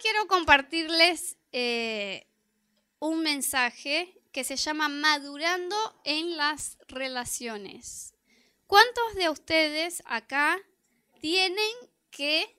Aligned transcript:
quiero 0.00 0.26
compartirles 0.26 1.36
eh, 1.52 2.26
un 2.98 3.22
mensaje 3.22 4.20
que 4.32 4.44
se 4.44 4.56
llama 4.56 4.88
Madurando 4.88 5.76
en 6.04 6.36
las 6.36 6.78
relaciones. 6.88 8.14
¿Cuántos 8.66 9.14
de 9.14 9.30
ustedes 9.30 10.02
acá 10.06 10.58
tienen 11.20 11.72
que 12.10 12.56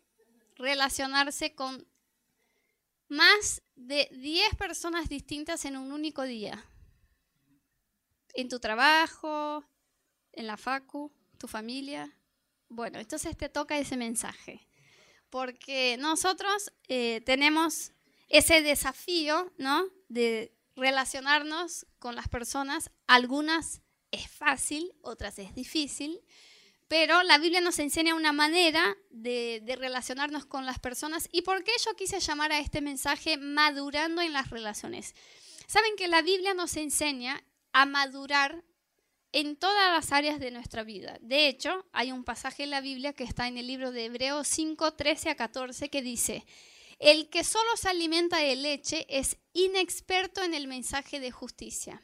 relacionarse 0.56 1.54
con 1.54 1.88
más 3.10 3.62
de 3.76 4.10
10 4.12 4.56
personas 4.56 5.10
distintas 5.10 5.66
en 5.66 5.78
un 5.78 5.92
único 5.92 6.24
día? 6.24 6.66
En 8.34 8.50
tu 8.50 8.60
trabajo, 8.60 9.64
en 10.34 10.48
la 10.48 10.58
facu, 10.58 11.12
tu 11.38 11.48
familia. 11.48 12.16
Bueno, 12.70 13.00
entonces 13.00 13.36
te 13.38 13.50
toca 13.50 13.78
ese 13.78 13.98
mensaje 13.98 14.67
porque 15.30 15.98
nosotros 16.00 16.72
eh, 16.88 17.22
tenemos 17.26 17.92
ese 18.30 18.62
desafío, 18.62 19.52
¿no? 19.58 19.86
De 20.10 20.54
relacionarnos 20.76 21.86
con 22.00 22.16
las 22.16 22.28
personas. 22.28 22.92
Algunas 23.08 23.82
es 24.12 24.30
fácil, 24.30 24.94
otras 25.02 25.40
es 25.40 25.54
difícil, 25.54 26.22
pero 26.88 27.24
la 27.24 27.38
Biblia 27.38 27.62
nos 27.62 27.80
enseña 27.80 28.16
una 28.16 28.32
manera 28.32 28.96
de, 29.10 29.62
de, 29.64 29.76
relacionarnos 29.76 30.46
con 30.46 30.66
las 30.66 30.80
personas. 30.80 31.28
¿Y 31.32 31.42
por 31.42 31.64
qué 31.64 31.72
yo 31.84 31.96
quise 31.96 32.20
llamar 32.20 32.52
a 32.52 32.60
este 32.60 32.80
mensaje 32.82 33.38
madurando 33.38 34.22
en 34.22 34.32
las 34.32 34.50
relaciones? 34.50 35.14
Saben 35.68 35.96
que 35.98 36.08
la 36.08 36.22
Biblia 36.22 36.54
nos 36.54 36.78
enseña 36.78 37.44
a 37.74 37.86
madurar 37.86 38.64
en 39.40 39.56
todas 39.56 39.92
las 39.92 40.12
áreas 40.14 40.40
de 40.40 40.50
nuestra 40.50 40.84
vida. 40.84 41.20
De 41.22 41.48
hecho, 41.48 41.86
hay 41.92 42.12
un 42.12 42.24
pasaje 42.24 42.64
en 42.64 42.72
la 42.72 42.82
Biblia 42.82 43.14
que 43.14 43.24
está 43.24 43.48
en 43.48 43.60
el 43.60 43.68
libro 43.68 43.92
de 43.92 44.06
Hebreos 44.06 44.48
5, 44.48 44.96
13 44.96 45.30
a 45.30 45.36
14 45.36 45.90
que 45.90 46.02
dice, 46.02 46.44
el 46.98 47.30
que 47.30 47.44
solo 47.44 47.70
se 47.80 47.88
alimenta 47.88 48.38
de 48.38 48.56
leche 48.56 49.06
es 49.08 49.38
inexperto 49.54 50.42
en 50.42 50.56
el 50.56 50.68
mensaje 50.68 51.20
de 51.20 51.30
justicia. 51.30 52.02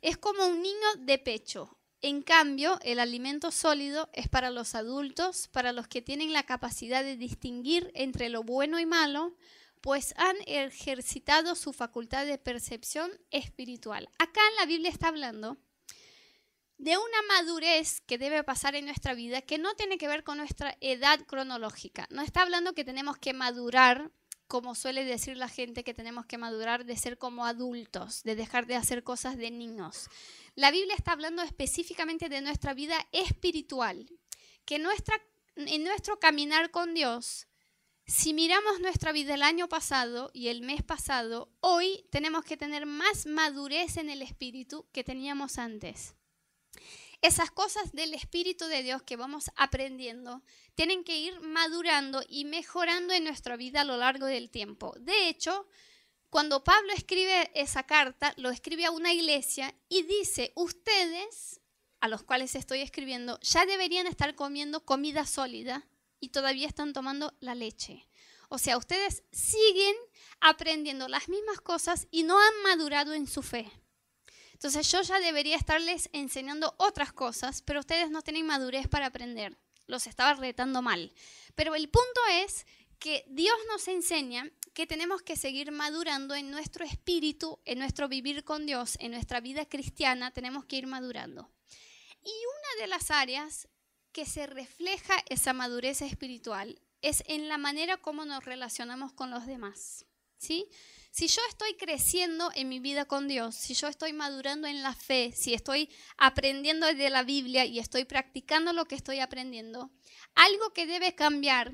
Es 0.00 0.16
como 0.16 0.46
un 0.46 0.62
niño 0.62 0.94
de 1.00 1.18
pecho. 1.18 1.76
En 2.02 2.22
cambio, 2.22 2.78
el 2.84 3.00
alimento 3.00 3.50
sólido 3.50 4.08
es 4.12 4.28
para 4.28 4.50
los 4.50 4.76
adultos, 4.76 5.48
para 5.48 5.72
los 5.72 5.88
que 5.88 6.02
tienen 6.02 6.32
la 6.32 6.44
capacidad 6.44 7.02
de 7.02 7.16
distinguir 7.16 7.90
entre 7.96 8.28
lo 8.28 8.44
bueno 8.44 8.78
y 8.78 8.86
malo, 8.86 9.34
pues 9.80 10.14
han 10.18 10.36
ejercitado 10.46 11.56
su 11.56 11.72
facultad 11.72 12.26
de 12.26 12.38
percepción 12.38 13.10
espiritual. 13.32 14.08
Acá 14.20 14.40
en 14.50 14.56
la 14.56 14.66
Biblia 14.66 14.90
está 14.90 15.08
hablando 15.08 15.58
de 16.78 16.98
una 16.98 17.22
madurez 17.28 18.00
que 18.02 18.18
debe 18.18 18.44
pasar 18.44 18.74
en 18.74 18.84
nuestra 18.84 19.14
vida 19.14 19.40
que 19.42 19.58
no 19.58 19.74
tiene 19.74 19.98
que 19.98 20.08
ver 20.08 20.24
con 20.24 20.38
nuestra 20.38 20.76
edad 20.80 21.20
cronológica. 21.26 22.06
No 22.10 22.22
está 22.22 22.42
hablando 22.42 22.74
que 22.74 22.84
tenemos 22.84 23.16
que 23.16 23.32
madurar, 23.32 24.10
como 24.46 24.74
suele 24.74 25.04
decir 25.04 25.36
la 25.36 25.48
gente, 25.48 25.84
que 25.84 25.94
tenemos 25.94 26.26
que 26.26 26.38
madurar 26.38 26.84
de 26.84 26.96
ser 26.96 27.18
como 27.18 27.46
adultos, 27.46 28.22
de 28.24 28.36
dejar 28.36 28.66
de 28.66 28.76
hacer 28.76 29.02
cosas 29.04 29.36
de 29.36 29.50
niños. 29.50 30.08
La 30.54 30.70
Biblia 30.70 30.94
está 30.94 31.12
hablando 31.12 31.42
específicamente 31.42 32.28
de 32.28 32.40
nuestra 32.40 32.74
vida 32.74 32.96
espiritual, 33.12 34.08
que 34.64 34.76
en 34.76 35.84
nuestro 35.84 36.18
caminar 36.18 36.70
con 36.70 36.94
Dios, 36.94 37.46
si 38.06 38.34
miramos 38.34 38.80
nuestra 38.80 39.12
vida 39.12 39.34
el 39.34 39.42
año 39.42 39.68
pasado 39.68 40.30
y 40.32 40.48
el 40.48 40.62
mes 40.62 40.82
pasado, 40.82 41.50
hoy 41.60 42.06
tenemos 42.10 42.44
que 42.44 42.56
tener 42.56 42.86
más 42.86 43.26
madurez 43.26 43.96
en 43.96 44.10
el 44.10 44.22
espíritu 44.22 44.86
que 44.92 45.04
teníamos 45.04 45.58
antes. 45.58 46.15
Esas 47.22 47.50
cosas 47.50 47.92
del 47.92 48.14
Espíritu 48.14 48.66
de 48.66 48.82
Dios 48.82 49.02
que 49.02 49.16
vamos 49.16 49.50
aprendiendo 49.56 50.42
tienen 50.74 51.02
que 51.04 51.18
ir 51.18 51.40
madurando 51.40 52.22
y 52.28 52.44
mejorando 52.44 53.12
en 53.14 53.24
nuestra 53.24 53.56
vida 53.56 53.80
a 53.80 53.84
lo 53.84 53.96
largo 53.96 54.26
del 54.26 54.50
tiempo. 54.50 54.94
De 54.98 55.28
hecho, 55.28 55.66
cuando 56.30 56.64
Pablo 56.64 56.92
escribe 56.92 57.50
esa 57.54 57.84
carta, 57.84 58.34
lo 58.36 58.50
escribe 58.50 58.84
a 58.84 58.90
una 58.90 59.12
iglesia 59.12 59.74
y 59.88 60.02
dice, 60.02 60.52
ustedes, 60.54 61.60
a 62.00 62.08
los 62.08 62.22
cuales 62.22 62.54
estoy 62.54 62.80
escribiendo, 62.80 63.40
ya 63.40 63.64
deberían 63.64 64.06
estar 64.06 64.34
comiendo 64.34 64.84
comida 64.84 65.24
sólida 65.24 65.88
y 66.20 66.28
todavía 66.28 66.66
están 66.66 66.92
tomando 66.92 67.34
la 67.40 67.54
leche. 67.54 68.06
O 68.48 68.58
sea, 68.58 68.76
ustedes 68.76 69.24
siguen 69.32 69.94
aprendiendo 70.40 71.08
las 71.08 71.28
mismas 71.28 71.60
cosas 71.60 72.06
y 72.10 72.22
no 72.22 72.38
han 72.38 72.62
madurado 72.62 73.14
en 73.14 73.26
su 73.26 73.42
fe. 73.42 73.70
Entonces 74.56 74.90
yo 74.90 75.02
ya 75.02 75.20
debería 75.20 75.54
estarles 75.54 76.08
enseñando 76.14 76.74
otras 76.78 77.12
cosas, 77.12 77.60
pero 77.60 77.80
ustedes 77.80 78.10
no 78.10 78.22
tienen 78.22 78.46
madurez 78.46 78.88
para 78.88 79.04
aprender. 79.04 79.54
Los 79.86 80.06
estaba 80.06 80.32
retando 80.32 80.80
mal. 80.80 81.12
Pero 81.54 81.74
el 81.74 81.90
punto 81.90 82.20
es 82.32 82.64
que 82.98 83.26
Dios 83.28 83.54
nos 83.68 83.86
enseña 83.86 84.50
que 84.72 84.86
tenemos 84.86 85.20
que 85.20 85.36
seguir 85.36 85.72
madurando 85.72 86.34
en 86.34 86.50
nuestro 86.50 86.86
espíritu, 86.86 87.60
en 87.66 87.80
nuestro 87.80 88.08
vivir 88.08 88.44
con 88.44 88.64
Dios, 88.64 88.96
en 88.98 89.10
nuestra 89.10 89.40
vida 89.40 89.66
cristiana, 89.66 90.30
tenemos 90.30 90.64
que 90.64 90.76
ir 90.76 90.86
madurando. 90.86 91.50
Y 92.22 92.30
una 92.30 92.82
de 92.82 92.86
las 92.86 93.10
áreas 93.10 93.68
que 94.12 94.24
se 94.24 94.46
refleja 94.46 95.22
esa 95.28 95.52
madurez 95.52 96.00
espiritual 96.00 96.80
es 97.02 97.22
en 97.26 97.50
la 97.50 97.58
manera 97.58 97.98
como 97.98 98.24
nos 98.24 98.42
relacionamos 98.46 99.12
con 99.12 99.30
los 99.30 99.44
demás. 99.44 100.06
¿Sí? 100.38 100.66
Si 101.16 101.28
yo 101.28 101.40
estoy 101.48 101.72
creciendo 101.76 102.50
en 102.54 102.68
mi 102.68 102.78
vida 102.78 103.06
con 103.06 103.26
Dios, 103.26 103.54
si 103.54 103.72
yo 103.72 103.88
estoy 103.88 104.12
madurando 104.12 104.68
en 104.68 104.82
la 104.82 104.94
fe, 104.94 105.32
si 105.34 105.54
estoy 105.54 105.88
aprendiendo 106.18 106.86
de 106.86 107.08
la 107.08 107.22
Biblia 107.22 107.64
y 107.64 107.78
estoy 107.78 108.04
practicando 108.04 108.74
lo 108.74 108.84
que 108.84 108.96
estoy 108.96 109.20
aprendiendo, 109.20 109.90
algo 110.34 110.74
que 110.74 110.86
debe 110.86 111.14
cambiar 111.14 111.72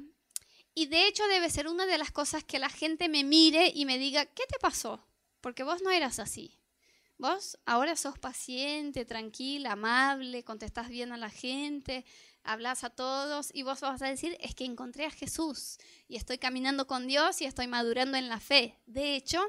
y 0.77 0.87
de 0.87 1.09
hecho 1.09 1.27
debe 1.27 1.51
ser 1.51 1.67
una 1.67 1.87
de 1.87 1.99
las 1.99 2.13
cosas 2.13 2.45
que 2.45 2.61
la 2.61 2.69
gente 2.69 3.09
me 3.09 3.25
mire 3.25 3.73
y 3.75 3.85
me 3.85 3.99
diga, 3.99 4.27
¿qué 4.27 4.45
te 4.49 4.61
pasó? 4.61 5.05
Porque 5.41 5.65
vos 5.65 5.83
no 5.83 5.91
eras 5.91 6.21
así. 6.21 6.61
Vos 7.19 7.59
ahora 7.67 7.97
sos 7.97 8.21
paciente, 8.21 9.05
tranquila, 9.05 9.73
amable, 9.73 10.45
contestás 10.45 10.89
bien 10.89 11.11
a 11.11 11.17
la 11.17 11.31
gente, 11.31 12.05
hablas 12.45 12.85
a 12.85 12.91
todos 12.91 13.51
y 13.53 13.63
vos 13.63 13.81
vas 13.81 14.03
a 14.03 14.09
decir, 14.09 14.37
es 14.41 14.55
que 14.55 14.65
encontré 14.65 15.07
a 15.07 15.11
Jesús 15.11 15.79
y 16.09 16.17
estoy 16.17 16.39
caminando 16.39 16.87
con 16.87 17.07
Dios 17.07 17.41
y 17.41 17.45
estoy 17.45 17.67
madurando 17.67 18.17
en 18.17 18.29
la 18.29 18.41
fe. 18.41 18.79
De 18.87 19.15
hecho, 19.15 19.43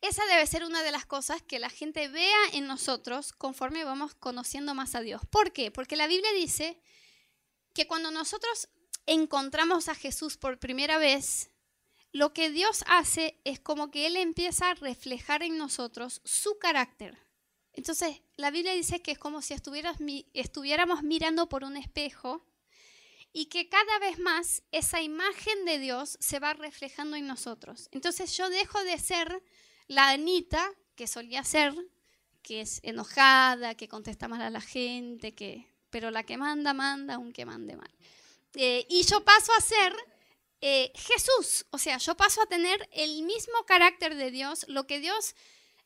esa 0.00 0.24
debe 0.26 0.46
ser 0.46 0.64
una 0.64 0.82
de 0.82 0.92
las 0.92 1.06
cosas 1.06 1.42
que 1.42 1.58
la 1.58 1.70
gente 1.70 2.08
vea 2.08 2.36
en 2.52 2.66
nosotros 2.66 3.32
conforme 3.32 3.84
vamos 3.84 4.14
conociendo 4.14 4.74
más 4.74 4.94
a 4.94 5.00
Dios. 5.00 5.22
¿Por 5.30 5.52
qué? 5.52 5.70
Porque 5.70 5.96
la 5.96 6.06
Biblia 6.06 6.32
dice 6.32 6.80
que 7.72 7.86
cuando 7.86 8.10
nosotros 8.10 8.68
encontramos 9.06 9.88
a 9.88 9.94
Jesús 9.94 10.36
por 10.36 10.58
primera 10.58 10.98
vez, 10.98 11.50
lo 12.12 12.32
que 12.32 12.50
Dios 12.50 12.84
hace 12.86 13.40
es 13.44 13.60
como 13.60 13.90
que 13.90 14.06
Él 14.06 14.16
empieza 14.16 14.70
a 14.70 14.74
reflejar 14.74 15.42
en 15.42 15.58
nosotros 15.58 16.20
su 16.24 16.58
carácter. 16.58 17.23
Entonces, 17.74 18.22
la 18.36 18.50
Biblia 18.50 18.72
dice 18.72 19.02
que 19.02 19.12
es 19.12 19.18
como 19.18 19.42
si 19.42 19.54
estuviéramos 19.54 21.02
mirando 21.02 21.48
por 21.48 21.64
un 21.64 21.76
espejo 21.76 22.44
y 23.32 23.46
que 23.46 23.68
cada 23.68 23.98
vez 23.98 24.18
más 24.20 24.62
esa 24.70 25.02
imagen 25.02 25.64
de 25.64 25.80
Dios 25.80 26.16
se 26.20 26.38
va 26.38 26.54
reflejando 26.54 27.16
en 27.16 27.26
nosotros. 27.26 27.88
Entonces 27.90 28.36
yo 28.36 28.48
dejo 28.48 28.82
de 28.84 28.98
ser 28.98 29.42
la 29.88 30.10
Anita 30.10 30.72
que 30.94 31.08
solía 31.08 31.42
ser, 31.42 31.74
que 32.42 32.60
es 32.60 32.78
enojada, 32.84 33.74
que 33.74 33.88
contesta 33.88 34.28
mal 34.28 34.40
a 34.40 34.50
la 34.50 34.60
gente, 34.60 35.34
que, 35.34 35.66
pero 35.90 36.12
la 36.12 36.22
que 36.22 36.36
manda, 36.36 36.72
manda, 36.74 37.14
aunque 37.14 37.44
mande 37.44 37.76
mal. 37.76 37.90
Eh, 38.54 38.86
y 38.88 39.02
yo 39.02 39.24
paso 39.24 39.52
a 39.52 39.60
ser 39.60 39.92
eh, 40.60 40.92
Jesús, 40.94 41.66
o 41.70 41.78
sea, 41.78 41.98
yo 41.98 42.16
paso 42.16 42.40
a 42.40 42.46
tener 42.46 42.88
el 42.92 43.22
mismo 43.24 43.64
carácter 43.66 44.14
de 44.14 44.30
Dios, 44.30 44.64
lo 44.68 44.86
que 44.86 45.00
Dios 45.00 45.34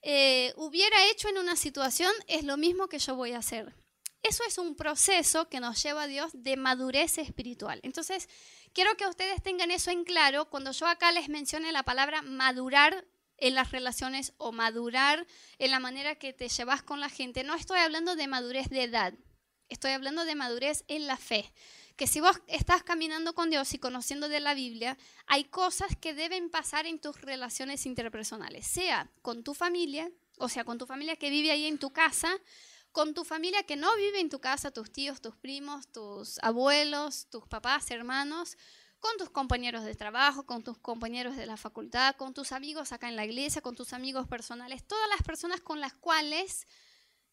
eh, 0.03 0.53
hubiera 0.57 1.07
hecho 1.11 1.29
en 1.29 1.39
una 1.39 1.57
situación 1.57 2.13
es 2.27 2.45
lo 2.45 2.57
mismo 2.57 2.89
que 2.89 2.99
yo 2.99 3.15
voy 3.15 3.33
a 3.33 3.39
hacer. 3.39 3.75
Eso 4.23 4.43
es 4.47 4.59
un 4.59 4.75
proceso 4.75 5.49
que 5.49 5.61
nos 5.61 5.83
lleva 5.83 6.03
a 6.03 6.07
Dios 6.07 6.31
de 6.35 6.57
madurez 6.57 7.19
espiritual. 7.19 7.81
Entonces, 7.83 8.29
quiero 8.73 8.97
que 8.97 9.07
ustedes 9.07 9.43
tengan 9.43 9.71
eso 9.71 9.91
en 9.91 10.05
claro 10.05 10.51
cuando 10.51 10.73
yo 10.73 10.87
acá 10.87 11.13
les 11.13 11.29
mencione 11.29 11.73
la 11.73 11.85
palabra 11.85 12.23
madurar 12.23 13.07
en 13.37 13.55
las 13.55 13.71
relaciones 13.71 14.35
o 14.37 14.51
madurar 14.51 15.27
en 15.59 15.71
la 15.71 15.79
manera 15.79 16.17
que 16.17 16.33
te 16.33 16.49
llevas 16.49 16.83
con 16.83 17.01
la 17.01 17.09
gente. 17.09 17.45
No 17.45 17.55
estoy 17.55 17.79
hablando 17.79 18.17
de 18.17 18.27
madurez 18.27 18.69
de 18.69 18.83
edad, 18.83 19.15
estoy 19.69 19.93
hablando 19.93 20.25
de 20.25 20.35
madurez 20.35 20.85
en 20.89 21.07
la 21.07 21.17
fe 21.17 21.53
que 21.99 22.07
si 22.07 22.21
vos 22.21 22.41
estás 22.47 22.85
caminando 22.85 23.35
con 23.35 23.51
Dios 23.51 23.75
y 23.75 23.79
conociendo 23.79 24.29
de 24.29 24.39
la 24.39 24.55
Biblia, 24.55 24.97
hay 25.27 25.43
cosas 25.45 25.97
que 26.01 26.15
deben 26.15 26.49
pasar 26.49 26.87
en 26.87 27.01
tus 27.01 27.21
relaciones 27.21 27.87
interpersonales, 27.87 28.69
sea 28.69 29.11
con 29.21 29.43
tu 29.43 29.53
familia, 29.53 30.09
o 30.39 30.49
sea, 30.49 30.63
con 30.63 30.79
tu 30.79 30.87
familia 30.87 31.17
que 31.17 31.29
vive 31.29 31.51
ahí 31.51 31.67
en 31.67 31.77
tu 31.77 31.91
casa, 31.91 32.31
con 32.93 33.15
tu 33.15 33.25
familia 33.25 33.65
que 33.65 33.75
no 33.75 33.95
vive 33.97 34.21
en 34.21 34.31
tu 34.31 34.41
casa, 34.41 34.71
tus 34.71 34.93
tíos, 34.93 35.21
tus 35.21 35.35
primos, 35.35 35.89
tus 35.89 36.39
abuelos, 36.39 37.27
tus 37.31 37.49
papás, 37.49 37.91
hermanos, 37.91 38.57
con 39.01 39.17
tus 39.19 39.31
compañeros 39.31 39.83
de 39.83 39.97
trabajo, 39.97 40.47
con 40.47 40.63
tus 40.63 40.79
compañeros 40.79 41.37
de 41.37 41.47
la 41.47 41.57
facultad, 41.57 42.15
con 42.15 42.33
tus 42.33 42.53
amigos 42.53 42.93
acá 42.93 43.09
en 43.09 43.17
la 43.17 43.25
iglesia, 43.25 43.61
con 43.61 43.75
tus 43.75 43.93
amigos 43.93 44.29
personales, 44.29 44.87
todas 44.87 45.09
las 45.09 45.23
personas 45.23 45.61
con 45.61 45.81
las 45.81 45.95
cuales 45.95 46.69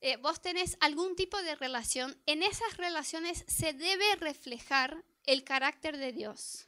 eh, 0.01 0.17
vos 0.17 0.41
tenés 0.41 0.77
algún 0.79 1.15
tipo 1.15 1.41
de 1.41 1.55
relación, 1.55 2.19
en 2.25 2.43
esas 2.43 2.77
relaciones 2.77 3.43
se 3.47 3.73
debe 3.73 4.15
reflejar 4.17 5.03
el 5.23 5.43
carácter 5.43 5.97
de 5.97 6.11
Dios. 6.11 6.67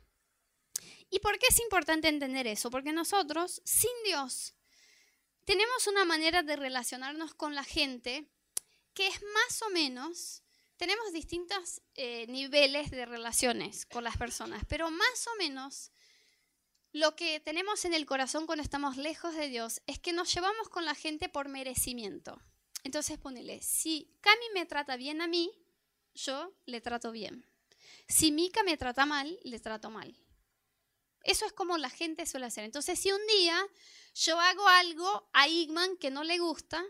¿Y 1.10 1.20
por 1.20 1.38
qué 1.40 1.48
es 1.50 1.60
importante 1.60 2.08
entender 2.08 2.48
eso? 2.48 2.70
Porque 2.70 2.92
nosotros, 2.92 3.62
sin 3.64 3.92
Dios, 4.06 4.56
tenemos 5.46 5.88
una 5.88 6.04
manera 6.04 6.44
de 6.44 6.56
relacionarnos 6.56 7.34
con 7.34 7.56
la 7.56 7.64
gente 7.64 8.28
que 8.94 9.08
es 9.08 9.22
más 9.22 9.62
o 9.62 9.70
menos, 9.70 10.44
tenemos 10.76 11.14
distintos 11.14 11.82
eh, 11.96 12.26
niveles 12.28 12.92
de 12.92 13.06
relaciones 13.06 13.86
con 13.86 14.04
las 14.04 14.18
personas, 14.18 14.64
pero 14.68 14.90
más 14.90 15.28
o 15.28 15.38
menos 15.38 15.92
lo 16.92 17.16
que 17.16 17.40
tenemos 17.40 17.86
en 17.86 17.94
el 17.94 18.06
corazón 18.06 18.46
cuando 18.46 18.64
estamos 18.64 18.98
lejos 18.98 19.36
de 19.36 19.50
Dios 19.50 19.82
es 19.86 20.00
que 20.00 20.14
nos 20.14 20.34
llevamos 20.34 20.68
con 20.70 20.84
la 20.84 20.96
gente 20.96 21.30
por 21.30 21.48
merecimiento. 21.48 22.42
Entonces 22.84 23.18
ponele, 23.18 23.62
si 23.62 24.18
Cami 24.22 24.46
me 24.54 24.66
trata 24.66 24.96
bien 24.96 25.22
a 25.22 25.28
mí, 25.28 25.52
yo 26.14 26.54
le 26.66 26.82
trato 26.82 27.12
bien. 27.12 27.46
Si 28.08 28.32
Mika 28.32 28.64
me 28.64 28.78
trata 28.78 29.06
mal, 29.06 29.40
le 29.44 29.60
trato 29.60 29.90
mal. 29.90 30.16
Eso 31.24 31.46
es 31.46 31.52
como 31.52 31.78
la 31.78 31.90
gente 31.90 32.26
suele 32.26 32.46
hacer. 32.46 32.64
Entonces, 32.64 32.98
si 33.00 33.12
un 33.12 33.26
día 33.28 33.62
yo 34.16 34.40
hago 34.40 34.68
algo 34.68 35.30
a 35.34 35.48
Igman 35.48 35.98
que 35.98 36.10
no 36.10 36.24
le 36.24 36.40
gusta, 36.40 36.84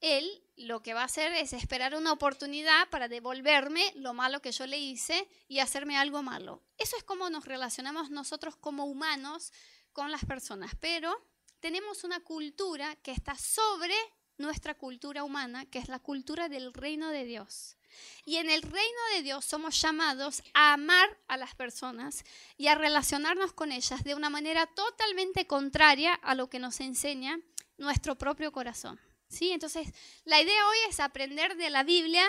él 0.00 0.42
lo 0.56 0.82
que 0.82 0.94
va 0.94 1.02
a 1.02 1.06
hacer 1.06 1.32
es 1.32 1.52
esperar 1.52 1.94
una 1.94 2.12
oportunidad 2.12 2.88
para 2.90 3.08
devolverme 3.08 3.92
lo 3.96 4.14
malo 4.14 4.40
que 4.40 4.52
yo 4.52 4.66
le 4.66 4.78
hice 4.78 5.28
y 5.48 5.58
hacerme 5.58 5.96
algo 5.98 6.22
malo. 6.22 6.62
Eso 6.78 6.96
es 6.96 7.04
como 7.04 7.28
nos 7.28 7.44
relacionamos 7.44 8.10
nosotros 8.10 8.56
como 8.56 8.84
humanos 8.84 9.52
con 9.92 10.10
las 10.10 10.24
personas, 10.24 10.72
pero 10.80 11.14
tenemos 11.60 12.04
una 12.04 12.20
cultura 12.20 12.96
que 12.96 13.12
está 13.12 13.36
sobre 13.36 13.94
nuestra 14.38 14.74
cultura 14.74 15.24
humana, 15.24 15.66
que 15.66 15.78
es 15.78 15.88
la 15.88 15.98
cultura 15.98 16.48
del 16.48 16.72
reino 16.72 17.10
de 17.10 17.24
Dios. 17.24 17.76
Y 18.24 18.36
en 18.36 18.50
el 18.50 18.62
reino 18.62 19.00
de 19.14 19.22
Dios 19.22 19.44
somos 19.44 19.80
llamados 19.80 20.42
a 20.54 20.74
amar 20.74 21.18
a 21.28 21.36
las 21.36 21.54
personas 21.54 22.24
y 22.56 22.66
a 22.66 22.74
relacionarnos 22.74 23.52
con 23.52 23.72
ellas 23.72 24.04
de 24.04 24.14
una 24.14 24.30
manera 24.30 24.66
totalmente 24.66 25.46
contraria 25.46 26.14
a 26.14 26.34
lo 26.34 26.48
que 26.48 26.58
nos 26.58 26.80
enseña 26.80 27.40
nuestro 27.78 28.16
propio 28.16 28.52
corazón. 28.52 29.00
¿Sí? 29.28 29.50
Entonces, 29.50 29.88
la 30.24 30.40
idea 30.40 30.68
hoy 30.68 30.76
es 30.88 31.00
aprender 31.00 31.56
de 31.56 31.70
la 31.70 31.82
Biblia 31.82 32.24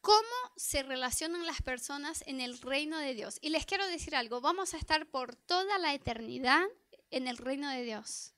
cómo 0.00 0.18
se 0.56 0.82
relacionan 0.82 1.46
las 1.46 1.62
personas 1.62 2.24
en 2.26 2.40
el 2.40 2.58
reino 2.60 2.98
de 2.98 3.14
Dios. 3.14 3.38
Y 3.40 3.50
les 3.50 3.66
quiero 3.66 3.86
decir 3.86 4.16
algo, 4.16 4.40
vamos 4.40 4.74
a 4.74 4.78
estar 4.78 5.06
por 5.06 5.36
toda 5.36 5.78
la 5.78 5.94
eternidad 5.94 6.64
en 7.10 7.28
el 7.28 7.36
reino 7.36 7.70
de 7.70 7.82
Dios. 7.82 8.32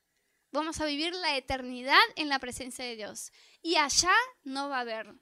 Vamos 0.53 0.81
a 0.81 0.87
vivir 0.87 1.15
la 1.15 1.37
eternidad 1.37 2.01
en 2.17 2.29
la 2.29 2.39
presencia 2.39 2.85
de 2.85 2.97
Dios. 2.97 3.33
Y 3.63 3.77
allá 3.77 4.15
no 4.45 4.69
va 4.69 4.79
a 4.79 4.81
haber, 4.81 5.15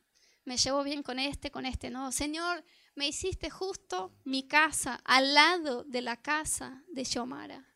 me 0.44 0.56
llevo 0.56 0.82
bien 0.82 1.02
con 1.02 1.18
este, 1.18 1.50
con 1.50 1.66
este, 1.66 1.88
no. 1.88 2.12
Señor, 2.12 2.64
me 2.94 3.08
hiciste 3.08 3.48
justo 3.48 4.12
mi 4.24 4.46
casa 4.46 5.00
al 5.04 5.34
lado 5.34 5.84
de 5.84 6.02
la 6.02 6.20
casa 6.20 6.84
de 6.88 7.04
Xiomara 7.04 7.70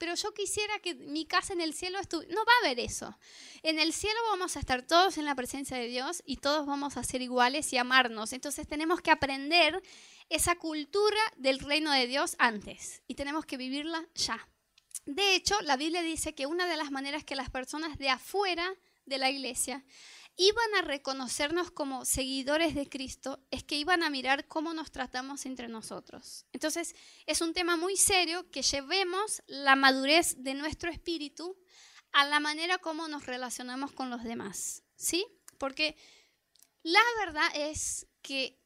pero 0.00 0.14
yo 0.14 0.32
quisiera 0.32 0.78
que 0.78 0.94
mi 0.94 1.26
casa 1.26 1.52
en 1.52 1.60
el 1.60 1.74
cielo 1.74 1.98
estuviera... 1.98 2.32
No 2.32 2.42
va 2.46 2.52
a 2.54 2.66
haber 2.66 2.80
eso. 2.80 3.18
En 3.62 3.78
el 3.78 3.92
cielo 3.92 4.18
vamos 4.30 4.56
a 4.56 4.60
estar 4.60 4.80
todos 4.80 5.18
en 5.18 5.26
la 5.26 5.34
presencia 5.34 5.76
de 5.76 5.88
Dios 5.88 6.22
y 6.24 6.38
todos 6.38 6.64
vamos 6.64 6.96
a 6.96 7.04
ser 7.04 7.20
iguales 7.20 7.70
y 7.74 7.76
amarnos. 7.76 8.32
Entonces 8.32 8.66
tenemos 8.66 9.02
que 9.02 9.10
aprender 9.10 9.82
esa 10.30 10.56
cultura 10.56 11.20
del 11.36 11.58
reino 11.58 11.92
de 11.92 12.06
Dios 12.06 12.34
antes 12.38 13.02
y 13.08 13.14
tenemos 13.14 13.44
que 13.44 13.58
vivirla 13.58 14.08
ya. 14.14 14.48
De 15.06 15.34
hecho, 15.34 15.60
la 15.62 15.76
Biblia 15.76 16.02
dice 16.02 16.34
que 16.34 16.46
una 16.46 16.66
de 16.66 16.76
las 16.76 16.90
maneras 16.90 17.24
que 17.24 17.36
las 17.36 17.50
personas 17.50 17.98
de 17.98 18.10
afuera 18.10 18.72
de 19.06 19.18
la 19.18 19.30
iglesia 19.30 19.84
iban 20.36 20.74
a 20.78 20.82
reconocernos 20.82 21.70
como 21.70 22.04
seguidores 22.04 22.74
de 22.74 22.88
Cristo 22.88 23.40
es 23.50 23.64
que 23.64 23.74
iban 23.74 24.02
a 24.02 24.10
mirar 24.10 24.46
cómo 24.46 24.72
nos 24.72 24.90
tratamos 24.90 25.44
entre 25.46 25.68
nosotros. 25.68 26.46
Entonces, 26.52 26.94
es 27.26 27.40
un 27.40 27.52
tema 27.52 27.76
muy 27.76 27.96
serio 27.96 28.50
que 28.50 28.62
llevemos 28.62 29.42
la 29.46 29.76
madurez 29.76 30.42
de 30.42 30.54
nuestro 30.54 30.90
espíritu 30.90 31.58
a 32.12 32.24
la 32.24 32.40
manera 32.40 32.78
como 32.78 33.08
nos 33.08 33.26
relacionamos 33.26 33.92
con 33.92 34.10
los 34.10 34.24
demás, 34.24 34.82
¿sí? 34.96 35.26
Porque 35.58 35.96
la 36.82 37.02
verdad 37.18 37.48
es 37.54 38.06
que 38.22 38.58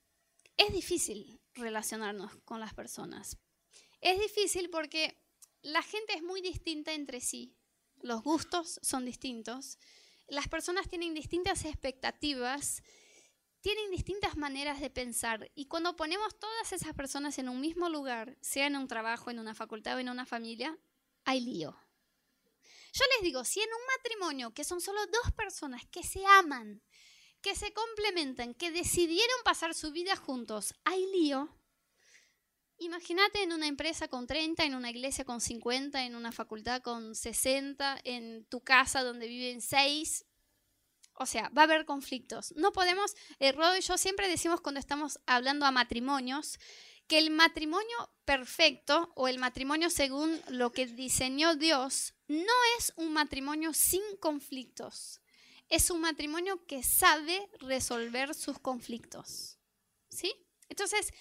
es 0.57 0.73
difícil 0.73 1.41
relacionarnos 1.55 2.37
con 2.45 2.61
las 2.61 2.75
personas. 2.75 3.39
Es 4.01 4.21
difícil 4.21 4.71
porque 4.71 5.19
la 5.65 5.83
gente 5.83 6.15
es 6.15 6.23
muy 6.23 6.41
distinta 6.41 6.93
entre 6.93 7.21
sí, 7.21 7.57
los 8.01 8.23
gustos 8.23 8.79
son 8.83 9.07
distintos. 9.07 9.79
Las 10.29 10.47
personas 10.47 10.89
tienen 10.89 11.15
distintas 11.15 11.65
expectativas, 11.65 12.83
tienen 13.61 13.91
distintas 13.91 14.37
maneras 14.37 14.79
de 14.81 14.91
pensar. 14.91 15.51
Y 15.55 15.67
cuando 15.67 15.97
ponemos 15.97 16.39
todas 16.39 16.73
esas 16.73 16.95
personas 16.95 17.39
en 17.39 17.49
un 17.49 17.63
mismo 17.63 17.89
lugar, 17.89 18.37
sea 18.43 18.67
en 18.67 18.77
un 18.77 18.89
trabajo, 18.89 19.31
en 19.31 19.39
una 19.39 19.55
facultad 19.55 19.97
o 19.97 20.01
en 20.01 20.11
una 20.11 20.27
familia, 20.27 20.79
hay 21.25 21.41
lío. 21.41 21.75
Yo 22.93 23.05
les 23.17 23.25
digo, 23.25 23.43
si 23.45 23.61
en 23.61 23.71
un 23.71 23.87
matrimonio 23.97 24.53
que 24.53 24.65
son 24.65 24.83
solo 24.83 25.01
dos 25.07 25.33
personas 25.33 25.87
que 25.87 26.03
se 26.03 26.25
aman, 26.27 26.83
que 27.41 27.57
se 27.57 27.73
complementan, 27.73 28.53
que 28.53 28.71
decidieron 28.71 29.37
pasar 29.45 29.75
su 29.75 29.93
vida 29.93 30.15
juntos, 30.15 30.75
hay 30.85 31.07
lío, 31.07 31.49
Imagínate 32.79 33.43
en 33.43 33.53
una 33.53 33.67
empresa 33.67 34.09
con 34.09 34.27
30, 34.27 34.65
en 34.65 34.75
una 34.75 34.91
iglesia 34.91 35.25
con 35.25 35.41
50, 35.41 36.05
en 36.05 36.17
una 36.17 36.33
facultad 36.33 36.83
con 36.83 37.15
60, 37.15 38.01
en 38.05 38.45
tu 38.47 38.63
casa 38.63 39.03
donde 39.03 39.29
viven 39.29 39.61
6. 39.61 40.27
O 41.15 41.27
sea, 41.27 41.49
va 41.57 41.63
a 41.63 41.65
haber 41.65 41.85
conflictos. 41.85 42.53
No 42.57 42.73
podemos, 42.73 43.15
eh, 43.39 43.55
y 43.79 43.81
yo 43.81 43.97
siempre 43.97 44.29
decimos 44.29 44.61
cuando 44.61 44.81
estamos 44.81 45.21
hablando 45.27 45.67
a 45.67 45.71
matrimonios, 45.71 46.59
que 47.07 47.19
el 47.19 47.31
matrimonio 47.31 48.11
perfecto 48.25 49.13
o 49.15 49.29
el 49.29 49.39
matrimonio 49.39 49.91
según 49.91 50.41
lo 50.49 50.73
que 50.73 50.87
diseñó 50.87 51.55
Dios 51.55 52.15
no 52.29 52.53
es 52.79 52.93
un 52.97 53.13
matrimonio 53.13 53.73
sin 53.75 54.03
conflictos. 54.19 55.21
Es 55.69 55.91
un 55.91 56.01
matrimonio 56.01 56.65
que 56.67 56.83
sabe 56.83 57.49
resolver 57.61 58.35
sus 58.35 58.59
conflictos. 58.59 59.59
¿Sí? 60.09 60.33
Entonces, 60.69 61.13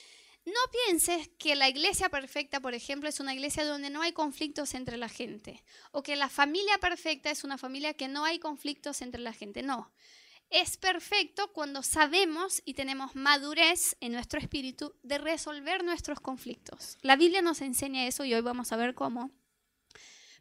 no 0.46 0.60
pienses 0.88 1.30
que 1.38 1.56
la 1.56 1.70
iglesia 1.70 2.10
perfecta, 2.10 2.60
por 2.60 2.74
ejemplo, 2.74 3.08
es 3.08 3.20
una 3.20 3.34
iglesia 3.34 3.66
donde 3.66 3.90
no 3.90 4.02
hay 4.02 4.12
conflictos 4.12 4.74
entre 4.74 4.98
la 4.98 5.10
gente, 5.10 5.64
o 5.92 6.04
que 6.04 6.16
la 6.16 6.30
familia 6.30 6.78
perfecta 6.80 7.32
es 7.32 7.44
una 7.44 7.58
familia 7.58 7.94
que 7.94 8.08
no 8.08 8.26
hay 8.26 8.40
conflictos 8.40 9.02
entre 9.02 9.22
la 9.22 9.34
gente. 9.34 9.64
No, 9.64 9.92
es 10.50 10.78
perfecto 10.78 11.52
cuando 11.52 11.82
sabemos 11.82 12.62
y 12.66 12.76
tenemos 12.76 13.16
madurez 13.16 13.96
en 14.02 14.12
nuestro 14.12 14.40
espíritu 14.40 14.94
de 15.02 15.18
resolver 15.18 15.84
nuestros 15.84 16.20
conflictos. 16.20 16.98
La 17.02 17.16
Biblia 17.16 17.42
nos 17.42 17.62
enseña 17.62 18.06
eso 18.06 18.24
y 18.24 18.34
hoy 18.34 18.42
vamos 18.42 18.72
a 18.72 18.76
ver 18.76 18.94
cómo. 18.94 19.32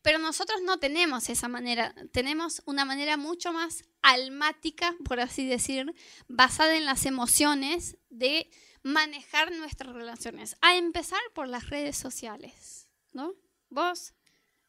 Pero 0.02 0.18
nosotros 0.18 0.60
no 0.62 0.78
tenemos 0.78 1.30
esa 1.30 1.46
manera, 1.48 1.94
tenemos 2.12 2.60
una 2.66 2.84
manera 2.84 3.16
mucho 3.16 3.52
más 3.52 3.84
almática, 4.02 4.94
por 5.04 5.20
así 5.20 5.46
decir, 5.46 5.94
basada 6.26 6.76
en 6.76 6.84
las 6.84 7.06
emociones 7.06 7.96
de 8.10 8.50
manejar 8.82 9.52
nuestras 9.52 9.94
relaciones, 9.94 10.56
a 10.60 10.76
empezar 10.76 11.20
por 11.34 11.48
las 11.48 11.70
redes 11.70 11.96
sociales, 11.96 12.88
¿no? 13.12 13.34
Vos 13.68 14.12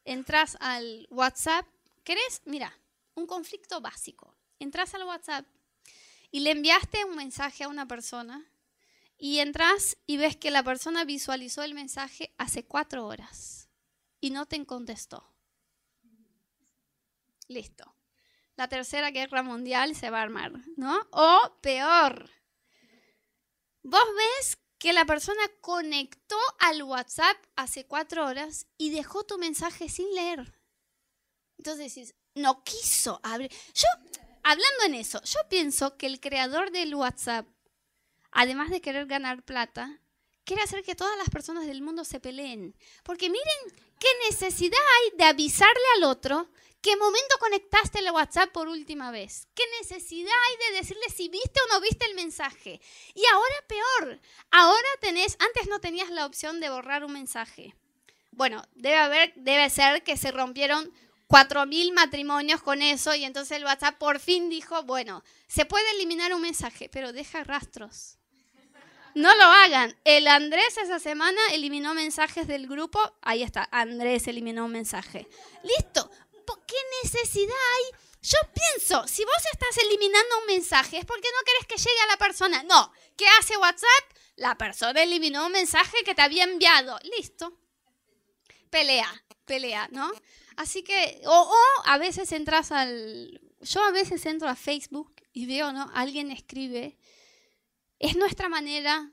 entras 0.04 0.56
al 0.60 1.06
WhatsApp, 1.10 1.66
¿querés? 2.04 2.42
Mira, 2.44 2.78
un 3.14 3.26
conflicto 3.26 3.80
básico. 3.80 4.36
Entras 4.58 4.94
al 4.94 5.04
WhatsApp 5.04 5.46
y 6.30 6.40
le 6.40 6.52
enviaste 6.52 7.04
un 7.04 7.16
mensaje 7.16 7.64
a 7.64 7.68
una 7.68 7.86
persona 7.86 8.44
y 9.18 9.38
entras 9.38 9.96
y 10.06 10.16
ves 10.16 10.36
que 10.36 10.50
la 10.50 10.62
persona 10.62 11.04
visualizó 11.04 11.62
el 11.62 11.74
mensaje 11.74 12.34
hace 12.38 12.64
cuatro 12.64 13.06
horas 13.06 13.68
y 14.20 14.30
no 14.30 14.46
te 14.46 14.64
contestó. 14.64 15.32
Listo. 17.48 17.94
La 18.56 18.68
tercera 18.68 19.10
guerra 19.10 19.42
mundial 19.42 19.94
se 19.94 20.10
va 20.10 20.20
a 20.20 20.22
armar, 20.22 20.52
¿no? 20.76 21.06
O 21.10 21.58
peor, 21.60 22.30
Vos 23.84 24.02
ves 24.16 24.58
que 24.78 24.94
la 24.94 25.04
persona 25.04 25.42
conectó 25.60 26.38
al 26.58 26.82
WhatsApp 26.82 27.36
hace 27.54 27.86
cuatro 27.86 28.26
horas 28.26 28.66
y 28.78 28.90
dejó 28.90 29.24
tu 29.24 29.36
mensaje 29.36 29.90
sin 29.90 30.12
leer. 30.14 30.58
Entonces 31.58 31.94
decís, 31.94 32.14
no 32.34 32.64
quiso 32.64 33.20
abrir. 33.22 33.52
Yo, 33.74 33.86
hablando 34.42 34.84
en 34.86 34.94
eso, 34.94 35.22
yo 35.22 35.38
pienso 35.50 35.98
que 35.98 36.06
el 36.06 36.18
creador 36.18 36.70
del 36.70 36.94
WhatsApp, 36.94 37.46
además 38.32 38.70
de 38.70 38.80
querer 38.80 39.06
ganar 39.06 39.44
plata, 39.44 40.00
quiere 40.44 40.62
hacer 40.62 40.82
que 40.82 40.94
todas 40.94 41.16
las 41.18 41.28
personas 41.28 41.66
del 41.66 41.82
mundo 41.82 42.04
se 42.04 42.20
peleen. 42.20 42.74
Porque 43.02 43.28
miren 43.28 43.80
qué 43.98 44.08
necesidad 44.30 44.78
hay 44.78 45.18
de 45.18 45.24
avisarle 45.24 45.84
al 45.96 46.04
otro 46.04 46.48
¿Qué 46.84 46.98
momento 46.98 47.38
conectaste 47.40 48.00
el 48.00 48.10
WhatsApp 48.10 48.52
por 48.52 48.68
última 48.68 49.10
vez? 49.10 49.48
¿Qué 49.54 49.62
necesidad 49.80 50.34
hay 50.50 50.68
de 50.68 50.80
decirle 50.80 51.06
si 51.08 51.30
viste 51.30 51.58
o 51.64 51.72
no 51.72 51.80
viste 51.80 52.04
el 52.04 52.14
mensaje? 52.14 52.78
Y 53.14 53.24
ahora 53.32 53.54
peor, 53.66 54.20
ahora 54.50 54.88
tenés, 55.00 55.38
antes 55.40 55.66
no 55.66 55.80
tenías 55.80 56.10
la 56.10 56.26
opción 56.26 56.60
de 56.60 56.68
borrar 56.68 57.02
un 57.02 57.14
mensaje. 57.14 57.74
Bueno, 58.32 58.62
debe 58.74 58.98
haber, 58.98 59.32
debe 59.34 59.70
ser 59.70 60.02
que 60.02 60.18
se 60.18 60.30
rompieron 60.30 60.92
4.000 61.28 61.94
matrimonios 61.94 62.60
con 62.60 62.82
eso 62.82 63.14
y 63.14 63.24
entonces 63.24 63.56
el 63.56 63.64
WhatsApp 63.64 63.96
por 63.96 64.20
fin 64.20 64.50
dijo, 64.50 64.82
bueno, 64.82 65.24
se 65.46 65.64
puede 65.64 65.90
eliminar 65.92 66.34
un 66.34 66.42
mensaje, 66.42 66.90
pero 66.90 67.14
deja 67.14 67.44
rastros. 67.44 68.18
No 69.14 69.32
lo 69.36 69.44
hagan. 69.44 69.96
El 70.04 70.26
Andrés 70.26 70.76
esa 70.76 70.98
semana 70.98 71.40
eliminó 71.52 71.94
mensajes 71.94 72.48
del 72.48 72.66
grupo. 72.66 72.98
Ahí 73.22 73.44
está, 73.44 73.68
Andrés 73.70 74.26
eliminó 74.26 74.64
un 74.64 74.72
mensaje. 74.72 75.28
Listo. 75.62 76.10
¿Qué 76.66 76.76
necesidad 77.02 77.54
hay? 77.76 77.98
Yo 78.22 78.38
pienso, 78.54 79.06
si 79.06 79.24
vos 79.24 79.34
estás 79.52 79.76
eliminando 79.84 80.38
un 80.40 80.46
mensaje 80.46 80.98
es 80.98 81.04
porque 81.04 81.28
no 81.28 81.44
querés 81.44 81.66
que 81.66 81.76
llegue 81.76 82.00
a 82.04 82.12
la 82.12 82.16
persona. 82.16 82.62
No. 82.62 82.92
¿Qué 83.16 83.26
hace 83.38 83.56
WhatsApp? 83.56 84.04
La 84.36 84.56
persona 84.56 85.02
eliminó 85.02 85.46
un 85.46 85.52
mensaje 85.52 85.98
que 86.04 86.14
te 86.14 86.22
había 86.22 86.44
enviado. 86.44 86.98
Listo. 87.16 87.58
Pelea, 88.70 89.24
pelea, 89.44 89.88
¿no? 89.92 90.10
Así 90.56 90.82
que, 90.82 91.20
o, 91.26 91.30
o 91.32 91.82
a 91.86 91.98
veces 91.98 92.32
entras 92.32 92.72
al... 92.72 93.40
Yo 93.60 93.82
a 93.82 93.90
veces 93.90 94.24
entro 94.26 94.48
a 94.48 94.56
Facebook 94.56 95.14
y 95.32 95.46
veo, 95.46 95.72
¿no? 95.72 95.90
Alguien 95.94 96.30
escribe 96.30 96.98
es 97.98 98.16
nuestra 98.16 98.48
manera, 98.48 99.10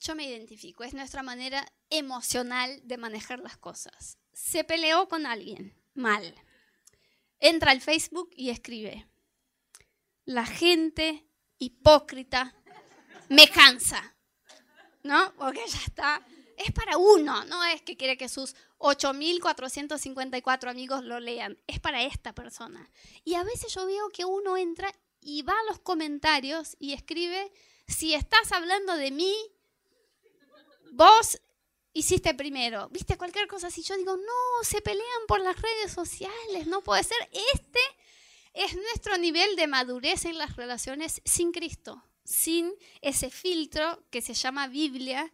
yo 0.00 0.14
me 0.14 0.26
identifico, 0.26 0.84
es 0.84 0.92
nuestra 0.92 1.22
manera 1.22 1.66
emocional 1.88 2.80
de 2.84 2.98
manejar 2.98 3.38
las 3.40 3.56
cosas. 3.56 4.18
Se 4.32 4.64
peleó 4.64 5.08
con 5.08 5.24
alguien, 5.24 5.74
mal. 5.94 6.34
Entra 7.40 7.70
al 7.70 7.80
Facebook 7.80 8.30
y 8.34 8.50
escribe, 8.50 9.06
la 10.24 10.44
gente 10.44 11.26
hipócrita 11.58 12.54
me 13.28 13.48
cansa, 13.48 14.16
¿no? 15.02 15.32
Porque 15.36 15.62
ya 15.66 15.78
está. 15.78 16.26
Es 16.56 16.72
para 16.72 16.96
uno, 16.96 17.44
no 17.44 17.64
es 17.64 17.82
que 17.82 17.96
quiere 17.96 18.16
que 18.16 18.28
sus 18.28 18.56
8.454 18.78 20.68
amigos 20.68 21.04
lo 21.04 21.20
lean, 21.20 21.56
es 21.68 21.78
para 21.78 22.02
esta 22.02 22.34
persona. 22.34 22.90
Y 23.24 23.34
a 23.34 23.44
veces 23.44 23.72
yo 23.72 23.86
veo 23.86 24.08
que 24.10 24.24
uno 24.24 24.56
entra 24.56 24.92
y 25.20 25.42
va 25.42 25.52
a 25.52 25.70
los 25.70 25.78
comentarios 25.78 26.76
y 26.80 26.94
escribe, 26.94 27.52
si 27.86 28.14
estás 28.14 28.50
hablando 28.50 28.96
de 28.96 29.12
mí, 29.12 29.34
vos 30.92 31.40
hiciste 31.92 32.34
primero. 32.34 32.88
¿Viste? 32.90 33.16
Cualquier 33.16 33.46
cosa 33.48 33.68
así. 33.68 33.82
Yo 33.82 33.96
digo, 33.96 34.16
no, 34.16 34.64
se 34.64 34.80
pelean 34.80 35.26
por 35.26 35.40
las 35.40 35.60
redes 35.60 35.92
sociales, 35.92 36.66
no 36.66 36.82
puede 36.82 37.04
ser. 37.04 37.18
Este 37.54 37.80
es 38.54 38.74
nuestro 38.74 39.16
nivel 39.18 39.56
de 39.56 39.66
madurez 39.66 40.24
en 40.24 40.38
las 40.38 40.56
relaciones 40.56 41.20
sin 41.24 41.52
Cristo, 41.52 42.02
sin 42.24 42.72
ese 43.02 43.30
filtro 43.30 44.04
que 44.10 44.22
se 44.22 44.34
llama 44.34 44.68
Biblia, 44.68 45.32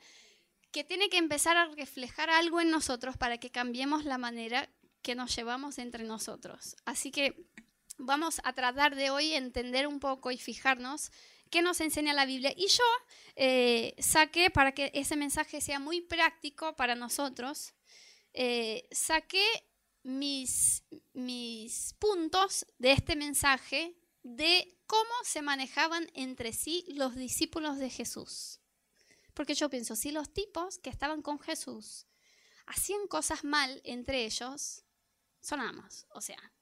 que 0.71 0.85
tiene 0.85 1.09
que 1.09 1.19
empezar 1.19 1.57
a 1.57 1.67
reflejar 1.67 2.31
algo 2.31 2.61
en 2.61 2.71
nosotros 2.71 3.17
para 3.17 3.39
que 3.39 3.51
cambiemos 3.51 4.05
la 4.05 4.19
manera 4.19 4.69
que 5.03 5.15
nos 5.15 5.35
llevamos 5.37 5.79
entre 5.79 6.05
nosotros. 6.05 6.77
Así 6.85 7.11
que 7.11 7.47
vamos 7.99 8.41
a 8.45 8.53
tratar 8.55 8.97
de 8.97 9.11
hoy 9.11 9.33
entender 9.33 9.87
un 9.87 10.01
poco 10.01 10.31
y 10.31 10.39
fijarnos 10.39 11.13
qué 11.55 11.63
nos 11.63 11.81
enseña 11.81 12.13
la 12.15 12.27
Biblia. 12.27 12.53
Y 12.57 12.67
yo 12.67 12.83
eh, 13.37 13.95
saqué, 14.01 14.51
para 14.51 14.73
que 14.73 14.91
ese 14.93 15.15
mensaje 15.15 15.61
sea 15.61 15.79
muy 15.79 16.01
práctico 16.01 16.75
para 16.75 16.97
nosotros, 16.97 17.75
eh, 18.33 18.89
saqué 18.91 19.47
mis, 20.03 20.83
mis 21.13 21.95
puntos 22.01 22.67
de 22.79 22.91
este 22.91 23.15
mensaje 23.15 23.97
de 24.25 24.81
cómo 24.89 25.15
se 25.23 25.43
manejaban 25.43 26.11
entre 26.15 26.53
sí 26.53 26.85
los 26.89 27.15
discípulos 27.15 27.79
de 27.79 27.89
Jesús. 27.89 28.59
Porque 29.33 29.55
yo 29.55 29.71
pienso, 29.71 29.95
si 29.95 30.11
los 30.11 30.35
tipos 30.35 30.79
que 30.79 30.91
estaban 30.91 31.23
con 31.23 31.39
Jesús 31.39 32.09
hacían 32.67 33.07
cosas 33.07 33.45
mal 33.45 33.81
entre 33.85 34.25
ellos, 34.25 34.83
sonamos. 35.41 36.09
O 36.11 36.21
sea, 36.21 36.53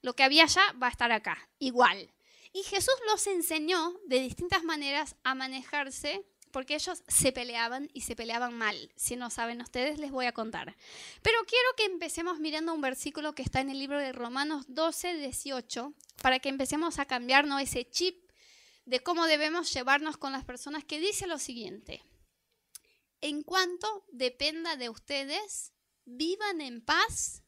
lo 0.00 0.14
que 0.14 0.22
había 0.22 0.44
allá 0.44 0.62
va 0.80 0.86
a 0.86 0.90
estar 0.90 1.10
acá, 1.10 1.50
igual. 1.58 2.14
Y 2.58 2.64
Jesús 2.64 2.94
los 3.06 3.24
enseñó 3.28 4.00
de 4.06 4.18
distintas 4.18 4.64
maneras 4.64 5.14
a 5.22 5.36
manejarse 5.36 6.26
porque 6.50 6.74
ellos 6.74 7.04
se 7.06 7.30
peleaban 7.30 7.88
y 7.92 8.00
se 8.00 8.16
peleaban 8.16 8.52
mal. 8.52 8.90
Si 8.96 9.14
no 9.14 9.30
saben 9.30 9.60
ustedes, 9.60 10.00
les 10.00 10.10
voy 10.10 10.26
a 10.26 10.32
contar. 10.32 10.76
Pero 11.22 11.38
quiero 11.46 11.68
que 11.76 11.84
empecemos 11.84 12.40
mirando 12.40 12.74
un 12.74 12.80
versículo 12.80 13.32
que 13.32 13.42
está 13.42 13.60
en 13.60 13.70
el 13.70 13.78
libro 13.78 14.00
de 14.00 14.10
Romanos 14.10 14.64
12, 14.66 15.14
18, 15.18 15.94
para 16.20 16.40
que 16.40 16.48
empecemos 16.48 16.98
a 16.98 17.04
cambiarnos 17.04 17.62
ese 17.62 17.88
chip 17.88 18.28
de 18.86 18.98
cómo 19.04 19.26
debemos 19.26 19.72
llevarnos 19.72 20.16
con 20.16 20.32
las 20.32 20.44
personas, 20.44 20.82
que 20.82 20.98
dice 20.98 21.28
lo 21.28 21.38
siguiente. 21.38 22.02
En 23.20 23.44
cuanto 23.44 24.04
dependa 24.10 24.74
de 24.74 24.88
ustedes, 24.88 25.72
vivan 26.06 26.60
en 26.60 26.80
paz. 26.80 27.44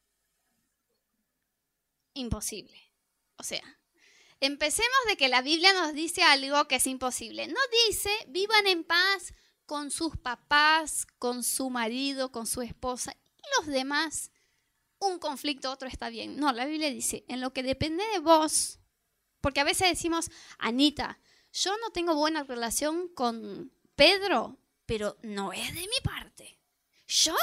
Imposible. 2.14 2.79
O 3.38 3.43
sea, 3.43 3.80
Empecemos 4.41 4.99
de 5.07 5.17
que 5.19 5.29
la 5.29 5.43
Biblia 5.43 5.75
nos 5.75 5.93
dice 5.93 6.23
algo 6.23 6.67
que 6.67 6.77
es 6.77 6.87
imposible. 6.87 7.47
No 7.47 7.61
dice, 7.87 8.11
vivan 8.29 8.67
en 8.67 8.85
paz 8.85 9.35
con 9.67 9.91
sus 9.91 10.17
papás, 10.17 11.07
con 11.19 11.45
su 11.45 11.69
marido, 11.69 12.33
con 12.33 12.47
su 12.47 12.63
esposa 12.63 13.15
y 13.37 13.43
los 13.59 13.67
demás. 13.67 14.31
Un 14.99 15.19
conflicto, 15.19 15.71
otro 15.71 15.89
está 15.89 16.09
bien. 16.09 16.39
No, 16.39 16.53
la 16.53 16.65
Biblia 16.65 16.91
dice, 16.91 17.25
en 17.29 17.43
lo 17.43 17.53
que 17.53 17.63
depende 17.63 18.03
de 18.13 18.19
vos, 18.19 18.79
porque 19.43 19.61
a 19.61 19.65
veces 19.65 19.91
decimos, 19.91 20.31
Anita, 20.59 21.21
yo 21.53 21.77
no 21.79 21.91
tengo 21.91 22.15
buena 22.15 22.43
relación 22.43 23.09
con 23.09 23.73
Pedro, 23.95 24.59
pero 24.87 25.19
no 25.23 25.53
es 25.53 25.75
de 25.75 25.83
mi 25.83 26.01
parte. 26.03 26.59
Yo, 27.07 27.37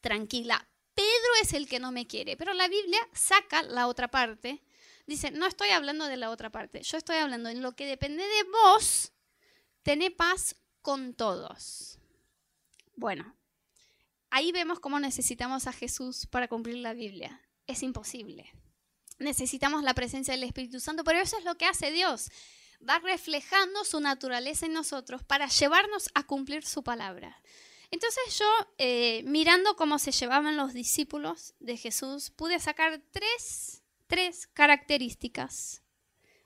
tranquila, 0.00 0.66
Pedro 0.94 1.30
es 1.42 1.52
el 1.52 1.68
que 1.68 1.78
no 1.78 1.92
me 1.92 2.06
quiere, 2.08 2.36
pero 2.36 2.54
la 2.54 2.66
Biblia 2.66 2.98
saca 3.12 3.62
la 3.62 3.86
otra 3.86 4.08
parte 4.08 4.63
Dice, 5.06 5.30
no 5.30 5.46
estoy 5.46 5.68
hablando 5.70 6.06
de 6.06 6.16
la 6.16 6.30
otra 6.30 6.50
parte, 6.50 6.82
yo 6.82 6.96
estoy 6.96 7.16
hablando 7.16 7.50
en 7.50 7.60
lo 7.60 7.76
que 7.76 7.86
depende 7.86 8.22
de 8.22 8.42
vos, 8.44 9.12
tener 9.82 10.16
paz 10.16 10.56
con 10.80 11.14
todos. 11.14 11.98
Bueno, 12.96 13.36
ahí 14.30 14.50
vemos 14.52 14.80
cómo 14.80 14.98
necesitamos 14.98 15.66
a 15.66 15.72
Jesús 15.72 16.26
para 16.26 16.48
cumplir 16.48 16.76
la 16.76 16.94
Biblia. 16.94 17.40
Es 17.66 17.82
imposible. 17.82 18.50
Necesitamos 19.18 19.82
la 19.82 19.94
presencia 19.94 20.32
del 20.32 20.42
Espíritu 20.44 20.80
Santo, 20.80 21.04
pero 21.04 21.20
eso 21.20 21.38
es 21.38 21.44
lo 21.44 21.56
que 21.56 21.66
hace 21.66 21.92
Dios. 21.92 22.30
Va 22.86 22.98
reflejando 22.98 23.84
su 23.84 24.00
naturaleza 24.00 24.66
en 24.66 24.72
nosotros 24.72 25.22
para 25.22 25.48
llevarnos 25.48 26.10
a 26.14 26.26
cumplir 26.26 26.64
su 26.64 26.82
palabra. 26.82 27.40
Entonces 27.90 28.38
yo, 28.38 28.46
eh, 28.78 29.22
mirando 29.24 29.76
cómo 29.76 29.98
se 29.98 30.12
llevaban 30.12 30.56
los 30.56 30.72
discípulos 30.72 31.54
de 31.60 31.76
Jesús, 31.76 32.30
pude 32.30 32.58
sacar 32.58 33.00
tres 33.12 33.83
tres 34.06 34.46
características 34.48 35.82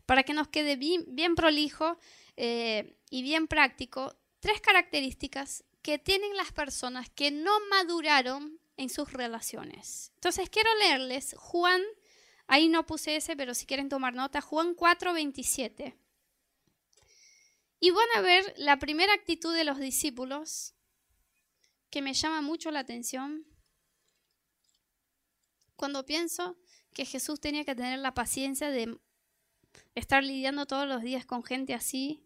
para 0.07 0.23
que 0.23 0.33
nos 0.33 0.49
quede 0.49 0.77
bien, 0.77 1.35
prolijo 1.35 1.99
eh, 2.37 2.97
y 3.11 3.23
bien 3.23 3.47
práctico, 3.47 4.17
tres 4.41 4.61
características 4.61 5.65
que 5.83 5.99
tienen 5.99 6.37
las 6.37 6.51
personas 6.53 7.11
que 7.11 7.31
no 7.31 7.53
maduraron 7.69 8.59
en 8.79 8.89
sus 8.89 9.13
relaciones. 9.13 10.13
Entonces 10.15 10.49
quiero 10.49 10.71
leerles 10.77 11.35
Juan, 11.37 11.83
ahí 12.47 12.69
no 12.69 12.87
puse 12.87 13.17
ese, 13.17 13.37
pero 13.37 13.55
si 13.55 13.67
quieren 13.67 13.89
tomar 13.89 14.15
nota, 14.15 14.41
Juan 14.41 14.75
4:27. 14.75 15.95
Y 17.81 17.91
van 17.91 18.09
a 18.17 18.21
ver 18.23 18.55
la 18.57 18.79
primera 18.79 19.13
actitud 19.13 19.55
de 19.55 19.65
los 19.65 19.79
discípulos 19.79 20.75
que 21.91 22.03
me 22.03 22.15
llama 22.15 22.41
mucho 22.41 22.71
la 22.71 22.81
atención. 22.81 23.47
Cuando 25.77 26.05
pienso 26.05 26.59
que 26.95 27.05
Jesús 27.05 27.41
tenía 27.41 27.65
que 27.65 27.75
tener 27.75 27.99
la 27.99 28.15
paciencia 28.15 28.71
de 28.71 28.99
estar 29.95 30.25
lidiando 30.25 30.67
todos 30.67 30.87
los 30.87 31.03
días 31.03 31.27
con 31.27 31.43
gente 31.43 31.75
así, 31.75 32.25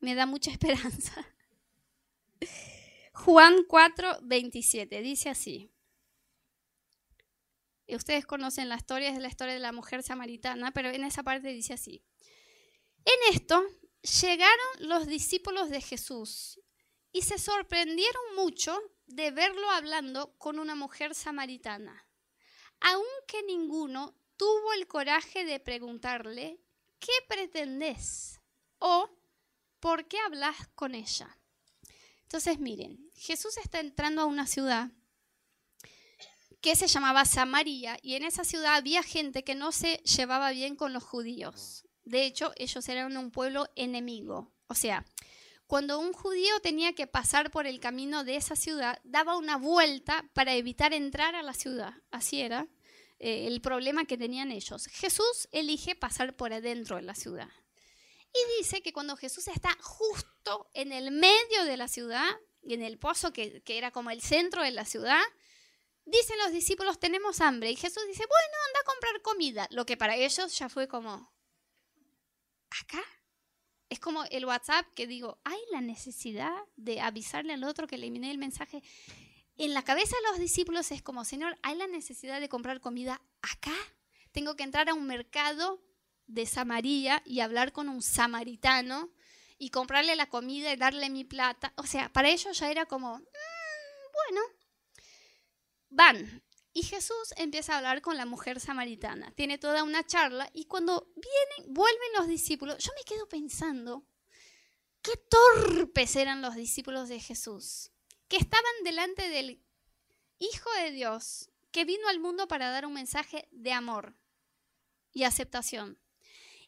me 0.00 0.14
da 0.14 0.26
mucha 0.26 0.50
esperanza. 0.52 1.26
Juan 3.12 3.64
4, 3.68 4.18
27 4.22 5.00
dice 5.00 5.28
así. 5.30 5.70
Y 7.86 7.96
ustedes 7.96 8.24
conocen 8.26 8.68
la 8.68 8.76
historia, 8.76 9.10
es 9.10 9.18
la 9.18 9.28
historia 9.28 9.54
de 9.54 9.60
la 9.60 9.72
mujer 9.72 10.02
samaritana, 10.02 10.72
pero 10.72 10.90
en 10.90 11.04
esa 11.04 11.22
parte 11.22 11.48
dice 11.48 11.74
así. 11.74 12.04
En 13.04 13.34
esto 13.34 13.62
llegaron 14.20 14.66
los 14.80 15.06
discípulos 15.06 15.68
de 15.68 15.80
Jesús 15.80 16.60
y 17.12 17.22
se 17.22 17.38
sorprendieron 17.38 18.22
mucho 18.36 18.78
de 19.06 19.30
verlo 19.30 19.70
hablando 19.70 20.36
con 20.38 20.58
una 20.58 20.74
mujer 20.74 21.14
samaritana 21.14 22.06
aunque 22.82 23.42
ninguno 23.46 24.14
tuvo 24.36 24.72
el 24.74 24.86
coraje 24.86 25.44
de 25.44 25.60
preguntarle, 25.60 26.60
¿qué 26.98 27.12
pretendes? 27.28 28.42
o 28.82 29.08
¿por 29.78 30.08
qué 30.08 30.18
hablas 30.18 30.56
con 30.74 30.94
ella? 30.94 31.38
Entonces 32.22 32.58
miren, 32.58 33.10
Jesús 33.14 33.56
está 33.58 33.78
entrando 33.78 34.22
a 34.22 34.26
una 34.26 34.46
ciudad 34.46 34.90
que 36.60 36.74
se 36.74 36.88
llamaba 36.88 37.24
Samaria 37.24 37.96
y 38.02 38.14
en 38.14 38.24
esa 38.24 38.44
ciudad 38.44 38.74
había 38.74 39.02
gente 39.02 39.44
que 39.44 39.54
no 39.54 39.70
se 39.70 39.98
llevaba 39.98 40.50
bien 40.50 40.74
con 40.74 40.92
los 40.92 41.04
judíos. 41.04 41.86
De 42.04 42.24
hecho, 42.24 42.52
ellos 42.56 42.88
eran 42.88 43.16
un 43.16 43.30
pueblo 43.30 43.68
enemigo. 43.76 44.52
O 44.66 44.74
sea, 44.74 45.04
cuando 45.72 45.98
un 45.98 46.12
judío 46.12 46.60
tenía 46.60 46.92
que 46.92 47.06
pasar 47.06 47.50
por 47.50 47.66
el 47.66 47.80
camino 47.80 48.24
de 48.24 48.36
esa 48.36 48.56
ciudad, 48.56 49.00
daba 49.04 49.38
una 49.38 49.56
vuelta 49.56 50.28
para 50.34 50.54
evitar 50.54 50.92
entrar 50.92 51.34
a 51.34 51.42
la 51.42 51.54
ciudad. 51.54 51.94
Así 52.10 52.42
era 52.42 52.68
eh, 53.18 53.46
el 53.46 53.62
problema 53.62 54.04
que 54.04 54.18
tenían 54.18 54.52
ellos. 54.52 54.84
Jesús 54.88 55.48
elige 55.50 55.94
pasar 55.94 56.36
por 56.36 56.52
adentro 56.52 56.96
de 56.96 57.02
la 57.04 57.14
ciudad. 57.14 57.48
Y 58.34 58.58
dice 58.58 58.82
que 58.82 58.92
cuando 58.92 59.16
Jesús 59.16 59.48
está 59.48 59.74
justo 59.80 60.68
en 60.74 60.92
el 60.92 61.10
medio 61.10 61.64
de 61.64 61.78
la 61.78 61.88
ciudad, 61.88 62.28
y 62.60 62.74
en 62.74 62.82
el 62.82 62.98
pozo 62.98 63.32
que, 63.32 63.62
que 63.62 63.78
era 63.78 63.92
como 63.92 64.10
el 64.10 64.20
centro 64.20 64.62
de 64.62 64.72
la 64.72 64.84
ciudad, 64.84 65.22
dicen 66.04 66.36
los 66.44 66.52
discípulos, 66.52 67.00
tenemos 67.00 67.40
hambre. 67.40 67.70
Y 67.70 67.76
Jesús 67.76 68.02
dice, 68.08 68.26
bueno, 68.26 68.56
anda 68.68 68.80
a 68.80 68.92
comprar 68.92 69.22
comida. 69.22 69.68
Lo 69.70 69.86
que 69.86 69.96
para 69.96 70.16
ellos 70.16 70.54
ya 70.54 70.68
fue 70.68 70.86
como, 70.86 71.32
¿acá? 72.78 73.02
Es 73.92 74.00
como 74.00 74.24
el 74.30 74.46
WhatsApp 74.46 74.86
que 74.94 75.06
digo, 75.06 75.38
hay 75.44 75.58
la 75.70 75.82
necesidad 75.82 76.56
de 76.76 77.02
avisarle 77.02 77.52
al 77.52 77.62
otro 77.62 77.86
que 77.86 77.96
eliminé 77.96 78.30
el 78.30 78.38
mensaje. 78.38 78.82
En 79.58 79.74
la 79.74 79.82
cabeza 79.82 80.16
de 80.16 80.30
los 80.30 80.38
discípulos 80.38 80.90
es 80.92 81.02
como, 81.02 81.26
Señor, 81.26 81.58
hay 81.62 81.76
la 81.76 81.86
necesidad 81.86 82.40
de 82.40 82.48
comprar 82.48 82.80
comida 82.80 83.20
acá. 83.42 83.76
Tengo 84.30 84.56
que 84.56 84.62
entrar 84.62 84.88
a 84.88 84.94
un 84.94 85.06
mercado 85.06 85.82
de 86.26 86.46
Samaria 86.46 87.22
y 87.26 87.40
hablar 87.40 87.72
con 87.72 87.90
un 87.90 88.00
samaritano 88.00 89.10
y 89.58 89.68
comprarle 89.68 90.16
la 90.16 90.30
comida 90.30 90.72
y 90.72 90.76
darle 90.76 91.10
mi 91.10 91.24
plata. 91.24 91.74
O 91.76 91.84
sea, 91.84 92.10
para 92.10 92.30
ellos 92.30 92.58
ya 92.58 92.70
era 92.70 92.86
como, 92.86 93.18
mm, 93.18 93.22
bueno, 94.14 94.40
van. 95.90 96.42
Y 96.74 96.84
Jesús 96.84 97.34
empieza 97.36 97.74
a 97.74 97.78
hablar 97.78 98.00
con 98.00 98.16
la 98.16 98.24
mujer 98.24 98.58
samaritana. 98.58 99.30
Tiene 99.32 99.58
toda 99.58 99.82
una 99.82 100.06
charla 100.06 100.48
y 100.54 100.64
cuando 100.64 101.12
vienen, 101.14 101.74
vuelven 101.74 102.12
los 102.16 102.26
discípulos, 102.26 102.78
yo 102.78 102.92
me 102.96 103.04
quedo 103.04 103.28
pensando, 103.28 104.06
qué 105.02 105.12
torpes 105.16 106.16
eran 106.16 106.40
los 106.40 106.54
discípulos 106.54 107.08
de 107.08 107.20
Jesús, 107.20 107.90
que 108.28 108.36
estaban 108.36 108.72
delante 108.84 109.28
del 109.28 109.62
Hijo 110.38 110.70
de 110.82 110.90
Dios, 110.92 111.50
que 111.70 111.84
vino 111.84 112.08
al 112.08 112.20
mundo 112.20 112.48
para 112.48 112.70
dar 112.70 112.86
un 112.86 112.94
mensaje 112.94 113.48
de 113.52 113.72
amor 113.72 114.16
y 115.12 115.24
aceptación. 115.24 116.00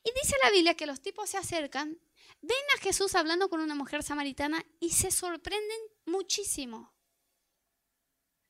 Y 0.04 0.12
dice 0.22 0.36
la 0.42 0.50
Biblia 0.50 0.76
que 0.76 0.86
los 0.86 1.00
tipos 1.00 1.30
se 1.30 1.38
acercan, 1.38 1.98
ven 2.40 2.56
a 2.76 2.80
Jesús 2.80 3.14
hablando 3.14 3.48
con 3.48 3.60
una 3.60 3.74
mujer 3.74 4.02
samaritana 4.02 4.64
y 4.80 4.90
se 4.90 5.10
sorprenden 5.10 5.78
muchísimo. 6.04 6.93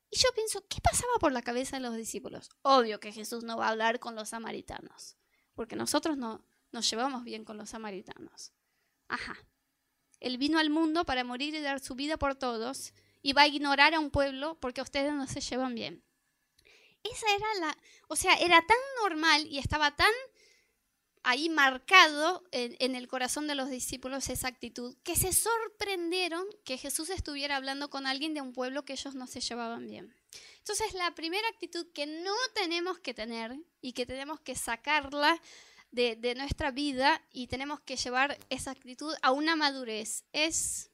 Y 0.09 0.17
yo 0.17 0.29
pienso, 0.33 0.65
¿qué 0.67 0.79
pasaba 0.81 1.13
por 1.19 1.31
la 1.31 1.41
cabeza 1.41 1.77
de 1.77 1.81
los 1.81 1.95
discípulos? 1.95 2.49
Obvio 2.61 2.99
que 2.99 3.11
Jesús 3.11 3.43
no 3.43 3.57
va 3.57 3.67
a 3.67 3.71
hablar 3.71 3.99
con 3.99 4.15
los 4.15 4.29
samaritanos, 4.29 5.17
porque 5.53 5.75
nosotros 5.75 6.17
no 6.17 6.45
nos 6.71 6.89
llevamos 6.89 7.23
bien 7.23 7.45
con 7.45 7.57
los 7.57 7.69
samaritanos. 7.69 8.53
Ajá. 9.07 9.37
Él 10.19 10.37
vino 10.37 10.59
al 10.59 10.69
mundo 10.69 11.05
para 11.05 11.23
morir 11.23 11.53
y 11.55 11.61
dar 11.61 11.79
su 11.79 11.95
vida 11.95 12.17
por 12.17 12.35
todos 12.35 12.93
y 13.21 13.33
va 13.33 13.43
a 13.43 13.47
ignorar 13.47 13.93
a 13.93 13.99
un 13.99 14.11
pueblo 14.11 14.57
porque 14.59 14.81
ustedes 14.81 15.13
no 15.13 15.27
se 15.27 15.41
llevan 15.41 15.75
bien. 15.75 16.03
Esa 17.03 17.25
era 17.35 17.67
la, 17.67 17.77
o 18.07 18.15
sea, 18.15 18.33
era 18.35 18.61
tan 18.65 18.77
normal 19.01 19.45
y 19.47 19.59
estaba 19.59 19.95
tan 19.95 20.11
ahí 21.25 21.49
marcado 21.49 22.43
en, 22.51 22.95
el 22.95 23.07
corazón 23.07 23.47
de 23.47 23.55
los 23.55 23.69
discípulos 23.69 24.29
esa 24.29 24.47
actitud, 24.47 24.95
que 25.03 25.15
se 25.15 25.33
sorprendieron 25.33 26.45
que 26.63 26.77
Jesús 26.77 27.09
estuviera 27.09 27.55
hablando 27.55 27.89
con 27.89 28.05
alguien 28.05 28.35
de 28.35 28.41
un 28.41 28.53
pueblo 28.53 28.85
que 28.85 28.93
ellos 28.93 29.15
no 29.15 29.25
se 29.25 29.41
llevaban 29.41 29.87
bien. 29.87 30.15
Entonces, 30.59 30.93
la 30.93 31.15
primera 31.15 31.47
actitud 31.49 31.87
que 31.93 32.05
no 32.05 32.35
tenemos 32.53 32.99
que 32.99 33.15
tener 33.15 33.57
y 33.81 33.93
que 33.93 34.05
tenemos 34.05 34.39
que 34.39 34.55
sacarla 34.55 35.41
de, 35.89 36.35
nuestra 36.35 36.69
vida 36.69 37.19
y 37.31 37.47
tenemos 37.47 37.79
que 37.79 37.97
llevar 37.97 38.37
esa 38.49 38.69
actitud 38.69 39.15
a 39.23 39.31
una 39.31 39.55
madurez 39.55 40.25
es 40.31 40.91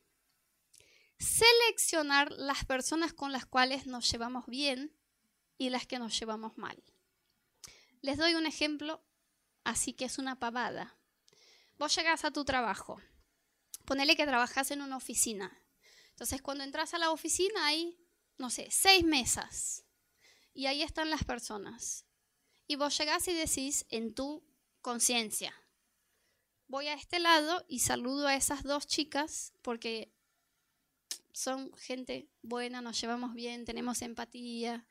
seleccionar 1.19 2.31
las 2.31 2.63
personas 2.63 3.11
con 3.11 3.33
las 3.33 3.45
cuales 3.45 3.85
nos 3.85 4.09
llevamos 4.09 4.45
bien 4.45 4.95
y 5.57 5.71
las 5.71 5.85
que 5.85 5.99
nos 5.99 6.17
llevamos 6.17 6.57
mal. 6.57 6.81
Les 8.01 8.17
doy 8.17 8.35
un 8.35 8.45
ejemplo 8.45 9.03
así 9.63 9.93
que 9.93 10.05
es 10.05 10.17
una 10.17 10.39
pavada. 10.39 10.97
Vos 11.77 11.95
llegas 11.95 12.25
a 12.25 12.31
tu 12.31 12.45
trabajo, 12.45 13.01
ponele 13.85 14.15
que 14.15 14.25
trabajas 14.25 14.71
en 14.71 14.81
una 14.81 14.97
oficina. 14.97 15.61
Entonces, 16.11 16.41
cuando 16.41 16.63
entras 16.63 16.93
a 16.93 16.99
la 16.99 17.11
oficina 17.11 17.65
hay, 17.65 17.97
no 18.37 18.49
sé, 18.49 18.67
seis 18.69 19.03
mesas 19.03 19.85
y 20.53 20.67
ahí 20.67 20.83
están 20.83 21.09
las 21.09 21.23
personas. 21.23 22.05
Y 22.67 22.75
vos 22.75 22.97
llegás 22.97 23.27
y 23.27 23.33
decís 23.33 23.85
en 23.89 24.13
tu 24.13 24.43
conciencia, 24.81 25.53
voy 26.67 26.87
a 26.87 26.93
este 26.93 27.19
lado 27.19 27.65
y 27.67 27.79
saludo 27.79 28.27
a 28.27 28.35
esas 28.35 28.63
dos 28.63 28.87
chicas 28.87 29.53
porque 29.61 30.13
son 31.33 31.73
gente 31.73 32.29
buena, 32.41 32.81
nos 32.81 32.99
llevamos 32.99 33.33
bien, 33.33 33.65
tenemos 33.65 34.01
empatía, 34.01 34.85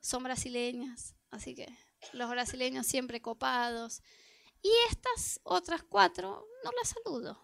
son 0.00 0.22
brasileñas, 0.22 1.14
así 1.30 1.54
que 1.54 1.74
los 2.12 2.30
brasileños 2.30 2.86
siempre 2.86 3.20
copados. 3.20 4.02
Y 4.62 4.70
estas 4.90 5.40
otras 5.42 5.82
cuatro 5.82 6.46
no 6.64 6.70
las 6.72 6.90
saludo. 6.90 7.42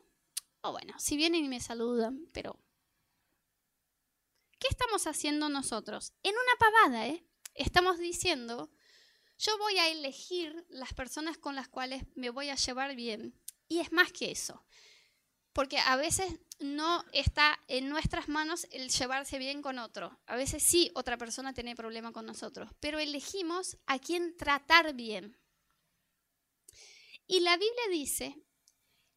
O 0.63 0.73
bueno, 0.73 0.95
si 0.99 1.17
vienen 1.17 1.45
y 1.45 1.49
me 1.49 1.61
saludan, 1.61 2.27
pero... 2.33 2.59
¿Qué 4.59 4.67
estamos 4.69 5.07
haciendo 5.07 5.49
nosotros? 5.49 6.13
En 6.23 6.35
una 6.35 6.59
pavada, 6.59 7.07
¿eh? 7.07 7.25
Estamos 7.55 7.99
diciendo, 7.99 8.71
yo 9.39 9.57
voy 9.59 9.79
a 9.79 9.89
elegir 9.89 10.67
las 10.69 10.95
personas 10.95 11.39
con 11.39 11.55
las 11.55 11.69
cuales 11.69 12.05
me 12.17 12.31
voy 12.31 12.51
a 12.51 12.57
llevar 12.57 12.97
bien. 12.97 13.41
Y 13.69 13.79
es 13.79 13.93
más 13.93 14.13
que 14.13 14.33
eso. 14.33 14.65
Porque 15.59 15.81
a 15.81 15.97
veces 15.97 16.39
no 16.61 17.05
está 17.13 17.59
en 17.67 17.89
nuestras 17.89 18.29
manos 18.29 18.69
el 18.71 18.91
llevarse 18.91 19.41
bien 19.41 19.61
con 19.61 19.81
otro. 19.81 20.17
A 20.27 20.37
veces 20.37 20.63
sí, 20.63 20.93
otra 20.95 21.19
persona 21.19 21.53
tiene 21.53 21.75
problema 21.75 22.13
con 22.13 22.27
nosotros, 22.27 22.71
pero 22.79 23.01
elegimos 23.01 23.77
a 23.87 23.99
quién 23.99 24.37
tratar 24.37 24.95
bien. 24.95 25.37
Y 27.27 27.41
la 27.41 27.57
Biblia 27.57 27.89
dice 27.91 28.37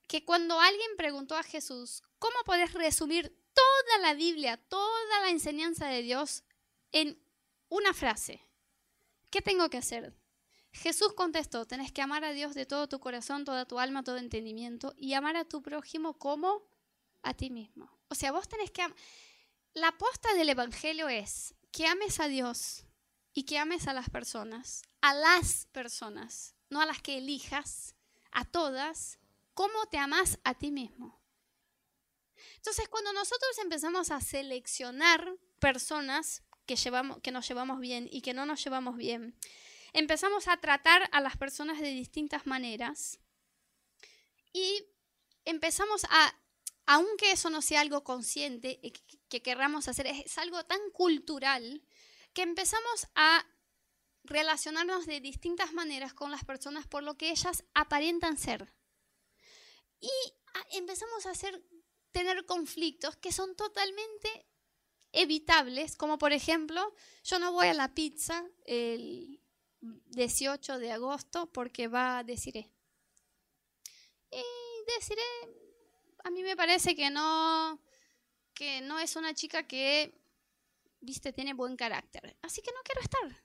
que 0.07 0.25
cuando 0.25 0.59
alguien 0.59 0.89
preguntó 0.97 1.37
a 1.37 1.43
Jesús, 1.43 2.01
¿cómo 2.17 2.37
puedes 2.43 2.73
resumir 2.73 3.39
toda 3.53 3.99
la 3.99 4.15
Biblia, 4.15 4.57
toda 4.57 5.19
la 5.21 5.29
enseñanza 5.29 5.89
de 5.89 6.01
Dios 6.01 6.43
en 6.91 7.23
una 7.69 7.93
frase? 7.93 8.41
¿Qué 9.29 9.43
tengo 9.43 9.69
que 9.69 9.77
hacer? 9.77 10.15
Jesús 10.73 11.13
contestó, 11.13 11.65
tenés 11.65 11.91
que 11.91 12.01
amar 12.01 12.23
a 12.23 12.31
Dios 12.31 12.55
de 12.55 12.65
todo 12.65 12.87
tu 12.87 12.99
corazón, 12.99 13.43
toda 13.43 13.65
tu 13.65 13.79
alma, 13.79 14.03
todo 14.03 14.17
entendimiento 14.17 14.93
y 14.97 15.13
amar 15.13 15.35
a 15.35 15.45
tu 15.45 15.61
prójimo 15.61 16.17
como 16.17 16.63
a 17.23 17.33
ti 17.33 17.49
mismo. 17.49 17.91
O 18.07 18.15
sea, 18.15 18.31
vos 18.31 18.47
tenés 18.47 18.71
que... 18.71 18.85
La 19.73 19.89
aposta 19.89 20.33
del 20.33 20.49
Evangelio 20.49 21.07
es 21.09 21.55
que 21.71 21.87
ames 21.87 22.19
a 22.19 22.27
Dios 22.27 22.85
y 23.33 23.43
que 23.43 23.57
ames 23.57 23.87
a 23.87 23.93
las 23.93 24.09
personas, 24.09 24.83
a 25.01 25.13
las 25.13 25.67
personas, 25.67 26.55
no 26.69 26.81
a 26.81 26.85
las 26.85 27.01
que 27.01 27.17
elijas, 27.17 27.95
a 28.31 28.45
todas, 28.45 29.19
como 29.53 29.85
te 29.87 29.97
amas 29.97 30.39
a 30.43 30.53
ti 30.55 30.71
mismo. 30.71 31.21
Entonces, 32.57 32.87
cuando 32.89 33.13
nosotros 33.13 33.57
empezamos 33.59 34.11
a 34.11 34.19
seleccionar 34.19 35.37
personas 35.59 36.43
que, 36.65 36.75
llevamos, 36.75 37.19
que 37.21 37.31
nos 37.31 37.47
llevamos 37.47 37.79
bien 37.79 38.09
y 38.11 38.21
que 38.21 38.33
no 38.33 38.45
nos 38.45 38.63
llevamos 38.63 38.97
bien, 38.97 39.37
empezamos 39.93 40.47
a 40.47 40.57
tratar 40.57 41.09
a 41.11 41.21
las 41.21 41.37
personas 41.37 41.79
de 41.79 41.89
distintas 41.89 42.45
maneras 42.45 43.19
y 44.53 44.85
empezamos 45.45 46.05
a 46.09 46.35
aunque 46.85 47.31
eso 47.31 47.49
no 47.49 47.61
sea 47.61 47.81
algo 47.81 48.03
consciente 48.03 48.79
que, 49.29 49.41
querramos 49.41 49.87
hacer, 49.87 50.07
es, 50.07 50.37
algo 50.37 50.65
tan 50.65 50.79
cultural 50.91 51.83
que 52.33 52.41
empezamos 52.41 53.07
a 53.15 53.45
relacionarnos 54.23 55.05
de 55.05 55.21
distintas 55.21 55.73
maneras 55.73 56.13
con 56.13 56.31
las 56.31 56.43
personas 56.43 56.87
por 56.87 57.03
lo 57.03 57.17
que 57.17 57.31
ellas 57.31 57.63
aparentan 57.73 58.37
ser. 58.37 58.73
Y 59.99 60.09
empezamos 60.71 61.25
a 61.25 61.31
hacer, 61.31 61.63
tener 62.11 62.45
conflictos 62.45 63.15
que 63.15 63.31
son 63.31 63.55
totalmente 63.55 64.47
evitables, 65.11 65.95
como 65.95 66.17
por 66.17 66.33
ejemplo, 66.33 66.93
yo 67.23 67.39
no 67.39 67.51
voy 67.51 67.67
a 67.67 67.73
la 67.73 67.93
pizza 67.93 68.45
el 68.65 69.40
18 69.81 70.79
de 70.79 70.91
agosto 70.91 71.51
porque 71.51 71.87
va 71.87 72.19
a 72.19 72.23
decir 72.23 72.55
Y 72.55 74.43
deciré 74.97 75.21
a 76.23 76.29
mí 76.29 76.43
me 76.43 76.55
parece 76.55 76.95
que 76.95 77.09
no, 77.09 77.79
que 78.53 78.81
no 78.81 78.99
es 78.99 79.15
una 79.15 79.33
chica 79.33 79.67
que, 79.67 80.13
viste, 80.99 81.33
tiene 81.33 81.53
buen 81.53 81.75
carácter. 81.75 82.37
Así 82.41 82.61
que 82.61 82.71
no 82.71 82.81
quiero 82.83 83.01
estar. 83.01 83.43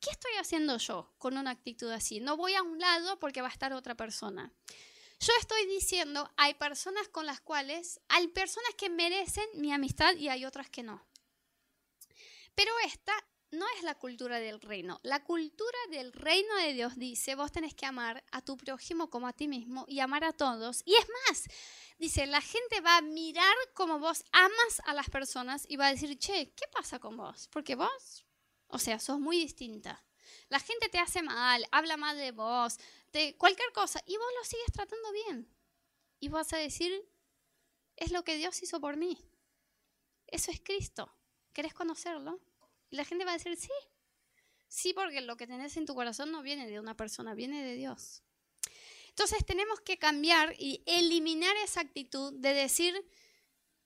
¿Qué 0.00 0.10
estoy 0.10 0.32
haciendo 0.38 0.76
yo 0.78 1.14
con 1.18 1.36
una 1.36 1.50
actitud 1.50 1.90
así? 1.90 2.20
No 2.20 2.36
voy 2.36 2.54
a 2.54 2.62
un 2.62 2.78
lado 2.78 3.18
porque 3.18 3.40
va 3.40 3.48
a 3.48 3.52
estar 3.52 3.72
otra 3.72 3.94
persona. 3.94 4.52
Yo 5.18 5.32
estoy 5.40 5.66
diciendo, 5.66 6.30
hay 6.36 6.54
personas 6.54 7.08
con 7.08 7.24
las 7.24 7.40
cuales, 7.40 8.00
hay 8.08 8.28
personas 8.28 8.74
que 8.76 8.90
merecen 8.90 9.46
mi 9.54 9.72
amistad 9.72 10.14
y 10.16 10.28
hay 10.28 10.44
otras 10.44 10.68
que 10.68 10.82
no. 10.82 11.06
Pero 12.54 12.72
esta 12.84 13.12
no 13.50 13.66
es 13.76 13.82
la 13.82 13.94
cultura 13.94 14.40
del 14.40 14.60
reino. 14.60 15.00
La 15.02 15.22
cultura 15.22 15.78
del 15.90 16.12
reino 16.12 16.54
de 16.56 16.72
Dios 16.74 16.96
dice, 16.96 17.34
vos 17.34 17.52
tenés 17.52 17.74
que 17.74 17.86
amar 17.86 18.22
a 18.32 18.42
tu 18.42 18.56
prójimo 18.56 19.08
como 19.08 19.28
a 19.28 19.32
ti 19.32 19.48
mismo 19.48 19.84
y 19.88 20.00
amar 20.00 20.24
a 20.24 20.32
todos. 20.32 20.82
Y 20.84 20.94
es 20.94 21.06
más, 21.28 21.44
dice, 21.98 22.26
la 22.26 22.40
gente 22.40 22.80
va 22.80 22.96
a 22.98 23.02
mirar 23.02 23.56
como 23.74 23.98
vos 23.98 24.24
amas 24.32 24.82
a 24.84 24.94
las 24.94 25.08
personas 25.10 25.64
y 25.68 25.76
va 25.76 25.86
a 25.86 25.92
decir, 25.92 26.18
che, 26.18 26.52
¿qué 26.54 26.66
pasa 26.72 26.98
con 26.98 27.16
vos? 27.16 27.48
Porque 27.48 27.74
vos, 27.76 28.26
o 28.68 28.78
sea, 28.78 28.98
sos 28.98 29.18
muy 29.20 29.38
distinta. 29.38 30.04
La 30.48 30.58
gente 30.60 30.88
te 30.88 30.98
hace 30.98 31.22
mal, 31.22 31.64
habla 31.70 31.96
mal 31.96 32.16
de 32.16 32.32
vos, 32.32 32.78
de 33.12 33.36
cualquier 33.36 33.72
cosa, 33.72 34.02
y 34.06 34.16
vos 34.16 34.26
lo 34.38 34.44
sigues 34.44 34.72
tratando 34.72 35.12
bien. 35.12 35.48
y 36.18 36.28
vas 36.28 36.52
a 36.52 36.56
decir, 36.56 36.92
es 37.96 38.10
lo 38.10 38.24
que 38.24 38.36
Dios 38.36 38.62
hizo 38.62 38.80
por 38.80 38.96
mí. 38.96 39.18
Eso 40.26 40.50
es 40.50 40.60
Cristo. 40.60 41.12
¿Querés 41.52 41.74
conocerlo? 41.74 42.40
Y 42.90 42.96
la 42.96 43.04
gente 43.04 43.24
va 43.24 43.32
a 43.32 43.38
decir, 43.38 43.56
sí. 43.56 43.70
Sí, 44.68 44.92
porque 44.92 45.20
lo 45.20 45.36
que 45.36 45.46
tenés 45.46 45.76
en 45.76 45.86
tu 45.86 45.94
corazón 45.94 46.30
no 46.32 46.42
viene 46.42 46.66
de 46.66 46.80
una 46.80 46.96
persona, 46.96 47.34
viene 47.34 47.62
de 47.62 47.74
Dios. 47.74 48.22
Entonces 49.10 49.44
tenemos 49.46 49.80
que 49.80 49.98
cambiar 49.98 50.54
y 50.58 50.82
eliminar 50.86 51.56
esa 51.64 51.80
actitud 51.80 52.34
de 52.34 52.52
decir, 52.52 52.94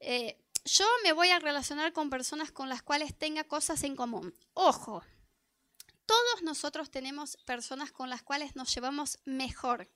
eh, 0.01 0.43
yo 0.65 0.87
me 1.05 1.13
voy 1.13 1.31
a 1.31 1.39
relacionar 1.39 1.93
con 1.93 2.11
personas 2.11 2.51
con 2.51 2.69
las 2.69 2.83
cuales 2.83 3.17
tenga 3.17 3.45
cosas 3.45 3.85
en 3.85 3.95
común. 3.95 4.35
Ojo, 4.55 5.03
todos 6.07 6.43
nosotros 6.43 6.91
tenemos 6.91 7.37
personas 7.47 7.93
con 7.93 8.11
las 8.11 8.23
cuales 8.23 8.57
nos 8.57 8.75
llevamos 8.75 9.21
mejor. 9.25 9.89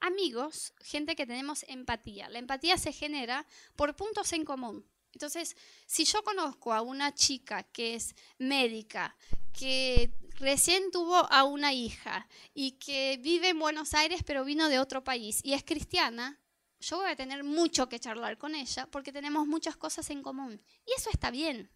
Amigos, 0.00 0.74
gente 0.80 1.14
que 1.14 1.26
tenemos 1.26 1.64
empatía. 1.68 2.28
La 2.28 2.40
empatía 2.40 2.76
se 2.76 2.92
genera 2.92 3.46
por 3.76 3.94
puntos 3.94 4.32
en 4.32 4.44
común. 4.44 4.84
Entonces, 5.16 5.56
si 5.86 6.04
yo 6.04 6.22
conozco 6.22 6.74
a 6.74 6.82
una 6.82 7.14
chica 7.14 7.62
que 7.62 7.94
es 7.94 8.14
médica, 8.36 9.16
que 9.58 10.12
recién 10.34 10.90
tuvo 10.90 11.16
a 11.32 11.44
una 11.44 11.72
hija 11.72 12.28
y 12.52 12.72
que 12.72 13.18
vive 13.22 13.48
en 13.48 13.58
Buenos 13.58 13.94
Aires 13.94 14.20
pero 14.26 14.44
vino 14.44 14.68
de 14.68 14.78
otro 14.78 15.04
país 15.04 15.40
y 15.42 15.54
es 15.54 15.64
cristiana, 15.64 16.38
yo 16.80 16.98
voy 16.98 17.08
a 17.08 17.16
tener 17.16 17.44
mucho 17.44 17.88
que 17.88 17.98
charlar 17.98 18.36
con 18.36 18.54
ella 18.54 18.86
porque 18.92 19.10
tenemos 19.10 19.46
muchas 19.46 19.78
cosas 19.78 20.10
en 20.10 20.20
común. 20.20 20.62
Y 20.84 20.92
eso 20.98 21.08
está 21.08 21.30
bien. 21.30 21.70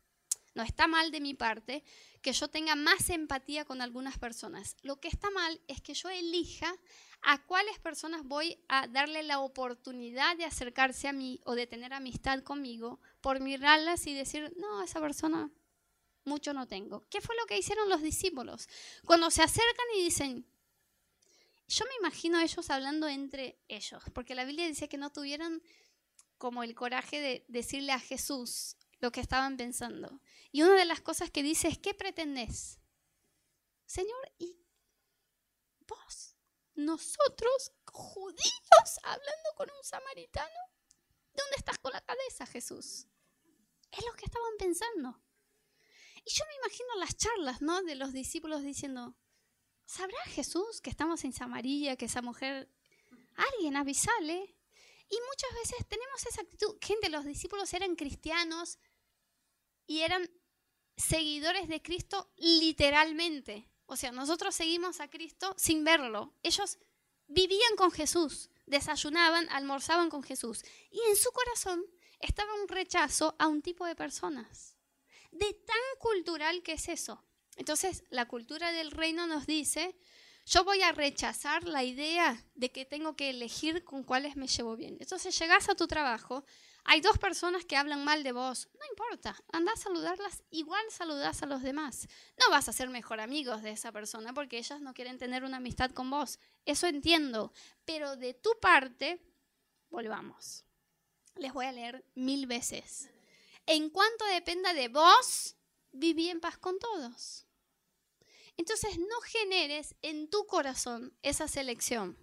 No 0.54 0.62
está 0.62 0.86
mal 0.86 1.10
de 1.10 1.20
mi 1.22 1.32
parte 1.32 1.82
que 2.20 2.34
yo 2.34 2.48
tenga 2.48 2.74
más 2.74 3.08
empatía 3.08 3.64
con 3.64 3.80
algunas 3.80 4.18
personas. 4.18 4.76
Lo 4.82 5.00
que 5.00 5.08
está 5.08 5.30
mal 5.30 5.62
es 5.66 5.80
que 5.80 5.94
yo 5.94 6.10
elija 6.10 6.76
a 7.22 7.44
cuáles 7.46 7.78
personas 7.78 8.24
voy 8.24 8.58
a 8.68 8.86
darle 8.86 9.22
la 9.22 9.40
oportunidad 9.40 10.36
de 10.36 10.44
acercarse 10.44 11.08
a 11.08 11.12
mí 11.12 11.40
o 11.44 11.54
de 11.54 11.66
tener 11.66 11.92
amistad 11.92 12.42
conmigo 12.42 13.00
por 13.20 13.40
mirarlas 13.40 14.06
y 14.06 14.14
decir, 14.14 14.52
no, 14.56 14.82
esa 14.82 15.00
persona 15.00 15.50
mucho 16.24 16.52
no 16.52 16.66
tengo. 16.66 17.06
¿Qué 17.10 17.20
fue 17.20 17.36
lo 17.36 17.46
que 17.46 17.58
hicieron 17.58 17.88
los 17.88 18.02
discípulos? 18.02 18.68
Cuando 19.04 19.30
se 19.30 19.42
acercan 19.42 19.86
y 19.96 20.04
dicen, 20.04 20.46
yo 21.68 21.84
me 21.84 21.94
imagino 22.00 22.40
ellos 22.40 22.68
hablando 22.70 23.08
entre 23.08 23.58
ellos, 23.68 24.02
porque 24.12 24.34
la 24.34 24.44
Biblia 24.44 24.66
dice 24.66 24.88
que 24.88 24.98
no 24.98 25.10
tuvieron 25.10 25.62
como 26.38 26.62
el 26.62 26.74
coraje 26.74 27.20
de 27.20 27.44
decirle 27.48 27.92
a 27.92 28.00
Jesús 28.00 28.76
lo 28.98 29.12
que 29.12 29.20
estaban 29.20 29.56
pensando. 29.56 30.20
Y 30.52 30.62
una 30.62 30.74
de 30.74 30.84
las 30.84 31.00
cosas 31.00 31.30
que 31.30 31.42
dice 31.42 31.68
es, 31.68 31.78
¿qué 31.78 31.94
pretendés? 31.94 32.78
Señor, 33.86 34.32
¿y 34.38 34.56
vos? 35.86 36.19
Nosotros, 36.84 37.72
judíos, 37.92 38.98
hablando 39.02 39.50
con 39.56 39.68
un 39.70 39.84
samaritano. 39.84 40.60
¿Dónde 41.34 41.56
estás 41.56 41.78
con 41.78 41.92
la 41.92 42.00
cabeza, 42.00 42.46
Jesús? 42.46 43.06
Es 43.90 44.04
lo 44.04 44.12
que 44.14 44.24
estaban 44.24 44.56
pensando. 44.58 45.22
Y 46.24 46.30
yo 46.30 46.44
me 46.46 46.56
imagino 46.56 46.94
las 46.96 47.16
charlas, 47.16 47.62
¿no? 47.62 47.82
De 47.82 47.94
los 47.94 48.12
discípulos 48.12 48.62
diciendo, 48.62 49.16
¿Sabrá 49.84 50.22
Jesús 50.26 50.80
que 50.80 50.90
estamos 50.90 51.24
en 51.24 51.32
Samaria, 51.32 51.96
que 51.96 52.06
esa 52.06 52.22
mujer, 52.22 52.70
alguien 53.34 53.76
avisale? 53.76 54.56
Y 55.08 55.18
muchas 55.28 55.52
veces 55.54 55.86
tenemos 55.88 56.24
esa 56.26 56.42
actitud. 56.42 56.78
Gente, 56.80 57.08
los 57.08 57.24
discípulos 57.24 57.74
eran 57.74 57.96
cristianos 57.96 58.78
y 59.86 60.00
eran 60.00 60.30
seguidores 60.96 61.68
de 61.68 61.82
Cristo 61.82 62.32
literalmente. 62.36 63.69
O 63.90 63.96
sea, 63.96 64.12
nosotros 64.12 64.54
seguimos 64.54 65.00
a 65.00 65.10
Cristo 65.10 65.52
sin 65.58 65.82
verlo. 65.82 66.32
Ellos 66.44 66.78
vivían 67.26 67.74
con 67.76 67.90
Jesús, 67.90 68.48
desayunaban, 68.64 69.48
almorzaban 69.50 70.10
con 70.10 70.22
Jesús. 70.22 70.62
Y 70.92 71.00
en 71.08 71.16
su 71.16 71.32
corazón 71.32 71.84
estaba 72.20 72.54
un 72.54 72.68
rechazo 72.68 73.34
a 73.40 73.48
un 73.48 73.62
tipo 73.62 73.84
de 73.84 73.96
personas. 73.96 74.76
De 75.32 75.52
tan 75.54 75.76
cultural 75.98 76.62
que 76.62 76.74
es 76.74 76.88
eso. 76.88 77.24
Entonces, 77.56 78.04
la 78.10 78.28
cultura 78.28 78.70
del 78.70 78.92
reino 78.92 79.26
nos 79.26 79.44
dice, 79.46 79.98
yo 80.46 80.62
voy 80.62 80.82
a 80.82 80.92
rechazar 80.92 81.64
la 81.64 81.82
idea 81.82 82.46
de 82.54 82.70
que 82.70 82.84
tengo 82.84 83.16
que 83.16 83.30
elegir 83.30 83.82
con 83.82 84.04
cuáles 84.04 84.36
me 84.36 84.46
llevo 84.46 84.76
bien. 84.76 84.98
Entonces, 85.00 85.36
llegas 85.36 85.68
a 85.68 85.74
tu 85.74 85.88
trabajo, 85.88 86.44
hay 86.90 87.00
dos 87.00 87.18
personas 87.18 87.64
que 87.64 87.76
hablan 87.76 88.02
mal 88.02 88.24
de 88.24 88.32
vos, 88.32 88.68
no 88.74 88.84
importa, 88.90 89.36
anda 89.52 89.70
a 89.70 89.76
saludarlas, 89.76 90.42
igual 90.50 90.82
saludás 90.90 91.40
a 91.40 91.46
los 91.46 91.62
demás. 91.62 92.08
No 92.36 92.50
vas 92.50 92.68
a 92.68 92.72
ser 92.72 92.88
mejor 92.88 93.20
amigos 93.20 93.62
de 93.62 93.70
esa 93.70 93.92
persona 93.92 94.34
porque 94.34 94.58
ellas 94.58 94.80
no 94.80 94.92
quieren 94.92 95.16
tener 95.16 95.44
una 95.44 95.58
amistad 95.58 95.92
con 95.92 96.10
vos. 96.10 96.40
Eso 96.64 96.88
entiendo, 96.88 97.52
pero 97.84 98.16
de 98.16 98.34
tu 98.34 98.58
parte, 98.60 99.20
volvamos. 99.88 100.64
Les 101.36 101.52
voy 101.52 101.66
a 101.66 101.72
leer 101.72 102.04
mil 102.16 102.48
veces. 102.48 103.08
En 103.66 103.88
cuanto 103.90 104.24
dependa 104.24 104.74
de 104.74 104.88
vos, 104.88 105.54
viví 105.92 106.28
en 106.28 106.40
paz 106.40 106.58
con 106.58 106.76
todos. 106.80 107.46
Entonces 108.56 108.98
no 108.98 109.20
generes 109.20 109.94
en 110.02 110.28
tu 110.28 110.44
corazón 110.48 111.16
esa 111.22 111.46
selección. 111.46 112.18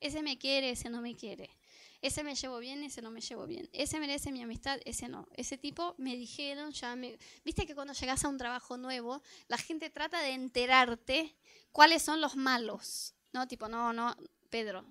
Ese 0.00 0.20
me 0.22 0.36
quiere, 0.36 0.70
ese 0.70 0.90
no 0.90 1.00
me 1.00 1.14
quiere. 1.14 1.59
Ese 2.02 2.24
me 2.24 2.34
llevo 2.34 2.58
bien, 2.58 2.82
ese 2.82 3.02
no 3.02 3.10
me 3.10 3.20
llevo 3.20 3.46
bien. 3.46 3.68
Ese 3.72 4.00
merece 4.00 4.32
mi 4.32 4.42
amistad, 4.42 4.80
ese 4.84 5.08
no. 5.08 5.28
Ese 5.34 5.58
tipo 5.58 5.94
me 5.98 6.16
dijeron, 6.16 6.72
ya 6.72 6.96
me... 6.96 7.18
Viste 7.44 7.66
que 7.66 7.74
cuando 7.74 7.92
llegas 7.92 8.24
a 8.24 8.28
un 8.28 8.38
trabajo 8.38 8.78
nuevo, 8.78 9.22
la 9.48 9.58
gente 9.58 9.90
trata 9.90 10.22
de 10.22 10.30
enterarte 10.30 11.36
cuáles 11.72 12.02
son 12.02 12.20
los 12.20 12.36
malos. 12.36 13.14
No, 13.32 13.46
tipo, 13.46 13.68
no, 13.68 13.92
no, 13.92 14.16
Pedro, 14.48 14.84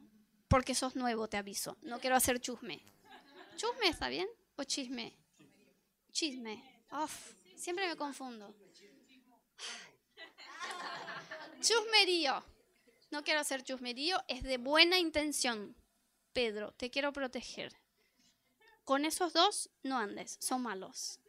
porque 0.47 0.75
sos 0.75 0.95
nuevo, 0.95 1.27
te 1.27 1.37
aviso. 1.37 1.77
No 1.81 1.99
quiero 1.99 2.15
hacer 2.15 2.39
chusme. 2.39 2.81
¿Chusme 3.55 3.87
está 3.87 4.07
bien? 4.07 4.27
¿O 4.55 4.63
chisme? 4.63 5.17
Chisme. 6.11 6.63
Uf, 6.91 7.33
siempre 7.55 7.87
me 7.87 7.95
confundo. 7.95 8.55
Chusmerío. 11.59 12.43
No 13.11 13.23
quiero 13.23 13.39
hacer 13.39 13.63
chusmerío, 13.63 14.23
es 14.27 14.43
de 14.43 14.57
buena 14.57 14.99
intención. 14.99 15.75
Pedro, 16.33 16.71
te 16.73 16.89
quiero 16.89 17.13
proteger. 17.13 17.75
Con 18.83 19.05
esos 19.05 19.33
dos 19.33 19.69
no 19.83 19.97
andes, 19.97 20.37
son 20.39 20.61
malos. 20.61 21.19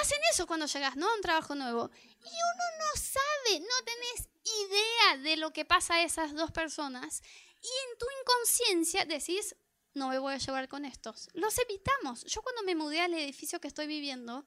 Hacen 0.00 0.18
eso 0.30 0.46
cuando 0.46 0.66
llegas, 0.66 0.96
¿no? 0.96 1.08
A 1.08 1.14
un 1.14 1.20
trabajo 1.20 1.54
nuevo. 1.54 1.90
Y 1.94 2.28
uno 2.28 2.64
no 2.78 3.00
sabe, 3.00 3.60
no 3.60 3.84
tenés 3.84 4.28
idea 4.66 5.16
de 5.22 5.36
lo 5.36 5.52
que 5.52 5.64
pasa 5.64 5.94
a 5.94 6.02
esas 6.02 6.34
dos 6.34 6.50
personas. 6.52 7.22
Y 7.62 7.66
en 7.66 7.98
tu 7.98 8.06
inconsciencia 8.20 9.04
decís, 9.04 9.56
no 9.94 10.08
me 10.08 10.18
voy 10.18 10.34
a 10.34 10.38
llevar 10.38 10.68
con 10.68 10.84
estos. 10.84 11.28
Los 11.32 11.58
evitamos. 11.58 12.24
Yo 12.24 12.42
cuando 12.42 12.62
me 12.62 12.74
mudé 12.74 13.00
al 13.00 13.14
edificio 13.14 13.60
que 13.60 13.68
estoy 13.68 13.86
viviendo, 13.86 14.46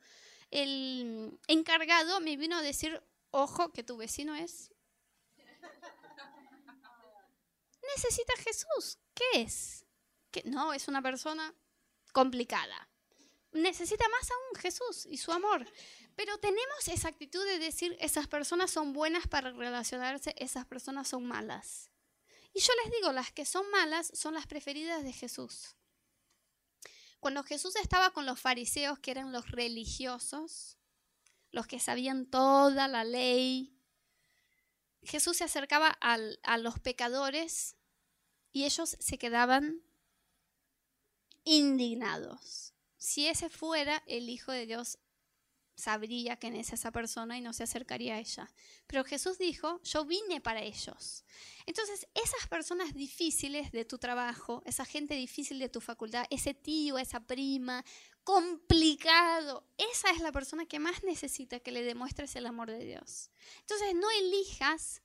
el 0.52 1.38
encargado 1.48 2.22
me 2.22 2.38
vino 2.38 2.58
a 2.58 2.62
decir, 2.62 3.04
ojo, 3.32 3.74
que 3.74 3.84
tu 3.84 3.98
vecino 3.98 4.36
es 4.36 4.74
necesita 7.96 8.34
Jesús? 8.38 8.98
¿Qué 9.14 9.42
es? 9.42 9.83
Que 10.34 10.44
No, 10.44 10.74
es 10.74 10.90
una 10.90 11.02
persona 11.02 11.54
complicada. 12.12 12.90
Necesita 13.54 14.10
más 14.10 14.32
aún 14.32 14.60
Jesús 14.60 15.06
y 15.06 15.18
su 15.18 15.32
amor. 15.32 15.66
Pero 16.16 16.38
tenemos 16.40 16.88
esa 16.88 17.08
actitud 17.08 17.46
de 17.46 17.60
decir, 17.60 17.96
esas 18.00 18.28
personas 18.28 18.72
son 18.72 18.94
buenas 18.94 19.28
para 19.28 19.52
relacionarse, 19.52 20.36
esas 20.38 20.66
personas 20.66 21.08
son 21.08 21.26
malas. 21.26 21.90
Y 22.54 22.60
yo 22.60 22.74
les 22.84 22.92
digo, 22.92 23.12
las 23.12 23.32
que 23.32 23.46
son 23.46 23.70
malas 23.72 24.12
son 24.14 24.34
las 24.34 24.48
preferidas 24.48 25.04
de 25.04 25.14
Jesús. 25.14 25.76
Cuando 27.20 27.44
Jesús 27.44 27.76
estaba 27.78 28.12
con 28.12 28.26
los 28.26 28.40
fariseos, 28.40 29.00
que 29.00 29.12
eran 29.12 29.32
los 29.32 29.50
religiosos, 29.50 30.78
los 31.52 31.68
que 31.68 31.80
sabían 31.80 32.26
toda 32.26 32.88
la 32.88 33.04
ley, 33.04 33.80
Jesús 35.04 35.38
se 35.38 35.44
acercaba 35.44 35.88
a 35.88 36.58
los 36.58 36.80
pecadores 36.80 37.76
y 38.52 38.66
ellos 38.66 38.98
se 39.00 39.18
quedaban 39.18 39.82
indignados. 41.44 42.74
Si 42.98 43.28
ese 43.28 43.50
fuera 43.50 44.04
el 44.08 44.30
Hijo 44.30 44.52
de 44.52 44.66
Dios, 44.66 44.98
sabría 45.76 46.38
quién 46.38 46.56
es 46.56 46.72
esa 46.72 46.92
persona 46.92 47.38
y 47.38 47.42
no 47.42 47.54
se 47.54 47.64
acercaría 47.64 48.16
a 48.16 48.20
ella. 48.20 48.50
Pero 48.88 49.04
Jesús 49.04 49.38
dijo, 49.38 49.82
yo 49.84 50.06
vine 50.06 50.40
para 50.40 50.62
ellos. 50.62 51.26
Entonces, 51.66 52.08
esas 52.14 52.48
personas 52.48 52.94
difíciles 52.94 53.72
de 53.72 53.86
tu 53.86 53.98
trabajo, 53.98 54.62
esa 54.66 54.86
gente 54.86 55.16
difícil 55.16 55.60
de 55.60 55.70
tu 55.70 55.82
facultad, 55.82 56.26
ese 56.30 56.54
tío, 56.54 56.98
esa 56.98 57.20
prima, 57.22 57.84
complicado, 58.24 59.68
esa 59.78 60.12
es 60.12 60.20
la 60.20 60.32
persona 60.32 60.66
que 60.66 60.80
más 60.80 61.04
necesita 61.04 61.60
que 61.60 61.72
le 61.72 61.84
demuestres 61.84 62.36
el 62.36 62.46
amor 62.46 62.70
de 62.70 62.86
Dios. 62.86 63.32
Entonces, 63.62 63.96
no 63.96 64.10
elijas 64.12 65.02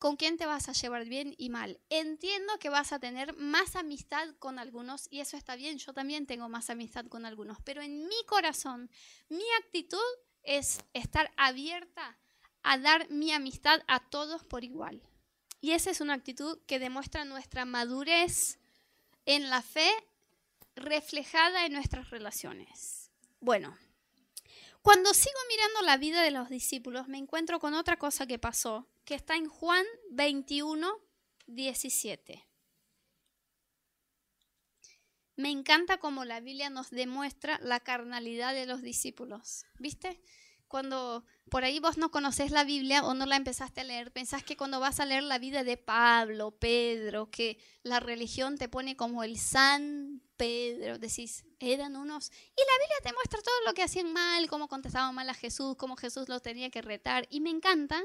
con 0.00 0.16
quién 0.16 0.38
te 0.38 0.46
vas 0.46 0.66
a 0.66 0.72
llevar 0.72 1.04
bien 1.04 1.34
y 1.36 1.50
mal. 1.50 1.78
Entiendo 1.90 2.58
que 2.58 2.70
vas 2.70 2.90
a 2.92 2.98
tener 2.98 3.36
más 3.36 3.76
amistad 3.76 4.28
con 4.38 4.58
algunos 4.58 5.06
y 5.10 5.20
eso 5.20 5.36
está 5.36 5.56
bien, 5.56 5.76
yo 5.76 5.92
también 5.92 6.26
tengo 6.26 6.48
más 6.48 6.70
amistad 6.70 7.04
con 7.06 7.26
algunos, 7.26 7.58
pero 7.62 7.82
en 7.82 8.08
mi 8.08 8.24
corazón, 8.26 8.90
mi 9.28 9.44
actitud 9.62 9.98
es 10.42 10.80
estar 10.94 11.30
abierta 11.36 12.16
a 12.62 12.78
dar 12.78 13.10
mi 13.10 13.30
amistad 13.32 13.82
a 13.88 14.00
todos 14.00 14.42
por 14.42 14.64
igual. 14.64 15.02
Y 15.60 15.72
esa 15.72 15.90
es 15.90 16.00
una 16.00 16.14
actitud 16.14 16.58
que 16.66 16.78
demuestra 16.78 17.26
nuestra 17.26 17.66
madurez 17.66 18.58
en 19.26 19.50
la 19.50 19.60
fe 19.60 19.90
reflejada 20.76 21.66
en 21.66 21.74
nuestras 21.74 22.08
relaciones. 22.08 23.10
Bueno, 23.40 23.76
cuando 24.82 25.12
sigo 25.12 25.38
mirando 25.48 25.82
la 25.82 25.96
vida 25.96 26.22
de 26.22 26.30
los 26.30 26.48
discípulos, 26.48 27.08
me 27.08 27.18
encuentro 27.18 27.60
con 27.60 27.74
otra 27.74 27.98
cosa 27.98 28.26
que 28.26 28.38
pasó, 28.38 28.88
que 29.04 29.14
está 29.14 29.36
en 29.36 29.48
Juan 29.48 29.84
21, 30.10 30.90
17. 31.46 32.46
Me 35.36 35.50
encanta 35.50 35.98
cómo 35.98 36.24
la 36.24 36.40
Biblia 36.40 36.70
nos 36.70 36.90
demuestra 36.90 37.58
la 37.62 37.80
carnalidad 37.80 38.52
de 38.52 38.66
los 38.66 38.82
discípulos. 38.82 39.64
¿Viste? 39.78 40.20
Cuando 40.68 41.24
por 41.50 41.64
ahí 41.64 41.80
vos 41.80 41.98
no 41.98 42.10
conoces 42.10 42.50
la 42.50 42.62
Biblia 42.64 43.02
o 43.04 43.14
no 43.14 43.26
la 43.26 43.36
empezaste 43.36 43.80
a 43.80 43.84
leer, 43.84 44.12
pensás 44.12 44.44
que 44.44 44.56
cuando 44.56 44.80
vas 44.80 45.00
a 45.00 45.06
leer 45.06 45.24
la 45.24 45.38
vida 45.38 45.64
de 45.64 45.76
Pablo, 45.76 46.52
Pedro, 46.58 47.30
que 47.30 47.58
la 47.82 48.00
religión 48.00 48.56
te 48.56 48.68
pone 48.68 48.96
como 48.96 49.24
el 49.24 49.38
San 49.38 50.22
Pedro, 50.40 50.98
decís, 50.98 51.44
eran 51.58 51.96
unos... 51.96 52.30
Y 52.30 52.60
la 52.62 52.78
Biblia 52.78 52.96
te 53.02 53.12
muestra 53.12 53.42
todo 53.42 53.54
lo 53.66 53.74
que 53.74 53.82
hacían 53.82 54.10
mal, 54.10 54.48
cómo 54.48 54.68
contestaban 54.68 55.14
mal 55.14 55.28
a 55.28 55.34
Jesús, 55.34 55.76
cómo 55.76 55.96
Jesús 55.96 56.30
los 56.30 56.40
tenía 56.40 56.70
que 56.70 56.80
retar. 56.80 57.26
Y 57.28 57.42
me 57.42 57.50
encanta 57.50 58.02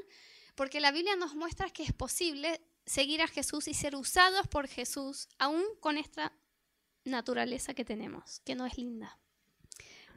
porque 0.53 0.81
la 0.81 0.91
Biblia 0.91 1.15
nos 1.15 1.33
muestra 1.33 1.69
que 1.69 1.83
es 1.83 1.93
posible 1.93 2.59
seguir 2.85 3.21
a 3.21 3.27
Jesús 3.27 3.69
y 3.69 3.73
ser 3.73 3.95
usados 3.95 4.49
por 4.49 4.67
Jesús, 4.67 5.29
aún 5.37 5.63
con 5.79 5.97
esta 5.97 6.33
naturaleza 7.05 7.73
que 7.73 7.85
tenemos, 7.85 8.41
que 8.41 8.55
no 8.55 8.65
es 8.65 8.77
linda 8.77 9.17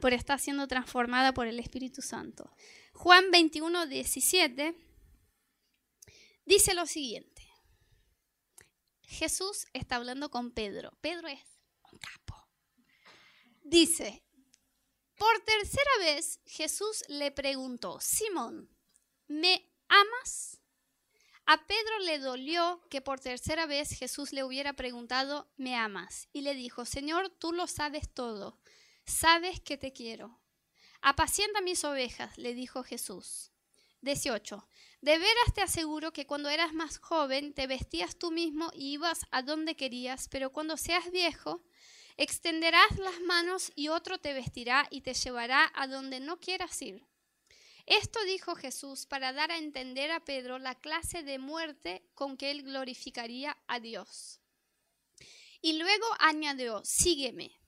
por 0.01 0.13
estar 0.13 0.41
siendo 0.41 0.67
transformada 0.67 1.33
por 1.33 1.47
el 1.47 1.61
Espíritu 1.61 2.03
Santo. 2.03 2.53
Juan 2.95 3.31
21, 3.31 3.87
17 3.87 4.75
dice 6.47 6.75
lo 6.75 6.85
siguiente. 6.87 7.49
Jesús 9.03 9.67
está 9.73 9.97
hablando 9.97 10.33
con 10.33 10.51
Pedro. 10.51 10.99
Pedro 11.01 11.29
es. 11.29 11.58
Dice, 13.69 14.25
por 15.17 15.41
tercera 15.41 15.91
vez 16.01 16.41
Jesús 16.47 17.05
le 17.09 17.31
preguntó, 17.31 17.99
Simón, 18.01 18.69
¿me 19.27 19.71
amas? 19.89 20.61
A 21.47 21.67
Pedro 21.67 21.99
le 22.01 22.19
dolió 22.19 22.83
que 22.91 23.01
por 23.01 23.21
tercera 23.21 23.67
vez 23.67 23.91
Jesús 23.91 24.33
le 24.33 24.45
hubiera 24.45 24.75
preguntado, 24.75 25.51
¿me 25.57 25.77
amas? 25.77 26.29
Y 26.33 26.43
le 26.43 26.55
dijo, 26.55 26.85
Señor, 26.85 27.31
tú 27.31 27.53
lo 27.53 27.67
sabes 27.67 28.13
todo 28.13 28.59
sabes 29.09 29.61
que 29.61 29.77
te 29.77 29.93
quiero. 29.93 30.39
Apacienta 31.01 31.61
mis 31.61 31.85
ovejas, 31.85 32.37
le 32.39 32.55
dijo 32.55 32.83
Jesús. 32.83 33.51
18. 34.03 34.69
De 35.01 35.19
veras 35.19 35.55
te 35.55 35.63
aseguro 35.63 36.13
que 36.13 36.27
cuando 36.27 36.49
eras 36.49 36.73
más 36.73 36.99
joven 36.99 37.53
te 37.53 37.67
vestías 37.67 38.17
tú 38.17 38.31
mismo 38.31 38.71
y 38.73 38.93
ibas 38.93 39.27
a 39.31 39.43
donde 39.43 39.77
querías, 39.77 40.29
pero 40.29 40.53
cuando 40.53 40.77
seas 40.77 41.11
viejo, 41.11 41.63
extenderás 42.19 42.99
las 42.99 43.21
manos 43.21 43.73
y 43.75 43.89
otro 43.89 44.19
te 44.19 44.35
vestirá 44.35 44.87
y 44.91 45.01
te 45.01 45.15
llevará 45.15 45.73
a 45.75 45.87
donde 45.87 46.21
no 46.21 46.39
quieras 46.39 46.83
ir. 46.83 47.07
Esto 47.87 48.23
dijo 48.25 48.55
Jesús 48.55 49.07
para 49.07 49.33
dar 49.33 49.51
a 49.51 49.57
entender 49.57 50.11
a 50.11 50.21
Pedro 50.21 50.59
la 50.59 50.75
clase 50.75 51.23
de 51.23 51.39
muerte 51.39 52.03
con 52.15 52.37
que 52.37 52.51
él 52.51 52.65
glorificaría 52.65 53.57
a 53.67 53.81
Dios. 53.81 54.41
Y 55.63 55.79
luego 55.79 56.07
añadió, 56.19 56.83
sígueme. 56.85 57.59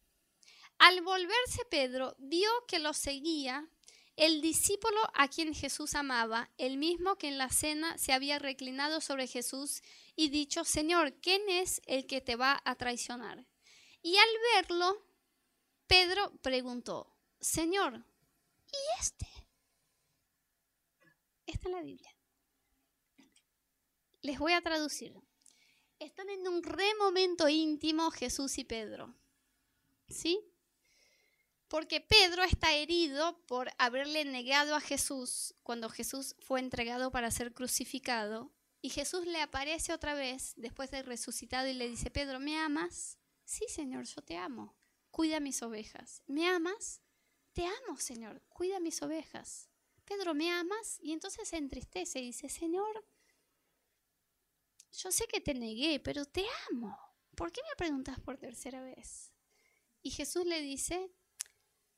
Al 0.78 1.00
volverse 1.00 1.64
Pedro, 1.70 2.16
vio 2.18 2.50
que 2.66 2.80
lo 2.80 2.92
seguía 2.92 3.66
el 4.16 4.42
discípulo 4.42 5.00
a 5.14 5.28
quien 5.28 5.54
Jesús 5.54 5.94
amaba, 5.94 6.50
el 6.58 6.76
mismo 6.76 7.16
que 7.16 7.28
en 7.28 7.38
la 7.38 7.48
cena 7.48 7.96
se 7.96 8.12
había 8.12 8.38
reclinado 8.38 9.00
sobre 9.00 9.26
Jesús 9.26 9.82
y 10.16 10.28
dicho, 10.28 10.64
Señor, 10.64 11.14
¿quién 11.22 11.40
es 11.48 11.80
el 11.86 12.06
que 12.06 12.20
te 12.20 12.36
va 12.36 12.60
a 12.64 12.74
traicionar? 12.74 13.46
Y 14.02 14.16
al 14.16 14.28
verlo, 14.54 15.04
Pedro 15.86 16.32
preguntó, 16.42 17.12
Señor, 17.40 18.04
¿y 18.66 19.00
este? 19.00 19.26
Esta 21.46 21.68
es 21.68 21.74
la 21.74 21.82
Biblia. 21.82 22.14
Les 24.22 24.38
voy 24.38 24.52
a 24.52 24.60
traducir. 24.60 25.14
Están 25.98 26.30
en 26.30 26.46
un 26.48 26.62
re 26.62 26.94
momento 26.98 27.48
íntimo 27.48 28.10
Jesús 28.10 28.56
y 28.58 28.64
Pedro. 28.64 29.14
¿Sí? 30.08 30.40
Porque 31.68 32.00
Pedro 32.00 32.42
está 32.42 32.74
herido 32.74 33.38
por 33.46 33.70
haberle 33.78 34.24
negado 34.24 34.74
a 34.74 34.80
Jesús 34.80 35.54
cuando 35.62 35.88
Jesús 35.88 36.34
fue 36.40 36.60
entregado 36.60 37.10
para 37.10 37.30
ser 37.30 37.52
crucificado. 37.52 38.50
Y 38.82 38.90
Jesús 38.90 39.26
le 39.26 39.40
aparece 39.40 39.92
otra 39.92 40.14
vez 40.14 40.54
después 40.56 40.90
de 40.90 41.02
resucitado 41.02 41.68
y 41.68 41.74
le 41.74 41.88
dice, 41.88 42.10
Pedro, 42.10 42.40
¿me 42.40 42.58
amas? 42.58 43.19
Sí, 43.50 43.66
Señor, 43.66 44.04
yo 44.04 44.22
te 44.22 44.36
amo. 44.36 44.76
Cuida 45.10 45.40
mis 45.40 45.60
ovejas. 45.60 46.22
¿Me 46.28 46.46
amas? 46.46 47.02
Te 47.52 47.66
amo, 47.66 47.98
Señor. 47.98 48.40
Cuida 48.48 48.78
mis 48.78 49.02
ovejas. 49.02 49.68
Pedro, 50.04 50.34
¿me 50.34 50.52
amas? 50.52 51.00
Y 51.02 51.10
entonces 51.10 51.48
se 51.48 51.56
entristece 51.56 52.20
y 52.20 52.26
dice, 52.26 52.48
Señor, 52.48 53.04
yo 54.92 55.10
sé 55.10 55.26
que 55.26 55.40
te 55.40 55.54
negué, 55.54 55.98
pero 55.98 56.26
te 56.26 56.44
amo. 56.70 56.96
¿Por 57.34 57.50
qué 57.50 57.60
me 57.68 57.74
preguntas 57.76 58.20
por 58.20 58.38
tercera 58.38 58.82
vez? 58.82 59.32
Y 60.00 60.12
Jesús 60.12 60.46
le 60.46 60.62
dice, 60.62 61.10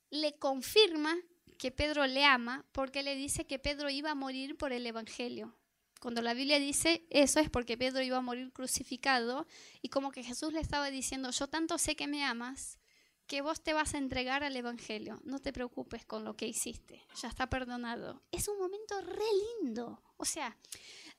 le 0.09 0.39
confirma 0.39 1.15
que 1.59 1.71
Pedro 1.71 2.07
le 2.07 2.25
ama 2.25 2.67
porque 2.73 3.03
le 3.03 3.15
dice 3.15 3.47
que 3.47 3.59
Pedro 3.59 3.91
iba 3.91 4.13
a 4.13 4.15
morir 4.15 4.57
por 4.57 4.73
el 4.73 4.87
Evangelio. 4.87 5.55
Cuando 6.03 6.21
la 6.21 6.35
Biblia 6.35 6.59
dice 6.59 7.07
eso 7.11 7.39
es 7.39 7.49
porque 7.49 7.79
Pedro 7.79 8.03
iba 8.03 8.17
a 8.17 8.21
morir 8.21 8.53
crucificado 8.53 9.47
y 9.83 9.89
como 9.89 10.11
que 10.11 10.25
Jesús 10.25 10.53
le 10.53 10.59
estaba 10.59 10.91
diciendo, 10.91 11.31
yo 11.31 11.47
tanto 11.47 11.79
sé 11.79 11.95
que 11.95 12.09
me 12.09 12.25
amas 12.25 12.81
que 13.29 13.41
vos 13.41 13.63
te 13.63 13.73
vas 13.73 13.95
a 13.95 13.99
entregar 13.99 14.43
al 14.43 14.57
Evangelio. 14.57 15.21
No 15.23 15.39
te 15.39 15.53
preocupes 15.53 16.05
con 16.05 16.25
lo 16.25 16.35
que 16.35 16.49
hiciste, 16.49 17.07
ya 17.23 17.29
está 17.29 17.49
perdonado. 17.49 18.21
Es 18.33 18.49
un 18.49 18.59
momento 18.59 19.01
re 19.01 19.23
lindo. 19.63 20.03
O 20.17 20.25
sea, 20.25 20.59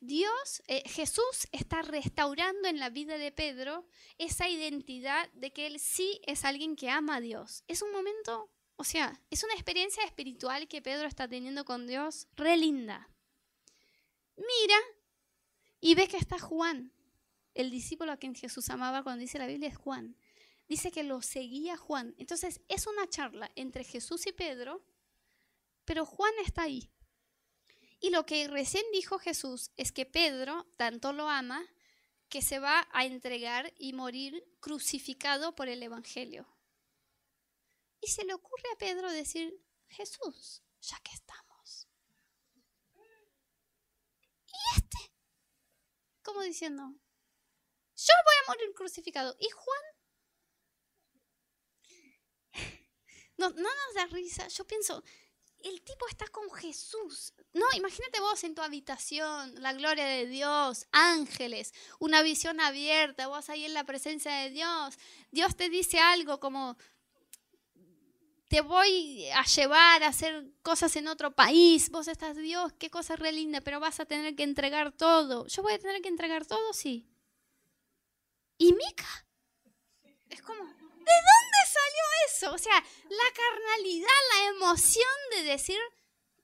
Dios, 0.00 0.62
eh, 0.66 0.82
Jesús 0.86 1.48
está 1.50 1.80
restaurando 1.80 2.68
en 2.68 2.78
la 2.78 2.90
vida 2.90 3.16
de 3.16 3.32
Pedro 3.32 3.86
esa 4.18 4.50
identidad 4.50 5.32
de 5.32 5.50
que 5.50 5.66
él 5.66 5.80
sí 5.80 6.20
es 6.26 6.44
alguien 6.44 6.76
que 6.76 6.90
ama 6.90 7.16
a 7.16 7.20
Dios. 7.22 7.64
Es 7.68 7.80
un 7.80 7.90
momento 7.90 8.50
o 8.76 8.84
sea, 8.84 9.20
es 9.30 9.44
una 9.44 9.54
experiencia 9.54 10.04
espiritual 10.04 10.66
que 10.66 10.82
Pedro 10.82 11.06
está 11.06 11.28
teniendo 11.28 11.64
con 11.64 11.86
Dios 11.86 12.26
re 12.34 12.56
linda. 12.56 13.08
Mira 14.36 14.78
y 15.80 15.94
ve 15.94 16.08
que 16.08 16.16
está 16.16 16.38
Juan, 16.38 16.92
el 17.54 17.70
discípulo 17.70 18.12
a 18.12 18.16
quien 18.16 18.34
Jesús 18.34 18.70
amaba 18.70 19.02
cuando 19.02 19.20
dice 19.20 19.38
la 19.38 19.46
Biblia 19.46 19.68
es 19.68 19.76
Juan. 19.76 20.16
Dice 20.66 20.90
que 20.90 21.02
lo 21.02 21.22
seguía 21.22 21.76
Juan. 21.76 22.14
Entonces 22.18 22.60
es 22.68 22.86
una 22.86 23.08
charla 23.08 23.50
entre 23.54 23.84
Jesús 23.84 24.26
y 24.26 24.32
Pedro, 24.32 24.84
pero 25.84 26.06
Juan 26.06 26.32
está 26.44 26.62
ahí. 26.62 26.90
Y 28.00 28.10
lo 28.10 28.26
que 28.26 28.48
recién 28.48 28.84
dijo 28.92 29.18
Jesús 29.18 29.70
es 29.76 29.92
que 29.92 30.06
Pedro 30.06 30.66
tanto 30.76 31.12
lo 31.12 31.28
ama 31.28 31.64
que 32.28 32.42
se 32.42 32.58
va 32.58 32.88
a 32.92 33.04
entregar 33.04 33.72
y 33.78 33.92
morir 33.92 34.44
crucificado 34.60 35.54
por 35.54 35.68
el 35.68 35.82
Evangelio. 35.82 36.46
Y 38.00 38.08
se 38.08 38.24
le 38.24 38.34
ocurre 38.34 38.64
a 38.72 38.78
Pedro 38.78 39.10
decir, 39.10 39.58
Jesús, 39.88 40.62
ya 40.80 40.98
que 41.00 41.12
estamos. 41.12 41.43
¿Y 44.64 44.76
este? 44.78 45.12
Como 46.22 46.40
diciendo, 46.42 46.82
yo 47.96 48.14
voy 48.24 48.34
a 48.42 48.48
morir 48.48 48.74
crucificado. 48.74 49.36
¿Y 49.38 49.48
Juan? 49.50 49.84
No, 53.36 53.50
no 53.50 53.62
nos 53.62 53.94
da 53.94 54.06
risa. 54.06 54.46
Yo 54.46 54.64
pienso, 54.64 55.02
el 55.64 55.82
tipo 55.82 56.06
está 56.08 56.26
con 56.28 56.50
Jesús. 56.52 57.32
No, 57.52 57.66
imagínate 57.74 58.20
vos 58.20 58.44
en 58.44 58.54
tu 58.54 58.62
habitación, 58.62 59.54
la 59.60 59.72
gloria 59.72 60.06
de 60.06 60.26
Dios, 60.26 60.86
ángeles, 60.92 61.72
una 61.98 62.22
visión 62.22 62.60
abierta, 62.60 63.28
vos 63.28 63.48
ahí 63.48 63.64
en 63.64 63.74
la 63.74 63.84
presencia 63.84 64.32
de 64.36 64.50
Dios. 64.50 64.96
Dios 65.30 65.56
te 65.56 65.70
dice 65.70 65.98
algo 65.98 66.38
como, 66.38 66.76
te 68.54 68.60
voy 68.60 69.28
a 69.30 69.44
llevar 69.44 70.04
a 70.04 70.06
hacer 70.06 70.46
cosas 70.62 70.94
en 70.94 71.08
otro 71.08 71.34
país, 71.34 71.90
vos 71.90 72.06
estás, 72.06 72.36
Dios, 72.36 72.72
qué 72.78 72.88
cosa 72.88 73.16
re 73.16 73.32
linda, 73.32 73.60
pero 73.60 73.80
vas 73.80 73.98
a 73.98 74.04
tener 74.04 74.36
que 74.36 74.44
entregar 74.44 74.92
todo. 74.92 75.48
Yo 75.48 75.64
voy 75.64 75.72
a 75.72 75.78
tener 75.80 76.00
que 76.00 76.08
entregar 76.08 76.46
todo, 76.46 76.72
sí. 76.72 77.04
¿Y 78.56 78.72
Mica? 78.72 79.26
Es 80.30 80.40
como, 80.40 80.62
¿de 80.62 80.70
dónde 80.70 81.58
salió 81.66 82.04
eso? 82.28 82.54
O 82.54 82.58
sea, 82.58 82.74
la 83.08 83.34
carnalidad, 83.34 84.08
la 84.36 84.48
emoción 84.50 85.14
de 85.32 85.42
decir 85.42 85.80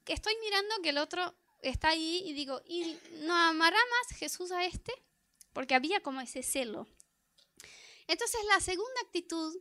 que 0.05 0.13
estoy 0.13 0.35
mirando 0.41 0.83
que 0.83 0.89
el 0.89 0.99
otro 0.99 1.37
está 1.63 1.91
ahí 1.91 2.25
y 2.27 2.33
digo, 2.33 2.61
¿y 2.67 2.99
no 3.21 3.37
amará 3.37 3.79
más 3.79 4.19
Jesús 4.19 4.51
a 4.51 4.65
este? 4.65 4.93
Porque 5.53 5.77
había 5.77 6.01
como 6.01 6.21
ese 6.21 6.43
celo. 6.43 6.89
Entonces 8.09 8.41
la 8.49 8.59
segunda 8.59 9.01
actitud 9.01 9.57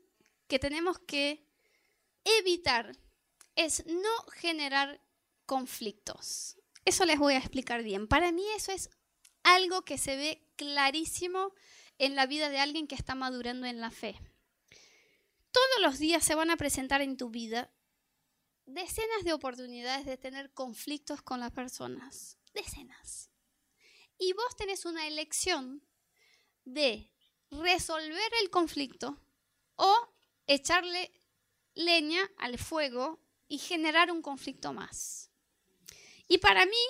que 0.48 0.58
tenemos 0.58 0.98
que 0.98 1.48
evitar 2.24 2.98
es 3.56 3.86
no 3.88 4.24
generar 4.34 5.02
conflictos. 5.46 6.58
Eso 6.86 7.06
les 7.06 7.20
voy 7.20 7.34
a 7.34 7.40
explicar 7.40 7.84
bien. 7.84 8.08
Para 8.08 8.32
mí 8.32 8.46
eso 8.56 8.72
es 8.72 8.90
algo 9.44 9.84
que 9.84 9.98
se 9.98 10.16
ve 10.16 10.48
clarísimo 10.56 11.54
en 11.98 12.16
la 12.16 12.26
vida 12.26 12.50
de 12.50 12.60
alguien 12.60 12.88
que 12.88 12.96
está 12.96 13.16
madurando 13.16 13.68
en 13.68 13.82
la 13.82 13.92
fe. 13.92 14.20
Todos 15.52 15.82
los 15.82 16.00
días 16.00 16.24
se 16.24 16.36
van 16.36 16.52
a 16.52 16.58
presentar 16.58 17.02
en 17.02 17.18
tu 17.18 17.30
vida 17.30 17.74
decenas 18.66 19.24
de 19.24 19.34
oportunidades 19.34 20.06
de 20.06 20.18
tener 20.18 20.54
conflictos 20.54 21.22
con 21.22 21.40
las 21.40 21.52
personas. 21.52 22.38
Decenas. 22.54 23.30
Y 24.18 24.34
vos 24.34 24.56
tenés 24.56 24.86
una 24.86 25.08
elección 25.08 25.84
de 26.66 27.12
resolver 27.52 28.32
el 28.42 28.50
conflicto 28.50 29.20
o 29.76 30.14
echarle 30.46 31.12
leña 31.80 32.30
al 32.38 32.58
fuego 32.58 33.20
y 33.48 33.58
generar 33.58 34.12
un 34.12 34.22
conflicto 34.22 34.74
más. 34.74 35.32
Y 36.28 36.38
para 36.40 36.66
mí, 36.66 36.86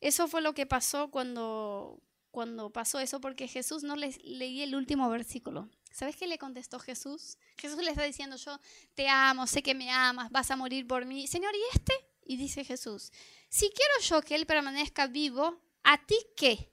eso 0.00 0.26
fue 0.26 0.42
lo 0.42 0.52
que 0.52 0.66
pasó 0.66 1.10
cuando, 1.10 2.02
cuando 2.30 2.70
pasó 2.70 2.98
eso, 2.98 3.20
porque 3.20 3.46
Jesús 3.46 3.84
no 3.84 3.94
les 3.94 4.22
leí 4.22 4.62
el 4.62 4.74
último 4.74 5.08
versículo. 5.08 5.70
¿Sabes 5.92 6.16
qué 6.16 6.26
le 6.26 6.38
contestó 6.38 6.80
Jesús? 6.80 7.38
Jesús 7.56 7.78
le 7.82 7.90
está 7.90 8.02
diciendo, 8.02 8.36
yo 8.36 8.58
te 8.94 9.08
amo, 9.08 9.46
sé 9.46 9.62
que 9.62 9.74
me 9.74 9.90
amas, 9.90 10.30
vas 10.32 10.50
a 10.50 10.56
morir 10.56 10.86
por 10.86 11.06
mí. 11.06 11.26
Señor, 11.28 11.54
¿y 11.54 11.76
este? 11.76 11.94
Y 12.24 12.36
dice 12.36 12.64
Jesús, 12.64 13.12
si 13.48 13.70
quiero 13.70 14.00
yo 14.00 14.22
que 14.22 14.34
Él 14.34 14.46
permanezca 14.46 15.06
vivo, 15.06 15.60
¿a 15.84 16.04
ti 16.04 16.16
qué? 16.36 16.72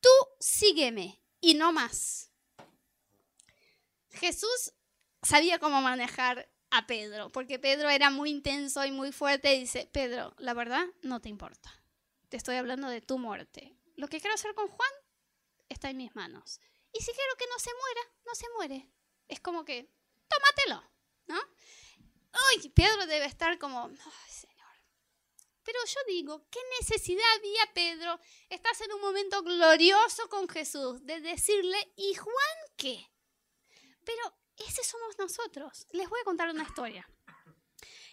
Tú 0.00 0.10
sígueme 0.38 1.18
y 1.40 1.54
no 1.54 1.72
más. 1.72 2.30
Jesús 4.10 4.72
sabía 5.22 5.58
cómo 5.58 5.80
manejar 5.80 6.48
a 6.70 6.86
Pedro, 6.86 7.30
porque 7.30 7.58
Pedro 7.58 7.88
era 7.88 8.10
muy 8.10 8.30
intenso 8.30 8.84
y 8.84 8.90
muy 8.90 9.12
fuerte 9.12 9.50
dice, 9.50 9.88
Pedro, 9.92 10.34
la 10.38 10.54
verdad 10.54 10.86
no 11.02 11.20
te 11.20 11.28
importa. 11.28 11.82
Te 12.28 12.36
estoy 12.36 12.56
hablando 12.56 12.88
de 12.88 13.00
tu 13.00 13.18
muerte. 13.18 13.76
Lo 13.94 14.08
que 14.08 14.20
quiero 14.20 14.34
hacer 14.34 14.54
con 14.54 14.68
Juan 14.68 14.90
está 15.68 15.90
en 15.90 15.98
mis 15.98 16.14
manos. 16.14 16.60
Y 16.92 17.02
si 17.02 17.12
quiero 17.12 17.36
que 17.38 17.46
no 17.46 17.58
se 17.58 17.70
muera, 17.74 18.00
no 18.26 18.34
se 18.34 18.46
muere. 18.56 18.90
Es 19.28 19.40
como 19.40 19.64
que, 19.64 19.90
tómatelo, 20.28 20.82
¿no? 21.26 21.40
Ay, 22.50 22.68
Pedro 22.70 23.06
debe 23.06 23.26
estar 23.26 23.58
como, 23.58 23.86
ay, 23.86 24.30
Señor. 24.30 24.56
Pero 25.62 25.78
yo 25.84 26.00
digo, 26.06 26.46
¿qué 26.50 26.60
necesidad 26.80 27.24
había, 27.36 27.72
Pedro? 27.74 28.20
Estás 28.50 28.80
en 28.82 28.92
un 28.92 29.00
momento 29.00 29.42
glorioso 29.42 30.28
con 30.28 30.48
Jesús 30.48 31.04
de 31.04 31.20
decirle, 31.20 31.92
¿y 31.96 32.14
Juan 32.14 32.56
qué? 32.76 33.10
Pero 34.04 34.36
ese 34.64 34.84
somos 34.84 35.18
nosotros. 35.18 35.86
Les 35.92 36.08
voy 36.08 36.20
a 36.20 36.24
contar 36.24 36.50
una 36.50 36.62
historia. 36.62 37.08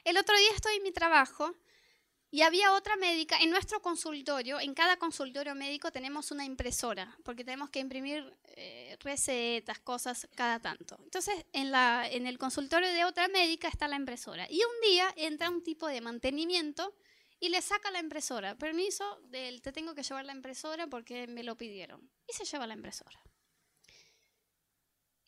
El 0.03 0.17
otro 0.17 0.37
día 0.37 0.51
estoy 0.53 0.75
en 0.75 0.83
mi 0.83 0.91
trabajo 0.91 1.55
y 2.29 2.41
había 2.41 2.73
otra 2.73 2.95
médica 2.95 3.37
en 3.39 3.51
nuestro 3.51 3.81
consultorio. 3.81 4.59
En 4.59 4.73
cada 4.73 4.97
consultorio 4.97 5.53
médico 5.53 5.91
tenemos 5.91 6.31
una 6.31 6.43
impresora 6.43 7.15
porque 7.23 7.43
tenemos 7.43 7.69
que 7.69 7.79
imprimir 7.79 8.35
eh, 8.55 8.97
recetas, 9.01 9.79
cosas 9.79 10.27
cada 10.35 10.59
tanto. 10.59 10.97
Entonces, 11.03 11.45
en, 11.53 11.73
en 11.75 12.27
el 12.27 12.37
consultorio 12.39 12.91
de 12.91 13.05
otra 13.05 13.27
médica 13.27 13.67
está 13.67 13.87
la 13.87 13.97
impresora. 13.97 14.47
Y 14.49 14.63
un 14.63 14.81
día 14.81 15.13
entra 15.15 15.49
un 15.49 15.63
tipo 15.63 15.87
de 15.87 16.01
mantenimiento 16.01 16.95
y 17.39 17.49
le 17.49 17.61
saca 17.61 17.91
la 17.91 17.99
impresora. 17.99 18.57
Permiso, 18.57 19.19
te 19.29 19.71
tengo 19.71 19.93
que 19.93 20.01
llevar 20.01 20.25
la 20.25 20.33
impresora 20.33 20.87
porque 20.87 21.27
me 21.27 21.43
lo 21.43 21.55
pidieron. 21.55 22.09
Y 22.27 22.33
se 22.33 22.45
lleva 22.45 22.65
la 22.65 22.73
impresora. 22.73 23.21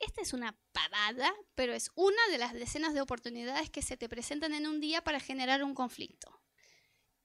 Esta 0.06 0.22
es 0.22 0.34
una 0.34 0.56
pavada, 0.72 1.34
pero 1.56 1.74
es 1.74 1.92
una 1.96 2.28
de 2.30 2.38
las 2.38 2.54
decenas 2.54 2.94
de 2.94 3.02
oportunidades 3.02 3.70
que 3.72 3.82
se 3.82 3.98
te 3.98 4.08
presentan 4.08 4.54
en 4.54 4.68
un 4.68 4.80
día 4.80 5.04
para 5.04 5.20
generar 5.20 5.64
un 5.64 5.74
conflicto. 5.74 6.42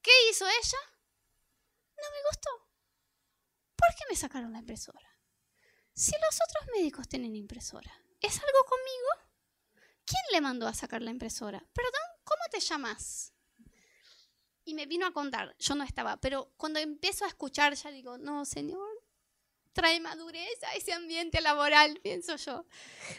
¿Qué 0.01 0.11
hizo 0.31 0.47
ella? 0.47 0.79
No 1.97 2.11
me 2.11 2.29
gustó. 2.31 2.51
¿Por 3.77 3.89
qué 3.97 4.05
me 4.09 4.17
sacaron 4.17 4.53
la 4.53 4.61
impresora? 4.61 5.11
Si 5.93 6.13
los 6.13 6.41
otros 6.49 6.75
médicos 6.75 7.07
tienen 7.07 7.37
impresora, 7.37 7.93
¿es 8.21 8.35
algo 8.35 8.65
conmigo? 8.67 9.31
¿Quién 10.07 10.23
le 10.33 10.41
mandó 10.41 10.67
a 10.67 10.75
sacar 10.75 11.03
la 11.03 11.11
impresora? 11.11 11.59
Perdón, 11.75 12.01
¿cómo 12.25 12.43
te 12.51 12.61
llamas? 12.61 13.35
Y 14.65 14.75
me 14.75 14.87
vino 14.87 15.07
a 15.07 15.13
contar, 15.13 15.55
yo 15.59 15.75
no 15.75 15.85
estaba, 15.85 16.17
pero 16.17 16.55
cuando 16.57 16.79
empiezo 16.79 17.25
a 17.25 17.29
escuchar 17.29 17.75
ya 17.75 17.91
digo, 17.91 18.17
no, 18.17 18.45
señor, 18.47 18.90
trae 19.73 20.01
madurez 20.01 20.63
a 20.65 20.75
ese 20.75 20.93
ambiente 20.93 21.41
laboral, 21.41 22.01
pienso 22.03 22.37
yo. 22.37 22.67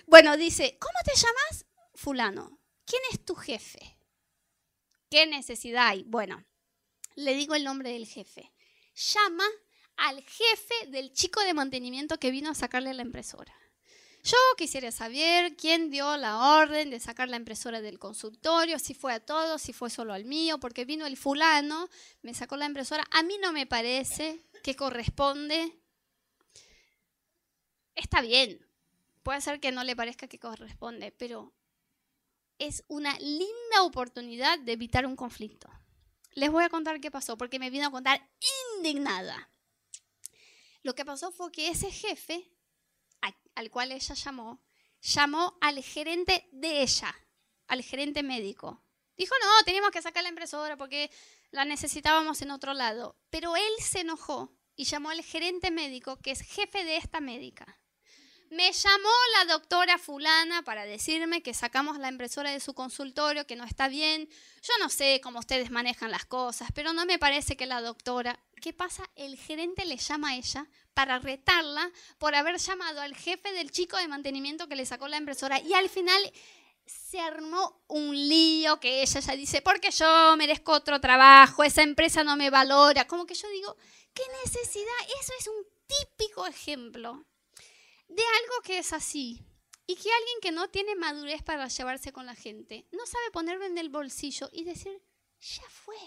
Bueno, 0.07 0.37
dice, 0.37 0.77
¿cómo 0.79 0.99
te 1.03 1.15
llamas? 1.15 1.65
Fulano. 1.93 2.59
¿Quién 2.85 3.01
es 3.11 3.23
tu 3.23 3.35
jefe? 3.35 3.97
¿Qué 5.09 5.25
necesidad 5.27 5.87
hay? 5.87 6.03
Bueno, 6.03 6.43
le 7.15 7.35
digo 7.35 7.55
el 7.55 7.63
nombre 7.63 7.91
del 7.91 8.07
jefe. 8.07 8.51
Llama 8.95 9.45
al 9.97 10.23
jefe 10.23 10.87
del 10.87 11.13
chico 11.13 11.41
de 11.41 11.53
mantenimiento 11.53 12.17
que 12.19 12.31
vino 12.31 12.49
a 12.49 12.55
sacarle 12.55 12.93
la 12.93 13.01
impresora. 13.01 13.53
Yo 14.23 14.37
quisiera 14.55 14.91
saber 14.91 15.55
quién 15.55 15.89
dio 15.89 16.15
la 16.15 16.57
orden 16.59 16.91
de 16.91 16.99
sacar 16.99 17.27
la 17.27 17.37
impresora 17.37 17.81
del 17.81 17.97
consultorio, 17.97 18.77
si 18.77 18.93
fue 18.93 19.13
a 19.13 19.19
todos, 19.19 19.61
si 19.61 19.73
fue 19.73 19.89
solo 19.89 20.13
al 20.13 20.25
mío, 20.25 20.59
porque 20.59 20.85
vino 20.85 21.07
el 21.07 21.17
fulano, 21.17 21.89
me 22.21 22.35
sacó 22.35 22.55
la 22.55 22.67
impresora. 22.67 23.03
A 23.09 23.23
mí 23.23 23.39
no 23.41 23.51
me 23.51 23.65
parece 23.65 24.43
que 24.63 24.75
corresponde 24.75 25.80
está 28.01 28.21
bien, 28.21 28.65
puede 29.23 29.41
ser 29.41 29.59
que 29.59 29.71
no 29.71 29.83
le 29.83 29.95
parezca 29.95 30.27
que 30.27 30.39
corresponde, 30.39 31.11
pero 31.11 31.53
es 32.59 32.83
una 32.87 33.17
linda 33.19 33.81
oportunidad 33.81 34.59
de 34.59 34.73
evitar 34.73 35.05
un 35.05 35.15
conflicto. 35.15 35.69
Les 36.33 36.51
voy 36.51 36.63
a 36.63 36.69
contar 36.69 37.01
qué 37.01 37.11
pasó, 37.11 37.37
porque 37.37 37.59
me 37.59 37.69
vino 37.69 37.87
a 37.87 37.91
contar 37.91 38.29
indignada. 38.77 39.49
Lo 40.83 40.95
que 40.95 41.05
pasó 41.05 41.31
fue 41.31 41.51
que 41.51 41.69
ese 41.69 41.91
jefe, 41.91 42.51
al 43.55 43.69
cual 43.69 43.91
ella 43.91 44.15
llamó, 44.15 44.61
llamó 45.01 45.57
al 45.61 45.83
gerente 45.83 46.47
de 46.51 46.81
ella, 46.81 47.13
al 47.67 47.83
gerente 47.83 48.23
médico. 48.23 48.83
Dijo, 49.17 49.35
no, 49.43 49.63
teníamos 49.65 49.91
que 49.91 50.01
sacar 50.01 50.23
la 50.23 50.29
impresora 50.29 50.77
porque 50.77 51.11
la 51.51 51.65
necesitábamos 51.65 52.41
en 52.41 52.51
otro 52.51 52.73
lado. 52.73 53.17
Pero 53.29 53.55
él 53.55 53.73
se 53.79 54.01
enojó 54.01 54.55
y 54.75 54.85
llamó 54.85 55.09
al 55.09 55.21
gerente 55.21 55.69
médico, 55.69 56.17
que 56.17 56.31
es 56.31 56.41
jefe 56.41 56.83
de 56.83 56.97
esta 56.97 57.19
médica. 57.19 57.80
Me 58.51 58.69
llamó 58.73 59.09
la 59.37 59.53
doctora 59.53 59.97
fulana 59.97 60.61
para 60.63 60.83
decirme 60.83 61.41
que 61.41 61.53
sacamos 61.53 61.97
la 61.99 62.09
impresora 62.09 62.51
de 62.51 62.59
su 62.59 62.73
consultorio, 62.73 63.47
que 63.47 63.55
no 63.55 63.63
está 63.63 63.87
bien. 63.87 64.27
Yo 64.61 64.73
no 64.81 64.89
sé 64.89 65.21
cómo 65.23 65.39
ustedes 65.39 65.71
manejan 65.71 66.11
las 66.11 66.25
cosas, 66.25 66.67
pero 66.75 66.91
no 66.91 67.05
me 67.05 67.17
parece 67.17 67.55
que 67.55 67.65
la 67.65 67.79
doctora... 67.79 68.37
¿Qué 68.61 68.73
pasa? 68.73 69.09
El 69.15 69.37
gerente 69.37 69.85
le 69.85 69.95
llama 69.95 70.31
a 70.31 70.35
ella 70.35 70.67
para 70.93 71.17
retarla 71.17 71.89
por 72.17 72.35
haber 72.35 72.57
llamado 72.57 72.99
al 72.99 73.15
jefe 73.15 73.53
del 73.53 73.71
chico 73.71 73.95
de 73.95 74.09
mantenimiento 74.09 74.67
que 74.67 74.75
le 74.75 74.85
sacó 74.85 75.07
la 75.07 75.15
impresora 75.15 75.61
y 75.61 75.73
al 75.73 75.87
final 75.87 76.21
se 76.85 77.21
armó 77.21 77.81
un 77.87 78.13
lío 78.13 78.81
que 78.81 79.01
ella 79.01 79.21
ya 79.21 79.35
dice, 79.37 79.61
porque 79.61 79.91
yo 79.91 80.35
merezco 80.35 80.73
otro 80.73 80.99
trabajo, 80.99 81.63
esa 81.63 81.83
empresa 81.83 82.25
no 82.25 82.35
me 82.35 82.49
valora. 82.49 83.07
Como 83.07 83.25
que 83.25 83.33
yo 83.33 83.47
digo, 83.47 83.77
¿qué 84.13 84.23
necesidad? 84.43 84.91
Eso 85.21 85.31
es 85.39 85.47
un 85.47 85.65
típico 85.87 86.45
ejemplo 86.45 87.25
de 88.11 88.23
algo 88.23 88.61
que 88.63 88.77
es 88.77 88.91
así 88.93 89.41
y 89.87 89.95
que 89.95 90.11
alguien 90.11 90.37
que 90.41 90.51
no 90.51 90.69
tiene 90.69 90.95
madurez 90.95 91.43
para 91.43 91.67
llevarse 91.67 92.11
con 92.11 92.25
la 92.25 92.35
gente 92.35 92.87
no 92.91 93.05
sabe 93.05 93.31
ponerlo 93.31 93.65
en 93.65 93.77
el 93.77 93.89
bolsillo 93.89 94.49
y 94.51 94.63
decir, 94.63 95.01
ya 95.39 95.69
fue. 95.69 95.97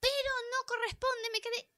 Pero 0.00 0.30
no 0.52 0.66
corresponde, 0.66 1.30
me 1.32 1.40
quedé... 1.40 1.70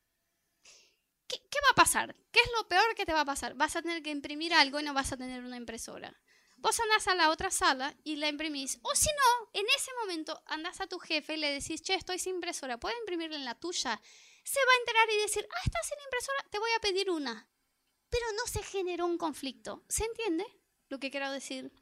¿Qué, 1.27 1.39
¿Qué, 1.49 1.59
va 1.65 1.71
a 1.71 1.75
pasar? 1.75 2.15
¿Qué 2.33 2.41
es 2.41 2.51
lo 2.57 2.69
peor 2.69 2.95
que 2.95 3.07
te 3.07 3.13
va 3.13 3.21
a 3.21 3.25
pasar? 3.25 3.55
Vas 3.55 3.77
a 3.77 3.83
tener 3.83 4.03
que 4.03 4.11
imprimir 4.11 4.53
algo 4.53 4.81
y 4.81 4.83
no 4.83 4.93
vas 4.93 5.13
a 5.13 5.17
tener 5.17 5.43
una 5.45 5.57
impresora. 5.57 6.21
Vos 6.57 6.79
andás 6.81 7.09
a 7.09 7.15
la 7.15 7.31
otra 7.31 7.51
sala 7.51 7.97
y 8.05 8.17
la 8.17 8.29
imprimís. 8.29 8.79
O 8.83 8.95
si 8.95 9.09
no, 9.09 9.51
en 9.55 9.67
ese 9.77 9.93
momento 10.01 10.43
andás 10.47 10.81
a 10.81 10.89
tu 10.89 10.99
jefe 10.99 11.35
y 11.35 11.39
le 11.39 11.53
decís, 11.53 11.83
che, 11.83 11.95
estoy 11.95 12.19
sin 12.19 12.35
impresora, 12.35 12.79
¿puedo 12.79 12.99
imprimirla 12.99 13.37
en 13.37 13.45
la 13.47 13.55
tuya? 13.55 14.01
Se 14.45 14.61
va 14.61 14.73
a 14.73 14.81
enterar 14.81 15.11
y 15.11 15.23
decir, 15.23 15.49
ah, 15.51 15.63
estás 15.65 15.87
sin 15.89 15.99
impresora, 16.05 16.43
te 16.51 16.59
voy 16.59 16.71
a 16.77 16.81
pedir 16.81 17.11
una 17.11 17.49
pero 18.11 18.27
no 18.37 18.47
se 18.47 18.63
generó 18.63 19.07
un 19.07 19.17
conflicto. 19.17 19.85
¿Se 19.89 20.05
entiende 20.05 20.45
lo 20.89 20.99
que 20.99 21.11
quiero 21.11 21.31
decir? 21.31 21.73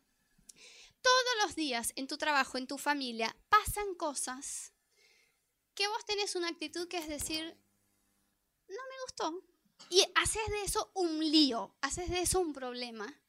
Todos 1.01 1.35
los 1.43 1.57
días 1.57 1.93
en 1.97 2.07
tu 2.07 2.19
trabajo, 2.19 2.59
en 2.59 2.67
tu 2.67 2.79
familia, 2.79 3.35
pasan 3.49 3.95
cosas 3.95 4.73
que 5.75 5.89
vos 5.89 6.05
tenés 6.05 6.35
una 6.35 6.49
actitud 6.49 6.89
que 6.89 6.99
es 6.99 7.09
decir, 7.09 7.57
no 8.69 8.77
me 8.77 9.03
gustó. 9.05 9.45
Y 9.91 10.05
haces 10.17 10.47
de 10.49 10.63
eso 10.65 10.91
un 10.95 11.19
lío, 11.21 11.77
haces 11.81 12.11
de 12.11 12.21
eso 12.21 12.41
un 12.41 12.53
problema. 12.53 13.23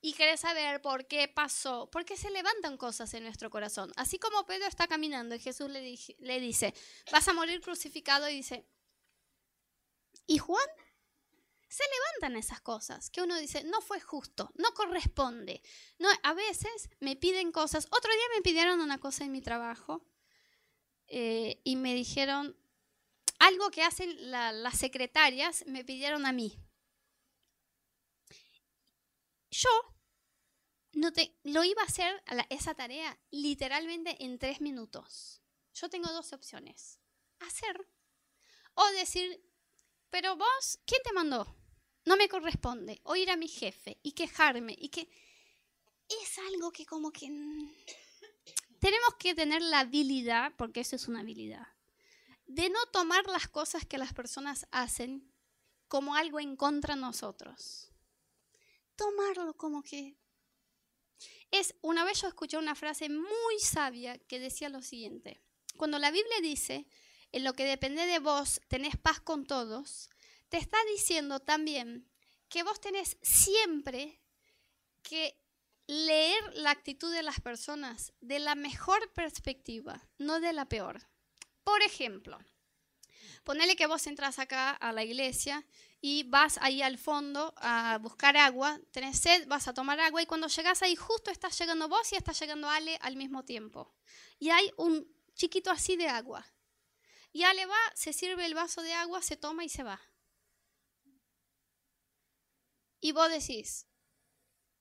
Y 0.00 0.14
querés 0.14 0.40
saber 0.40 0.80
por 0.80 1.06
qué 1.06 1.28
pasó, 1.28 1.90
porque 1.90 2.16
se 2.16 2.30
levantan 2.30 2.78
cosas 2.78 3.12
en 3.12 3.24
nuestro 3.24 3.50
corazón. 3.50 3.92
Así 3.96 4.18
como 4.18 4.46
Pedro 4.46 4.66
está 4.66 4.86
caminando 4.86 5.34
y 5.34 5.40
Jesús 5.40 5.68
le, 5.68 5.98
le 6.20 6.40
dice, 6.40 6.72
vas 7.12 7.28
a 7.28 7.34
morir 7.34 7.60
crucificado 7.60 8.30
y 8.30 8.36
dice, 8.36 8.66
¿y 10.26 10.38
Juan? 10.38 10.66
Se 11.70 11.84
levantan 11.84 12.36
esas 12.36 12.60
cosas 12.60 13.10
que 13.10 13.22
uno 13.22 13.38
dice, 13.38 13.62
no 13.62 13.80
fue 13.80 14.00
justo, 14.00 14.50
no 14.56 14.74
corresponde. 14.74 15.62
No, 16.00 16.08
a 16.24 16.34
veces 16.34 16.90
me 16.98 17.14
piden 17.14 17.52
cosas. 17.52 17.86
Otro 17.92 18.12
día 18.12 18.24
me 18.34 18.42
pidieron 18.42 18.80
una 18.80 18.98
cosa 18.98 19.24
en 19.24 19.30
mi 19.30 19.40
trabajo 19.40 20.04
eh, 21.06 21.60
y 21.62 21.76
me 21.76 21.94
dijeron, 21.94 22.56
algo 23.38 23.70
que 23.70 23.84
hacen 23.84 24.30
las 24.32 24.78
secretarias, 24.78 25.64
me 25.66 25.84
pidieron 25.84 26.26
a 26.26 26.32
mí. 26.32 26.58
yo 29.50 29.70
no 30.92 31.12
te, 31.12 31.38
lo 31.44 31.62
iba 31.62 31.82
a 31.82 31.86
hacer 31.86 32.20
esa 32.48 32.74
tarea 32.74 33.16
literalmente 33.30 34.16
en 34.24 34.38
tres 34.38 34.60
minutos. 34.60 35.40
Yo 35.72 35.88
tengo 35.88 36.12
dos 36.12 36.32
opciones. 36.32 37.00
Hacer 37.38 37.88
o 38.74 38.86
decir, 38.92 39.40
pero 40.10 40.36
vos, 40.36 40.80
¿quién 40.84 41.00
te 41.04 41.12
mandó? 41.12 41.59
No 42.04 42.16
me 42.16 42.28
corresponde. 42.28 43.00
O 43.04 43.16
ir 43.16 43.30
a 43.30 43.36
mi 43.36 43.48
jefe 43.48 43.98
y 44.02 44.12
quejarme 44.12 44.74
y 44.78 44.88
que 44.88 45.08
es 46.08 46.38
algo 46.38 46.72
que 46.72 46.86
como 46.86 47.12
que 47.12 47.28
tenemos 48.80 49.14
que 49.18 49.34
tener 49.34 49.62
la 49.62 49.80
habilidad, 49.80 50.52
porque 50.56 50.80
eso 50.80 50.96
es 50.96 51.06
una 51.06 51.20
habilidad, 51.20 51.68
de 52.46 52.70
no 52.70 52.84
tomar 52.86 53.26
las 53.26 53.46
cosas 53.46 53.84
que 53.84 53.98
las 53.98 54.12
personas 54.14 54.66
hacen 54.70 55.32
como 55.86 56.14
algo 56.14 56.40
en 56.40 56.56
contra 56.56 56.94
de 56.94 57.00
nosotros. 57.00 57.90
Tomarlo 58.96 59.56
como 59.56 59.82
que 59.82 60.16
es, 61.50 61.74
una 61.82 62.04
vez 62.04 62.22
yo 62.22 62.28
escuché 62.28 62.56
una 62.56 62.74
frase 62.74 63.08
muy 63.08 63.58
sabia 63.60 64.18
que 64.18 64.40
decía 64.40 64.68
lo 64.68 64.82
siguiente, 64.82 65.40
cuando 65.76 65.98
la 65.98 66.10
Biblia 66.10 66.40
dice, 66.40 66.86
en 67.32 67.44
lo 67.44 67.54
que 67.54 67.64
depende 67.64 68.06
de 68.06 68.18
vos 68.18 68.60
tenés 68.68 68.96
paz 68.96 69.20
con 69.20 69.46
todos, 69.46 70.10
te 70.50 70.58
está 70.58 70.76
diciendo 70.92 71.40
también 71.40 72.06
que 72.48 72.62
vos 72.62 72.80
tenés 72.80 73.16
siempre 73.22 74.20
que 75.02 75.40
leer 75.86 76.54
la 76.54 76.70
actitud 76.70 77.12
de 77.12 77.22
las 77.22 77.40
personas 77.40 78.12
de 78.20 78.40
la 78.40 78.54
mejor 78.54 79.12
perspectiva, 79.12 80.06
no 80.18 80.40
de 80.40 80.52
la 80.52 80.66
peor. 80.66 81.06
Por 81.64 81.82
ejemplo, 81.82 82.38
ponele 83.44 83.76
que 83.76 83.86
vos 83.86 84.06
entras 84.06 84.38
acá 84.38 84.70
a 84.70 84.92
la 84.92 85.04
iglesia 85.04 85.64
y 86.00 86.24
vas 86.24 86.58
ahí 86.62 86.82
al 86.82 86.98
fondo 86.98 87.54
a 87.56 87.98
buscar 87.98 88.36
agua, 88.36 88.80
tenés 88.90 89.18
sed, 89.18 89.46
vas 89.46 89.68
a 89.68 89.74
tomar 89.74 90.00
agua 90.00 90.22
y 90.22 90.26
cuando 90.26 90.48
llegas 90.48 90.82
ahí 90.82 90.96
justo 90.96 91.30
estás 91.30 91.56
llegando 91.58 91.88
vos 91.88 92.12
y 92.12 92.16
está 92.16 92.32
llegando 92.32 92.68
Ale 92.68 92.98
al 93.02 93.16
mismo 93.16 93.44
tiempo. 93.44 93.94
Y 94.38 94.50
hay 94.50 94.72
un 94.76 95.06
chiquito 95.34 95.70
así 95.70 95.96
de 95.96 96.08
agua. 96.08 96.44
Y 97.32 97.44
Ale 97.44 97.66
va, 97.66 97.78
se 97.94 98.12
sirve 98.12 98.46
el 98.46 98.54
vaso 98.54 98.82
de 98.82 98.92
agua, 98.94 99.22
se 99.22 99.36
toma 99.36 99.64
y 99.64 99.68
se 99.68 99.84
va. 99.84 100.00
Y 103.00 103.12
vos 103.12 103.30
decís, 103.30 103.86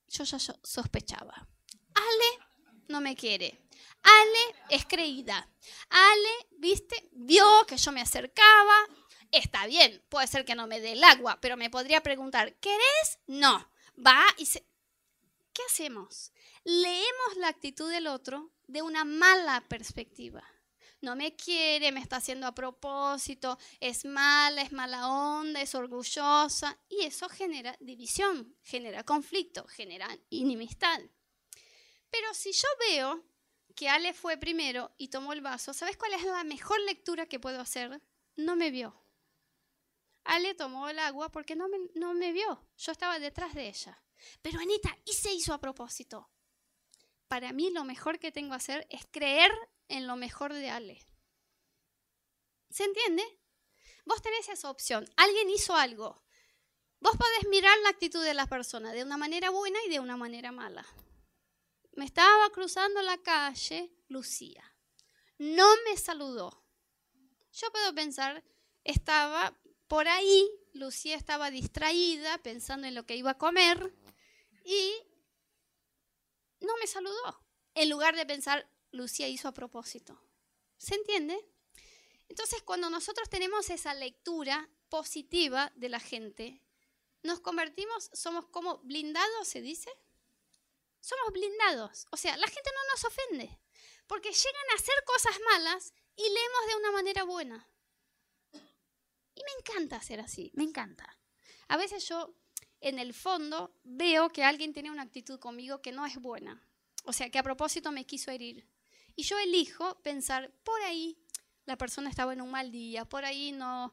yo 0.08 0.24
ya 0.24 0.40
sospechaba. 0.40 1.48
Ale 1.94 2.46
no 2.88 3.02
me 3.02 3.16
quiere. 3.16 3.68
Ale 4.04 4.56
es 4.70 4.86
creída. 4.86 5.50
Ale, 5.90 6.48
viste, 6.58 7.10
vio 7.12 7.66
que 7.68 7.78
yo 7.78 7.92
me 7.92 8.02
acercaba, 8.02 8.88
Está 9.32 9.68
bien, 9.68 10.04
puede 10.10 10.28
ser 10.28 10.44
que 10.44 10.56
no 10.56 10.66
me 10.66 10.80
dé 10.80 10.94
el 10.94 11.04
agua, 11.04 11.40
pero 11.40 11.56
me 11.56 11.70
podría 11.70 12.02
preguntar, 12.02 12.56
¿querés? 12.56 13.20
No. 13.28 13.72
Va 14.06 14.26
y 14.38 14.46
se... 14.46 14.66
¿Qué 15.54 15.62
hacemos? 15.68 16.32
Leemos 16.64 17.38
la 17.38 17.50
actitud 17.50 17.90
del 17.92 18.08
otro 18.08 18.52
de 18.68 18.82
una 18.82 19.06
mala 19.06 19.64
perspectiva. 19.68 20.44
No 21.02 21.16
me 21.16 21.36
quiere, 21.36 21.92
me 21.92 22.02
está 22.02 22.18
haciendo 22.18 22.46
a 22.46 22.54
propósito, 22.54 23.58
es 23.80 24.04
mala, 24.04 24.62
es 24.62 24.72
mala 24.74 25.08
onda, 25.08 25.62
es 25.62 25.74
orgullosa. 25.74 26.78
Y 26.90 27.06
eso 27.06 27.30
genera 27.30 27.76
división, 27.80 28.56
genera 28.64 29.04
conflicto, 29.04 29.66
genera 29.68 30.08
inimistad. 30.30 31.00
Pero 32.10 32.34
si 32.34 32.52
yo 32.52 32.68
veo 32.90 33.24
que 33.76 33.88
Ale 33.88 34.14
fue 34.14 34.38
primero 34.38 34.92
y 34.98 35.08
tomó 35.08 35.32
el 35.32 35.42
vaso, 35.42 35.74
¿sabes 35.74 35.96
cuál 35.96 36.14
es 36.14 36.24
la 36.24 36.44
mejor 36.44 36.82
lectura 36.82 37.28
que 37.28 37.40
puedo 37.40 37.62
hacer? 37.62 38.02
No 38.36 38.56
me 38.56 38.72
vio. 38.72 39.02
Ale 40.26 40.54
tomó 40.54 40.90
el 40.90 41.00
agua 41.00 41.32
porque 41.32 41.56
no 41.56 41.70
me, 41.70 41.78
no 41.96 42.14
me 42.14 42.34
vio. 42.34 42.68
Yo 42.78 42.92
estaba 42.92 43.20
detrás 43.20 43.54
de 43.54 43.70
ella. 43.70 44.04
Pero 44.42 44.60
Anita, 44.60 44.98
y 45.06 45.14
se 45.14 45.34
hizo 45.34 45.54
a 45.54 45.62
propósito. 45.62 46.30
Para 47.28 47.54
mí 47.54 47.72
lo 47.72 47.86
mejor 47.86 48.20
que 48.20 48.32
tengo 48.32 48.50
que 48.50 48.56
hacer 48.58 48.88
es 48.90 49.06
creer 49.12 49.52
en 49.90 50.08
lo 50.08 50.16
mejor 50.16 50.54
de 50.54 50.70
Ale. 50.70 51.06
¿Se 52.70 52.86
entiende? 52.86 53.24
Vos 54.06 54.22
tenés 54.22 54.48
esa 54.50 54.70
opción. 54.70 55.08
Alguien 55.18 55.50
hizo 55.50 55.76
algo. 55.76 56.24
Vos 57.02 57.16
podés 57.18 57.48
mirar 57.50 57.78
la 57.80 57.90
actitud 57.90 58.24
de 58.24 58.34
la 58.34 58.48
persona 58.48 58.92
de 58.92 59.04
una 59.04 59.18
manera 59.18 59.50
buena 59.50 59.80
y 59.86 59.90
de 59.90 60.00
una 60.00 60.18
manera 60.18 60.52
mala. 60.52 60.86
Me 61.94 62.06
estaba 62.06 62.50
cruzando 62.52 63.02
la 63.02 63.18
calle 63.18 63.94
Lucía. 64.08 64.64
No 65.38 65.68
me 65.86 65.98
saludó. 65.98 66.64
Yo 67.52 67.72
puedo 67.72 67.94
pensar, 67.94 68.44
estaba 68.84 69.58
por 69.88 70.08
ahí 70.08 70.48
Lucía 70.74 71.18
estaba 71.18 71.50
distraída 71.50 72.38
pensando 72.38 72.88
en 72.88 72.96
lo 72.96 73.06
que 73.06 73.16
iba 73.16 73.32
a 73.32 73.38
comer 73.38 73.94
y 74.64 74.94
no 76.62 76.74
me 76.78 76.88
saludó. 76.88 77.44
En 77.74 77.90
lugar 77.90 78.16
de 78.16 78.26
pensar, 78.26 78.70
Lucía 78.92 79.28
hizo 79.28 79.48
a 79.48 79.54
propósito. 79.54 80.20
¿Se 80.78 80.96
entiende? 80.96 81.38
Entonces, 82.28 82.62
cuando 82.62 82.90
nosotros 82.90 83.30
tenemos 83.30 83.70
esa 83.70 83.94
lectura 83.94 84.70
positiva 84.90 85.72
de 85.76 85.90
la 85.90 86.00
gente, 86.00 86.62
nos 87.24 87.40
convertimos, 87.40 88.10
somos 88.14 88.48
como 88.48 88.78
blindados, 88.80 89.48
se 89.48 89.62
dice. 89.62 89.90
Somos 91.02 91.32
blindados. 91.32 92.08
O 92.12 92.18
sea, 92.18 92.38
la 92.38 92.48
gente 92.48 92.70
no 92.74 92.94
nos 92.94 93.06
ofende, 93.06 93.60
porque 94.08 94.32
llegan 94.32 94.70
a 94.72 94.76
hacer 94.76 94.96
cosas 95.06 95.40
malas 95.52 95.94
y 96.16 96.24
leemos 96.24 96.68
de 96.68 96.76
una 96.76 96.92
manera 96.92 97.24
buena. 97.24 97.68
Y 98.54 99.42
me 99.44 99.52
encanta 99.60 99.96
hacer 99.96 100.20
así, 100.20 100.52
me 100.54 100.64
encanta. 100.64 101.18
A 101.68 101.78
veces 101.78 102.08
yo 102.08 102.34
en 102.82 103.00
el 103.00 103.14
fondo 103.14 103.74
veo 103.84 104.30
que 104.30 104.44
alguien 104.44 104.74
tiene 104.74 104.92
una 104.92 105.04
actitud 105.04 105.40
conmigo 105.40 105.82
que 105.82 105.92
no 105.92 106.06
es 106.06 106.18
buena. 106.18 106.62
O 107.06 107.14
sea, 107.14 107.30
que 107.30 107.40
a 107.40 107.44
propósito 107.44 107.92
me 107.92 108.06
quiso 108.06 108.32
herir. 108.32 108.68
Y 109.20 109.24
yo 109.24 109.38
elijo 109.38 110.02
pensar, 110.02 110.50
por 110.64 110.82
ahí 110.84 111.22
la 111.66 111.78
persona 111.78 112.10
estaba 112.10 112.32
en 112.32 112.40
un 112.40 112.52
mal 112.52 112.72
día, 112.72 113.04
por 113.04 113.26
ahí 113.26 113.52
no 113.52 113.92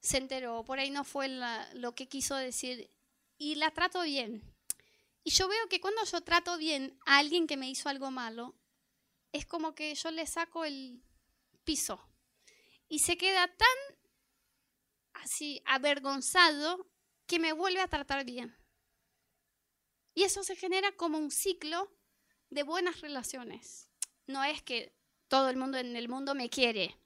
se 0.00 0.16
enteró, 0.16 0.64
por 0.64 0.80
ahí 0.80 0.90
no 0.90 1.04
fue 1.04 1.28
lo 1.74 1.94
que 1.94 2.08
quiso 2.08 2.34
decir. 2.34 2.90
Y 3.38 3.54
la 3.54 3.70
trato 3.70 4.02
bien. 4.02 4.42
Y 5.22 5.30
yo 5.30 5.46
veo 5.46 5.68
que 5.68 5.80
cuando 5.80 6.02
yo 6.02 6.22
trato 6.22 6.58
bien 6.58 6.98
a 7.06 7.18
alguien 7.18 7.46
que 7.46 7.56
me 7.56 7.70
hizo 7.70 7.88
algo 7.88 8.10
malo, 8.10 8.56
es 9.30 9.46
como 9.46 9.76
que 9.76 9.94
yo 9.94 10.10
le 10.10 10.26
saco 10.26 10.64
el 10.64 11.04
piso. 11.62 12.04
Y 12.88 12.98
se 12.98 13.16
queda 13.16 13.46
tan 13.46 13.78
así 15.12 15.62
avergonzado 15.66 16.90
que 17.28 17.38
me 17.38 17.52
vuelve 17.52 17.80
a 17.80 17.86
tratar 17.86 18.24
bien. 18.24 18.58
Y 20.14 20.24
eso 20.24 20.42
se 20.42 20.56
genera 20.56 20.90
como 20.96 21.16
un 21.18 21.30
ciclo 21.30 21.96
de 22.50 22.64
buenas 22.64 23.02
relaciones. 23.02 23.88
No 24.26 24.42
es 24.44 24.62
que 24.62 24.92
todo 25.28 25.48
el 25.50 25.56
mundo 25.56 25.78
en 25.78 25.96
el 25.96 26.08
mundo 26.08 26.34
me 26.34 26.48
quiere, 26.48 26.96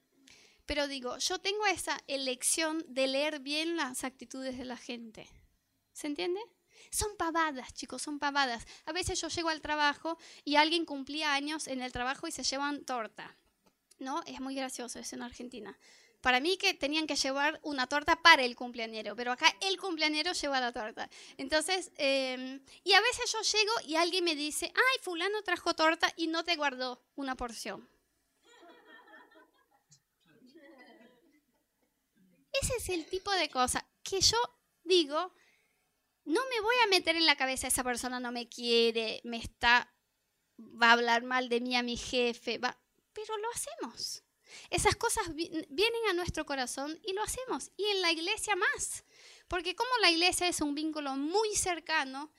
pero 0.68 0.86
digo, 0.86 1.16
yo 1.16 1.38
tengo 1.38 1.64
esa 1.66 1.98
elección 2.06 2.84
de 2.88 3.06
leer 3.06 3.40
bien 3.40 3.76
las 3.76 4.04
actitudes 4.04 4.58
de 4.58 4.66
la 4.66 4.76
gente. 4.76 5.26
¿Se 5.94 6.06
entiende? 6.06 6.40
Son 6.90 7.16
pavadas, 7.16 7.72
chicos, 7.72 8.02
son 8.02 8.18
pavadas. 8.18 8.66
A 8.84 8.92
veces 8.92 9.18
yo 9.20 9.28
llego 9.28 9.48
al 9.48 9.62
trabajo 9.62 10.18
y 10.44 10.56
alguien 10.56 10.84
cumplía 10.84 11.32
años 11.32 11.68
en 11.68 11.80
el 11.80 11.90
trabajo 11.90 12.28
y 12.28 12.32
se 12.32 12.42
llevan 12.42 12.84
torta. 12.84 13.34
¿No? 13.98 14.22
Es 14.26 14.40
muy 14.40 14.54
gracioso 14.54 14.98
eso 14.98 15.16
en 15.16 15.22
Argentina. 15.22 15.78
Para 16.20 16.40
mí 16.40 16.56
que 16.56 16.74
tenían 16.74 17.06
que 17.06 17.14
llevar 17.14 17.60
una 17.62 17.86
torta 17.86 18.20
para 18.20 18.42
el 18.42 18.56
cumpleañero, 18.56 19.14
pero 19.14 19.32
acá 19.32 19.54
el 19.60 19.78
cumpleañero 19.78 20.32
lleva 20.32 20.60
la 20.60 20.72
torta. 20.72 21.08
Entonces, 21.36 21.92
em, 21.96 22.60
y 22.82 22.92
a 22.92 23.00
veces 23.00 23.32
yo 23.32 23.40
llego 23.42 23.72
y 23.86 23.96
alguien 23.96 24.24
me 24.24 24.34
dice, 24.34 24.72
ay, 24.74 25.02
fulano 25.02 25.42
trajo 25.42 25.74
torta 25.74 26.12
y 26.16 26.26
no 26.26 26.44
te 26.44 26.56
guardó 26.56 27.02
una 27.14 27.36
porción. 27.36 27.88
Ese 32.60 32.76
es 32.76 32.88
el 32.88 33.06
tipo 33.06 33.30
de 33.30 33.48
cosa 33.48 33.86
que 34.02 34.20
yo 34.20 34.38
digo, 34.82 35.32
no 36.24 36.40
me 36.50 36.60
voy 36.60 36.74
a 36.84 36.88
meter 36.88 37.14
en 37.14 37.26
la 37.26 37.36
cabeza, 37.36 37.68
esa 37.68 37.84
persona 37.84 38.18
no 38.18 38.32
me 38.32 38.48
quiere, 38.48 39.20
me 39.22 39.36
está, 39.36 39.94
va 40.58 40.88
a 40.88 40.92
hablar 40.92 41.22
mal 41.22 41.48
de 41.48 41.60
mí 41.60 41.76
a 41.76 41.82
mi 41.82 41.96
jefe, 41.96 42.58
va, 42.58 42.76
pero 43.12 43.36
lo 43.36 43.48
hacemos. 43.54 44.24
Esas 44.70 44.96
cosas 44.96 45.34
vienen 45.34 46.02
a 46.10 46.14
nuestro 46.14 46.46
corazón 46.46 46.98
y 47.04 47.12
lo 47.12 47.22
hacemos. 47.22 47.70
Y 47.76 47.84
en 47.86 48.02
la 48.02 48.12
iglesia 48.12 48.56
más. 48.56 49.04
Porque 49.48 49.74
como 49.74 49.90
la 50.00 50.10
iglesia 50.10 50.48
es 50.48 50.60
un 50.60 50.74
vínculo 50.74 51.16
muy 51.16 51.54
cercano 51.54 52.30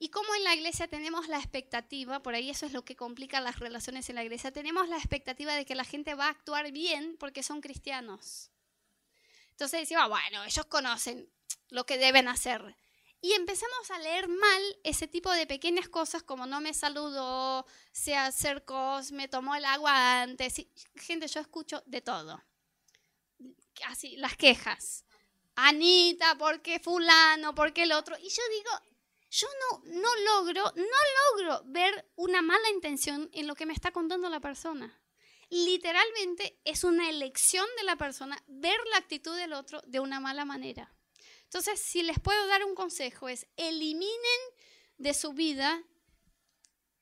y 0.00 0.10
como 0.10 0.32
en 0.34 0.44
la 0.44 0.54
iglesia 0.54 0.86
tenemos 0.86 1.26
la 1.28 1.38
expectativa, 1.38 2.22
por 2.22 2.34
ahí 2.34 2.50
eso 2.50 2.66
es 2.66 2.72
lo 2.72 2.84
que 2.84 2.94
complica 2.94 3.40
las 3.40 3.58
relaciones 3.58 4.08
en 4.08 4.14
la 4.14 4.22
iglesia, 4.22 4.52
tenemos 4.52 4.88
la 4.88 4.96
expectativa 4.96 5.54
de 5.54 5.66
que 5.66 5.74
la 5.74 5.84
gente 5.84 6.14
va 6.14 6.26
a 6.26 6.30
actuar 6.30 6.70
bien 6.70 7.16
porque 7.18 7.42
son 7.42 7.60
cristianos. 7.60 8.50
Entonces 9.50 9.80
decimos, 9.80 10.08
bueno, 10.08 10.44
ellos 10.44 10.66
conocen 10.66 11.28
lo 11.70 11.84
que 11.84 11.98
deben 11.98 12.28
hacer. 12.28 12.76
Y 13.20 13.32
empezamos 13.32 13.90
a 13.90 13.98
leer 13.98 14.28
mal 14.28 14.62
ese 14.84 15.08
tipo 15.08 15.30
de 15.32 15.46
pequeñas 15.46 15.88
cosas 15.88 16.22
como 16.22 16.46
no 16.46 16.60
me 16.60 16.72
saludó, 16.72 17.66
se 17.90 18.14
acercó, 18.14 19.00
me 19.12 19.26
tomó 19.26 19.56
el 19.56 19.64
agua 19.64 20.22
antes. 20.22 20.64
gente, 20.94 21.26
yo 21.26 21.40
escucho 21.40 21.82
de 21.86 22.00
todo. 22.00 22.40
Así, 23.86 24.16
las 24.16 24.36
quejas. 24.36 25.04
Anita, 25.56 26.36
¿por 26.36 26.62
qué 26.62 26.78
fulano? 26.78 27.54
¿Por 27.54 27.72
qué 27.72 27.82
el 27.82 27.92
otro? 27.92 28.16
Y 28.18 28.28
yo 28.28 28.42
digo, 28.50 28.70
yo 29.30 29.48
no, 29.60 29.82
no 30.00 30.08
logro, 30.24 30.72
no 30.76 31.36
logro 31.36 31.62
ver 31.66 32.08
una 32.14 32.40
mala 32.40 32.70
intención 32.70 33.28
en 33.32 33.48
lo 33.48 33.56
que 33.56 33.66
me 33.66 33.72
está 33.72 33.90
contando 33.90 34.28
la 34.28 34.40
persona. 34.40 35.02
Literalmente 35.50 36.60
es 36.64 36.84
una 36.84 37.10
elección 37.10 37.66
de 37.78 37.84
la 37.84 37.96
persona 37.96 38.42
ver 38.46 38.78
la 38.92 38.98
actitud 38.98 39.36
del 39.36 39.54
otro 39.54 39.82
de 39.86 39.98
una 39.98 40.20
mala 40.20 40.44
manera. 40.44 40.94
Entonces, 41.48 41.80
si 41.80 42.02
les 42.02 42.20
puedo 42.20 42.46
dar 42.46 42.62
un 42.64 42.74
consejo 42.74 43.28
es 43.28 43.46
eliminen 43.56 44.40
de 44.98 45.14
su 45.14 45.32
vida 45.32 45.82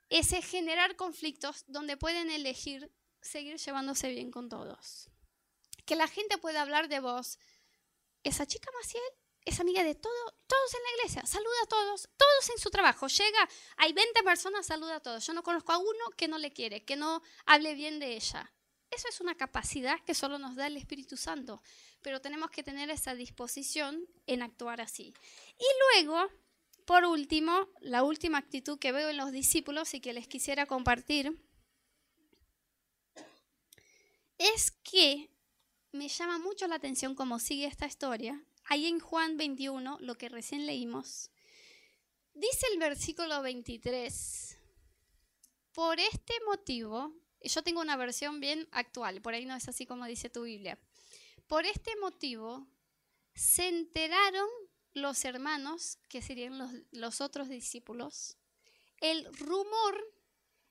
ese 0.09 0.41
generar 0.41 0.95
conflictos 0.95 1.65
donde 1.67 1.97
pueden 1.97 2.31
elegir 2.31 2.93
seguir 3.21 3.59
llevándose 3.59 4.09
bien 4.09 4.31
con 4.31 4.49
todos. 4.49 5.09
Que 5.85 5.97
la 5.97 6.07
gente 6.07 6.39
pueda 6.39 6.63
hablar 6.63 6.89
de 6.89 7.01
vos. 7.01 7.39
Esa 8.23 8.47
chica 8.47 8.71
Maciel 8.81 9.03
es 9.45 9.61
amiga 9.61 9.83
de 9.83 9.95
todo, 9.95 10.39
todos 10.47 10.75
en 10.75 10.83
la 10.83 10.91
iglesia, 10.99 11.27
saluda 11.27 11.57
a 11.63 11.67
todos, 11.67 12.09
todos 12.17 12.51
en 12.51 12.59
su 12.59 12.71
trabajo. 12.71 13.07
Llega, 13.07 13.49
hay 13.77 13.93
20 13.93 14.23
personas, 14.23 14.67
saluda 14.67 14.97
a 14.97 15.01
todos. 15.01 15.27
Yo 15.27 15.33
no 15.33 15.43
conozco 15.43 15.73
a 15.73 15.79
uno 15.79 16.11
que 16.17 16.29
no 16.29 16.39
le 16.39 16.53
quiere, 16.53 16.85
que 16.85 16.97
no 16.97 17.23
hable 17.47 17.75
bien 17.75 17.99
de 17.99 18.15
ella. 18.15 18.53
Eso 18.91 19.09
es 19.09 19.21
una 19.21 19.37
capacidad 19.37 20.01
que 20.05 20.15
solo 20.15 20.39
nos 20.39 20.57
da 20.57 20.67
el 20.67 20.77
Espíritu 20.77 21.17
Santo, 21.17 21.63
pero 22.07 22.21
tenemos 22.21 22.53
que 22.53 22.63
tener 22.63 22.89
esa 22.89 23.17
disposición 23.17 24.07
en 24.29 24.41
actuar 24.41 24.81
así. 24.81 25.13
Y 25.59 25.65
luego, 26.05 26.31
por 26.85 27.05
último, 27.05 27.69
la 27.81 28.05
última 28.05 28.39
actitud 28.39 28.79
que 28.79 28.93
veo 28.93 29.09
en 29.09 29.17
los 29.17 29.33
discípulos 29.33 29.93
y 29.93 30.01
que 30.01 30.13
les 30.13 30.29
quisiera 30.29 30.67
compartir 30.67 31.37
es 34.39 34.71
que 34.71 35.33
me 35.91 36.07
llama 36.07 36.39
mucho 36.39 36.69
la 36.69 36.77
atención 36.77 37.17
cómo 37.17 37.41
sigue 37.41 37.67
esta 37.67 37.87
historia 37.87 38.41
ahí 38.67 38.87
en 38.87 39.01
Juan 39.01 39.37
21, 39.37 39.99
lo 40.01 40.17
que 40.17 40.29
recién 40.29 40.65
leímos, 40.65 41.33
dice 42.35 42.67
el 42.73 42.79
versículo 42.79 43.43
23, 43.43 44.57
por 45.73 45.99
este 45.99 46.35
motivo, 46.47 47.13
yo 47.43 47.65
tengo 47.65 47.81
una 47.81 47.97
versión 47.97 48.39
bien 48.39 48.69
actual, 48.71 49.21
por 49.21 49.35
ahí 49.35 49.45
no 49.45 49.57
es 49.57 49.67
así 49.67 49.87
como 49.87 50.07
dice 50.07 50.31
tu 50.31 50.45
Biblia, 50.45 50.79
por 51.47 51.67
este 51.67 51.95
motivo 51.97 52.67
se 53.35 53.69
enteraron 53.69 54.49
los 54.93 55.25
hermanos, 55.25 55.99
que 56.09 56.23
serían 56.23 56.59
los, 56.59 56.71
los 56.91 57.21
otros 57.21 57.49
discípulos, 57.49 58.37
el 59.01 59.25
rumor 59.37 60.17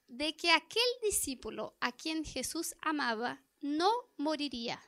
de 0.07 0.36
que 0.36 0.51
aquel 0.51 0.84
discípulo 1.03 1.76
a 1.80 1.91
quien 1.91 2.26
Jesús 2.26 2.76
amaba 2.82 3.43
no 3.61 3.91
moriría. 4.17 4.82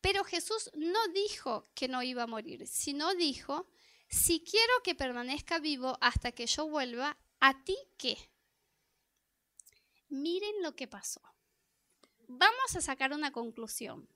Pero 0.00 0.24
Jesús 0.24 0.70
no 0.74 1.08
dijo 1.08 1.68
que 1.74 1.88
no 1.88 2.02
iba 2.02 2.22
a 2.22 2.26
morir, 2.26 2.66
sino 2.66 3.14
dijo, 3.14 3.68
si 4.08 4.40
quiero 4.40 4.72
que 4.82 4.94
permanezca 4.94 5.58
vivo 5.58 5.98
hasta 6.00 6.32
que 6.32 6.46
yo 6.46 6.66
vuelva, 6.66 7.18
¿a 7.38 7.64
ti 7.64 7.76
qué? 7.96 8.16
Miren 10.08 10.62
lo 10.62 10.74
que 10.74 10.88
pasó. 10.88 11.20
Vamos 12.26 12.76
a 12.76 12.80
sacar 12.80 13.12
una 13.12 13.30
conclusión. 13.30 14.08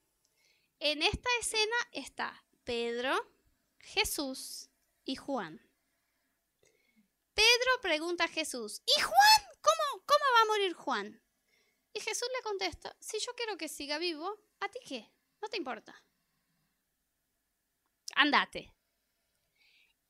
En 0.79 1.03
esta 1.03 1.29
escena 1.41 1.77
está 1.93 2.45
Pedro, 2.65 3.15
Jesús 3.79 4.71
y 5.05 5.17
Juan. 5.17 5.61
Pedro 7.35 7.81
pregunta 7.83 8.25
a 8.25 8.29
Jesús, 8.29 8.83
¿y 8.87 9.01
Juan? 9.01 9.59
¿Cómo, 9.61 10.05
cómo 10.07 10.25
va 10.37 10.41
a 10.43 10.47
morir 10.47 10.75
Juan? 10.75 11.23
Y 11.93 12.01
Jesús 12.01 12.29
le 12.37 12.43
contesta, 12.43 12.97
si 13.01 13.19
yo 13.19 13.33
quiero 13.37 13.57
que 13.57 13.69
siga 13.69 13.99
vivo, 13.99 14.41
¿a 14.61 14.69
ti 14.69 14.79
qué? 14.87 15.11
No 15.41 15.49
te 15.49 15.57
importa. 15.57 16.05
Andate. 18.17 18.75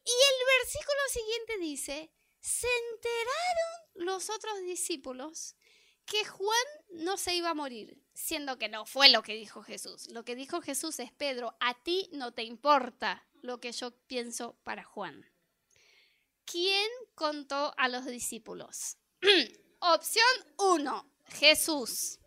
Y 0.04 0.10
el 0.10 0.60
versículo 0.60 1.00
siguiente 1.08 1.58
dice, 1.58 2.12
se 2.40 2.68
enteraron 2.90 4.06
los 4.06 4.28
otros 4.28 4.60
discípulos 4.60 5.56
que 6.04 6.24
Juan 6.24 6.66
no 6.94 7.16
se 7.16 7.34
iba 7.34 7.50
a 7.50 7.54
morir, 7.54 8.00
siendo 8.14 8.58
que 8.58 8.68
no 8.68 8.86
fue 8.86 9.08
lo 9.08 9.22
que 9.22 9.34
dijo 9.34 9.62
Jesús. 9.62 10.08
Lo 10.10 10.24
que 10.24 10.34
dijo 10.34 10.60
Jesús 10.60 10.98
es, 11.00 11.12
Pedro, 11.12 11.56
a 11.60 11.74
ti 11.74 12.08
no 12.12 12.32
te 12.32 12.44
importa 12.44 13.26
lo 13.42 13.60
que 13.60 13.72
yo 13.72 13.92
pienso 14.06 14.56
para 14.64 14.84
Juan. 14.84 15.30
¿Quién 16.44 16.90
contó 17.14 17.74
a 17.76 17.88
los 17.88 18.04
discípulos? 18.06 18.96
Opción 19.80 20.26
1, 20.58 21.10
Jesús. 21.26 22.18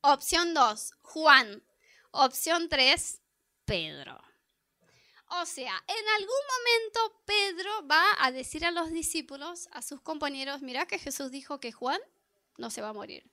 Opción 0.00 0.54
2, 0.54 0.92
Juan. 1.02 1.62
Opción 2.10 2.68
3, 2.68 3.20
Pedro. 3.64 4.20
O 5.40 5.46
sea, 5.46 5.82
en 5.86 6.08
algún 6.08 6.40
momento 6.58 7.22
Pedro 7.24 7.86
va 7.86 8.04
a 8.18 8.30
decir 8.32 8.66
a 8.66 8.70
los 8.70 8.90
discípulos, 8.90 9.68
a 9.72 9.80
sus 9.80 10.02
compañeros, 10.02 10.60
mira 10.60 10.86
que 10.86 10.98
Jesús 10.98 11.30
dijo 11.30 11.58
que 11.58 11.72
Juan 11.72 12.00
no 12.58 12.68
se 12.68 12.82
va 12.82 12.90
a 12.90 12.92
morir. 12.92 13.31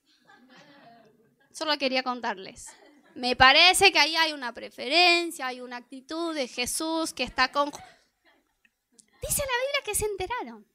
Solo 1.60 1.78
quería 1.78 2.04
contarles. 2.04 2.68
Me 3.16 3.36
parece 3.36 3.92
que 3.92 4.00
ahí 4.00 4.16
hay 4.16 4.32
una 4.32 4.54
preferencia, 4.54 5.48
hay 5.48 5.60
una 5.60 5.76
actitud 5.76 6.34
de 6.34 6.48
Jesús 6.48 7.12
que 7.12 7.24
está 7.24 7.52
con... 7.52 7.70
Dice 7.70 9.42
la 9.42 9.66
Biblia 9.66 9.82
que 9.84 9.94
se 9.94 10.06
enteraron. 10.06 10.66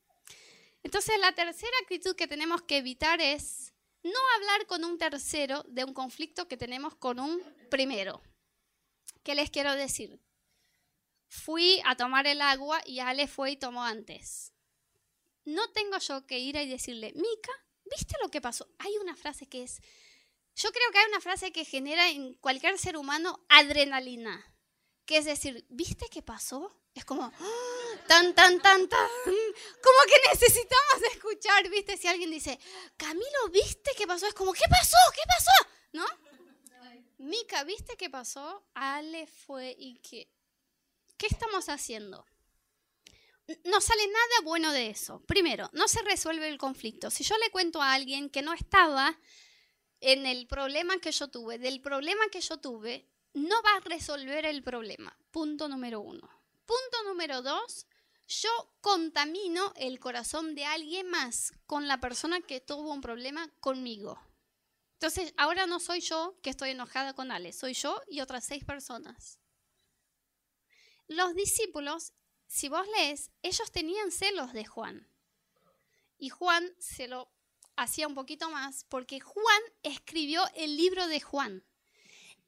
Entonces 0.83 1.19
la 1.21 1.33
tercera 1.33 1.73
actitud 1.81 2.15
que 2.15 2.29
tenemos 2.29 2.61
que 2.61 2.77
evitar 2.77 3.19
es 3.23 3.73
no 4.03 4.19
hablar 4.37 4.67
con 4.67 4.85
un 4.85 4.99
tercero 4.99 5.65
de 5.69 5.85
un 5.85 5.95
conflicto 5.95 6.49
que 6.49 6.59
tenemos 6.59 6.95
con 6.97 7.19
un 7.19 7.41
primero. 7.71 8.21
¿Qué 9.23 9.35
les 9.35 9.49
quiero 9.49 9.73
decir? 9.73 10.21
Fui 11.29 11.81
a 11.87 11.97
tomar 11.97 12.27
el 12.27 12.43
agua 12.43 12.83
y 12.85 12.99
Ale 12.99 13.27
fue 13.27 13.53
y 13.53 13.57
tomó 13.57 13.85
antes. 13.85 14.53
No 15.47 15.67
tengo 15.71 15.97
yo 15.97 16.27
que 16.27 16.41
ir 16.41 16.57
y 16.57 16.69
decirle, 16.69 17.15
Mica, 17.15 17.53
¿viste 17.91 18.17
lo 18.23 18.29
que 18.29 18.43
pasó? 18.43 18.69
Hay 18.81 18.95
una 18.99 19.17
frase 19.17 19.47
que 19.47 19.63
es, 19.63 19.81
yo 20.57 20.71
creo 20.71 20.91
que 20.93 20.99
hay 20.99 21.07
una 21.09 21.21
frase 21.21 21.53
que 21.53 21.65
genera 21.65 22.09
en 22.09 22.35
cualquier 22.35 22.79
ser 22.79 22.97
humano 22.97 23.45
adrenalina, 23.49 24.45
que 25.05 25.19
es 25.19 25.25
decir, 25.25 25.67
¿viste 25.69 26.09
qué 26.09 26.23
pasó? 26.23 26.73
Es 26.95 27.05
como, 27.05 27.25
¡ah! 27.25 27.99
tan, 28.07 28.35
tan, 28.35 28.61
tan, 28.61 28.89
tan. 28.89 29.09
Como 29.25 29.99
que 30.07 30.31
necesitamos 30.31 31.03
escuchar, 31.13 31.69
¿viste? 31.69 31.97
Si 31.97 32.07
alguien 32.07 32.31
dice, 32.31 32.59
Camilo, 32.97 33.49
¿viste 33.53 33.91
qué 33.97 34.07
pasó? 34.07 34.27
Es 34.27 34.35
como, 34.35 34.53
¿qué 34.53 34.65
pasó? 34.71 34.97
¿Qué 35.13 35.23
pasó? 35.27 35.71
¿No? 35.93 36.07
Mica, 37.19 37.65
¿viste 37.65 37.97
qué 37.97 38.11
pasó? 38.11 38.65
Ale 38.75 39.27
fue 39.27 39.75
y 39.79 39.99
qué. 39.99 40.29
¿Qué 41.17 41.27
estamos 41.27 41.69
haciendo? 41.69 42.25
No 43.65 43.81
sale 43.81 44.07
nada 44.07 44.41
bueno 44.45 44.73
de 44.73 44.91
eso. 44.91 45.21
Primero, 45.27 45.69
no 45.73 45.89
se 45.89 46.03
resuelve 46.03 46.49
el 46.49 46.59
conflicto. 46.59 47.11
Si 47.11 47.25
yo 47.25 47.37
le 47.39 47.51
cuento 47.51 47.83
a 47.83 47.93
alguien 47.93 48.31
que 48.31 48.43
no 48.43 48.53
estaba 48.53 49.19
en 50.05 50.27
el 50.27 50.47
problema 50.47 50.99
que 50.99 51.13
yo 51.13 51.29
tuve, 51.29 51.59
del 51.59 51.81
problema 51.81 52.29
que 52.31 52.43
yo 52.43 52.59
tuve, 52.59 53.09
no 53.33 53.63
va 53.63 53.77
a 53.77 53.81
resolver 53.81 54.45
el 54.45 54.63
problema. 54.63 55.17
Punto 55.31 55.67
número 55.67 56.01
uno. 56.03 56.29
Punto 56.67 57.03
número 57.05 57.41
dos, 57.41 57.87
yo 58.29 58.51
contamino 58.83 59.73
el 59.77 59.99
corazón 59.99 60.55
de 60.55 60.67
alguien 60.67 61.09
más 61.09 61.55
con 61.67 61.89
la 61.89 62.01
persona 62.01 62.43
que 62.43 62.61
tuvo 62.61 62.93
un 62.93 63.01
problema 63.01 63.51
conmigo. 63.61 64.21
Entonces, 64.93 65.33
ahora 65.39 65.67
no 65.67 65.81
soy 65.81 66.01
yo 66.01 66.39
que 66.43 66.51
estoy 66.51 66.71
enojada 66.71 67.15
con 67.15 67.31
Ale, 67.31 67.55
soy 67.55 67.73
yo 67.73 67.99
y 68.07 68.21
otras 68.21 68.45
seis 68.45 68.63
personas. 68.63 69.39
Los 71.07 71.35
discípulos, 71.35 72.13
si 72.47 72.69
vos 72.69 72.87
lees, 72.99 73.31
ellos 73.43 73.73
tenían 73.73 74.13
celos 74.13 74.53
de 74.53 74.67
Juan. 74.67 75.11
Y 76.19 76.29
Juan 76.29 76.75
se 76.79 77.09
lo 77.09 77.31
hacía 77.77 78.07
un 78.07 78.15
poquito 78.15 78.49
más 78.51 78.85
porque 78.89 79.21
Juan 79.21 79.63
escribió 79.83 80.43
el 80.55 80.77
libro 80.77 81.07
de 81.09 81.21
Juan. 81.21 81.65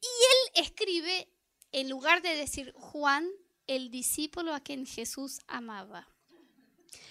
Y 0.01 0.07
él 0.07 0.65
escribe, 0.65 1.29
en 1.73 1.89
lugar 1.89 2.23
de 2.23 2.37
decir 2.37 2.73
Juan, 2.77 3.29
el 3.67 3.91
discípulo 3.91 4.55
a 4.55 4.61
quien 4.61 4.87
Jesús 4.87 5.41
amaba. 5.47 6.09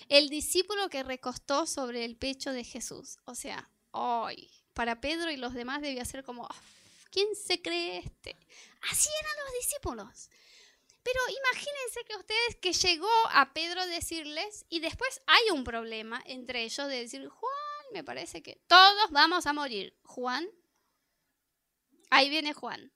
El 0.07 0.29
discípulo 0.29 0.89
que 0.89 1.03
recostó 1.03 1.65
sobre 1.65 2.05
el 2.05 2.15
pecho 2.15 2.51
de 2.51 2.63
Jesús. 2.63 3.17
O 3.25 3.35
sea, 3.35 3.69
hoy, 3.91 4.51
para 4.73 5.01
Pedro 5.01 5.31
y 5.31 5.37
los 5.37 5.53
demás 5.53 5.81
debía 5.81 6.05
ser 6.05 6.23
como, 6.23 6.45
ah, 6.45 6.61
¿quién 7.09 7.27
se 7.35 7.61
cree 7.61 7.97
este? 7.97 8.35
Así 8.81 9.09
eran 9.21 9.45
los 9.45 9.53
discípulos. 9.61 10.29
Pero 11.03 11.19
imagínense 11.29 12.03
que 12.07 12.15
ustedes 12.15 12.55
que 12.61 12.73
llegó 12.73 13.11
a 13.31 13.53
Pedro 13.53 13.85
decirles 13.85 14.65
y 14.69 14.79
después 14.79 15.21
hay 15.27 15.51
un 15.51 15.63
problema 15.63 16.21
entre 16.25 16.63
ellos 16.63 16.87
de 16.87 17.01
decir, 17.01 17.27
Juan, 17.27 17.53
me 17.95 18.03
parece 18.03 18.43
que 18.43 18.61
todos 18.67 19.09
vamos 19.11 19.45
a 19.45 19.53
morir. 19.53 19.97
Juan, 20.03 20.45
ahí 22.09 22.29
viene 22.29 22.53
Juan. 22.53 22.91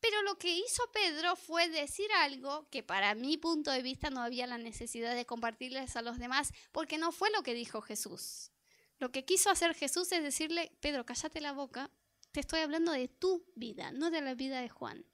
Pero 0.00 0.22
lo 0.22 0.38
que 0.38 0.56
hizo 0.56 0.82
Pedro 0.92 1.34
fue 1.34 1.68
decir 1.68 2.08
algo 2.12 2.68
que 2.70 2.84
para 2.84 3.16
mi 3.16 3.36
punto 3.36 3.72
de 3.72 3.82
vista 3.82 4.10
no 4.10 4.20
había 4.20 4.46
la 4.46 4.58
necesidad 4.58 5.16
de 5.16 5.26
compartirles 5.26 5.96
a 5.96 6.02
los 6.02 6.18
demás, 6.18 6.52
porque 6.70 6.98
no 6.98 7.10
fue 7.10 7.30
lo 7.32 7.42
que 7.42 7.54
dijo 7.54 7.80
Jesús. 7.80 8.52
Lo 8.98 9.10
que 9.10 9.24
quiso 9.24 9.50
hacer 9.50 9.74
Jesús 9.74 10.12
es 10.12 10.22
decirle, 10.22 10.70
Pedro, 10.80 11.04
cállate 11.04 11.40
la 11.40 11.52
boca, 11.52 11.90
te 12.30 12.38
estoy 12.38 12.60
hablando 12.60 12.92
de 12.92 13.08
tu 13.08 13.44
vida, 13.56 13.90
no 13.90 14.10
de 14.10 14.20
la 14.20 14.34
vida 14.34 14.60
de 14.60 14.68
Juan. 14.68 15.04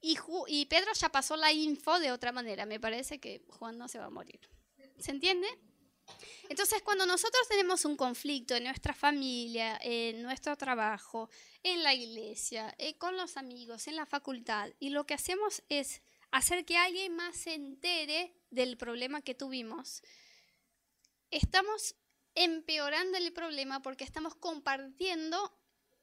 Y, 0.00 0.18
y 0.48 0.66
Pedro 0.66 0.92
ya 0.94 1.10
pasó 1.10 1.36
la 1.36 1.52
info 1.52 2.00
de 2.00 2.10
otra 2.10 2.32
manera, 2.32 2.66
me 2.66 2.80
parece 2.80 3.20
que 3.20 3.44
Juan 3.48 3.78
no 3.78 3.86
se 3.86 4.00
va 4.00 4.06
a 4.06 4.10
morir. 4.10 4.40
¿Se 4.98 5.12
entiende? 5.12 5.46
Entonces, 6.48 6.82
cuando 6.82 7.06
nosotros 7.06 7.48
tenemos 7.48 7.84
un 7.84 7.96
conflicto 7.96 8.54
en 8.54 8.64
nuestra 8.64 8.92
familia, 8.92 9.78
en 9.82 10.22
nuestro 10.22 10.56
trabajo, 10.56 11.30
en 11.62 11.82
la 11.82 11.94
iglesia, 11.94 12.74
eh, 12.78 12.98
con 12.98 13.16
los 13.16 13.36
amigos, 13.36 13.86
en 13.86 13.96
la 13.96 14.06
facultad, 14.06 14.70
y 14.78 14.90
lo 14.90 15.06
que 15.06 15.14
hacemos 15.14 15.62
es 15.68 16.02
hacer 16.30 16.64
que 16.64 16.76
alguien 16.76 17.16
más 17.16 17.36
se 17.36 17.54
entere 17.54 18.34
del 18.50 18.76
problema 18.76 19.22
que 19.22 19.34
tuvimos, 19.34 20.02
estamos 21.30 21.94
empeorando 22.34 23.18
el 23.18 23.32
problema 23.32 23.80
porque 23.80 24.04
estamos 24.04 24.34
compartiendo 24.34 25.56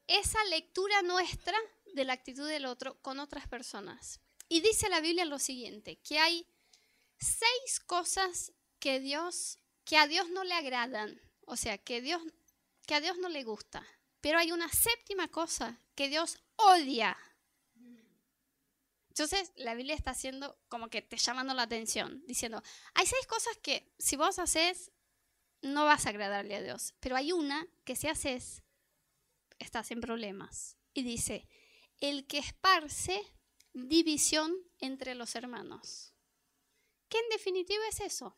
esa 0.08 0.44
lectura 0.46 1.02
nuestra 1.02 1.58
de 1.94 2.04
la 2.04 2.14
actitud 2.14 2.48
del 2.48 2.66
otro 2.66 3.00
con 3.02 3.20
otras 3.20 3.48
personas. 3.48 4.20
Y 4.48 4.62
dice 4.62 4.90
la 4.90 5.00
Biblia 5.02 5.26
lo 5.26 5.38
siguiente, 5.38 5.98
que 5.98 6.18
hay 6.18 6.48
seis 7.20 7.80
cosas 7.86 8.52
que 8.80 9.00
Dios 9.00 9.60
que 9.90 9.98
a 9.98 10.06
Dios 10.06 10.30
no 10.30 10.44
le 10.44 10.54
agradan, 10.54 11.20
o 11.48 11.56
sea, 11.56 11.80
que 11.80 12.00
Dios 12.00 12.22
que 12.86 12.94
a 12.94 13.02
Dios 13.02 13.18
no 13.18 13.28
le 13.28 13.44
gusta. 13.44 13.84
Pero 14.22 14.38
hay 14.38 14.52
una 14.52 14.70
séptima 14.70 15.28
cosa 15.30 15.82
que 15.96 16.10
Dios 16.10 16.38
odia. 16.58 17.18
Entonces, 19.08 19.52
la 19.56 19.74
Biblia 19.74 19.96
está 19.96 20.12
haciendo 20.12 20.60
como 20.70 20.90
que 20.90 21.02
te 21.02 21.18
llamando 21.18 21.56
la 21.56 21.64
atención, 21.64 22.24
diciendo, 22.28 22.62
hay 22.94 23.08
seis 23.08 23.26
cosas 23.26 23.58
que 23.58 23.92
si 23.98 24.16
vos 24.16 24.38
haces 24.38 24.92
no 25.64 25.86
vas 25.86 26.06
a 26.06 26.10
agradarle 26.10 26.56
a 26.56 26.62
Dios, 26.62 26.94
pero 27.00 27.16
hay 27.16 27.32
una 27.32 27.68
que 27.84 27.96
si 27.96 28.08
haces 28.08 28.62
estás 29.58 29.90
en 29.90 30.02
problemas. 30.02 30.78
Y 30.94 31.02
dice, 31.02 31.48
el 32.00 32.28
que 32.28 32.38
esparce 32.38 33.22
división 33.74 34.56
entre 34.78 35.16
los 35.16 35.34
hermanos. 35.34 36.14
¿Qué 37.08 37.18
en 37.18 37.30
definitiva 37.30 37.84
es 37.90 38.02
eso? 38.02 38.38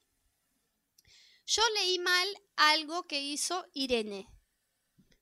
Yo 1.45 1.61
leí 1.75 1.99
mal 1.99 2.27
algo 2.55 3.03
que 3.03 3.21
hizo 3.21 3.65
Irene. 3.73 4.27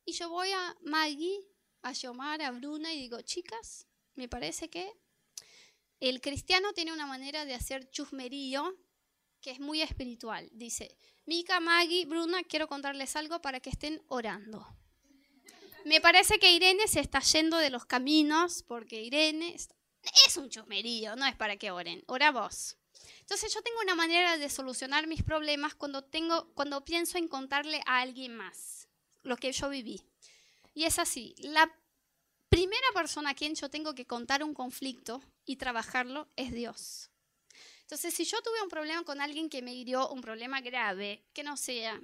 Y 0.06 0.14
yo 0.14 0.30
voy 0.30 0.52
a 0.52 0.76
Maggie, 0.82 1.40
a 1.82 1.94
Yomar, 1.94 2.42
a 2.42 2.52
Bruna 2.52 2.94
y 2.94 3.00
digo, 3.00 3.22
chicas, 3.22 3.88
me 4.16 4.28
parece 4.28 4.70
que 4.70 4.92
el 6.00 6.22
cristiano 6.22 6.74
tiene 6.74 6.94
una 6.94 7.06
manera 7.06 7.46
de 7.46 7.54
hacer 7.54 7.90
chusmerío 7.90 8.78
que 9.42 9.52
es 9.52 9.60
muy 9.60 9.82
espiritual. 9.82 10.50
Dice, 10.52 10.98
Mica, 11.26 11.60
Maggie, 11.60 12.06
Bruna, 12.06 12.44
quiero 12.44 12.68
contarles 12.68 13.16
algo 13.16 13.42
para 13.42 13.60
que 13.60 13.70
estén 13.70 14.02
orando. 14.08 14.68
Me 15.86 16.02
parece 16.02 16.40
que 16.40 16.52
Irene 16.52 16.88
se 16.88 17.00
está 17.00 17.20
yendo 17.22 17.58
de 17.58 17.70
los 17.70 17.86
caminos 17.86 18.64
porque 18.64 19.02
Irene 19.02 19.56
es 20.26 20.38
un 20.38 20.50
chusmerío, 20.50 21.16
no 21.16 21.26
es 21.26 21.36
para 21.36 21.58
que 21.58 21.72
oren. 21.72 22.04
Ora 22.08 22.32
vos. 22.32 22.79
Entonces 23.30 23.54
yo 23.54 23.62
tengo 23.62 23.80
una 23.82 23.94
manera 23.94 24.40
de 24.40 24.50
solucionar 24.50 25.06
mis 25.06 25.22
problemas 25.22 25.76
cuando, 25.76 26.04
tengo, 26.04 26.52
cuando 26.56 26.84
pienso 26.84 27.20
en 27.20 27.28
contarle 27.28 27.80
a 27.86 28.00
alguien 28.00 28.36
más 28.36 28.88
lo 29.22 29.38
que 29.38 29.52
yo 29.52 29.70
viví. 29.70 30.02
Y 30.74 30.86
es 30.86 30.98
así, 30.98 31.36
la 31.38 31.72
primera 32.50 32.88
persona 32.96 33.30
a 33.30 33.34
quien 33.36 33.54
yo 33.54 33.70
tengo 33.70 33.94
que 33.94 34.08
contar 34.08 34.44
un 34.44 34.56
conflicto 34.56 35.22
y 35.46 35.58
trabajarlo 35.58 36.28
es 36.38 36.52
Dios. 36.52 37.12
Entonces, 37.82 38.16
si 38.16 38.26
yo 38.26 38.42
tuve 38.42 38.64
un 38.64 38.70
problema 38.70 39.04
con 39.04 39.22
alguien 39.22 39.48
que 39.48 39.62
me 39.62 39.76
hirió, 39.76 40.10
un 40.10 40.22
problema 40.22 40.60
grave, 40.62 41.24
que 41.32 41.44
no 41.44 41.56
sea 41.56 42.02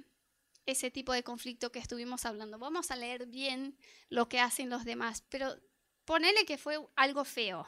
ese 0.64 0.92
tipo 0.92 1.12
de 1.12 1.24
conflicto 1.24 1.72
que 1.72 1.80
estuvimos 1.80 2.24
hablando, 2.24 2.56
vamos 2.56 2.92
a 2.92 2.96
leer 2.96 3.26
bien 3.26 3.76
lo 4.10 4.28
que 4.28 4.38
hacen 4.38 4.70
los 4.70 4.84
demás, 4.84 5.24
pero 5.28 5.60
ponele 6.04 6.46
que 6.46 6.56
fue 6.56 6.78
algo 6.94 7.24
feo, 7.24 7.66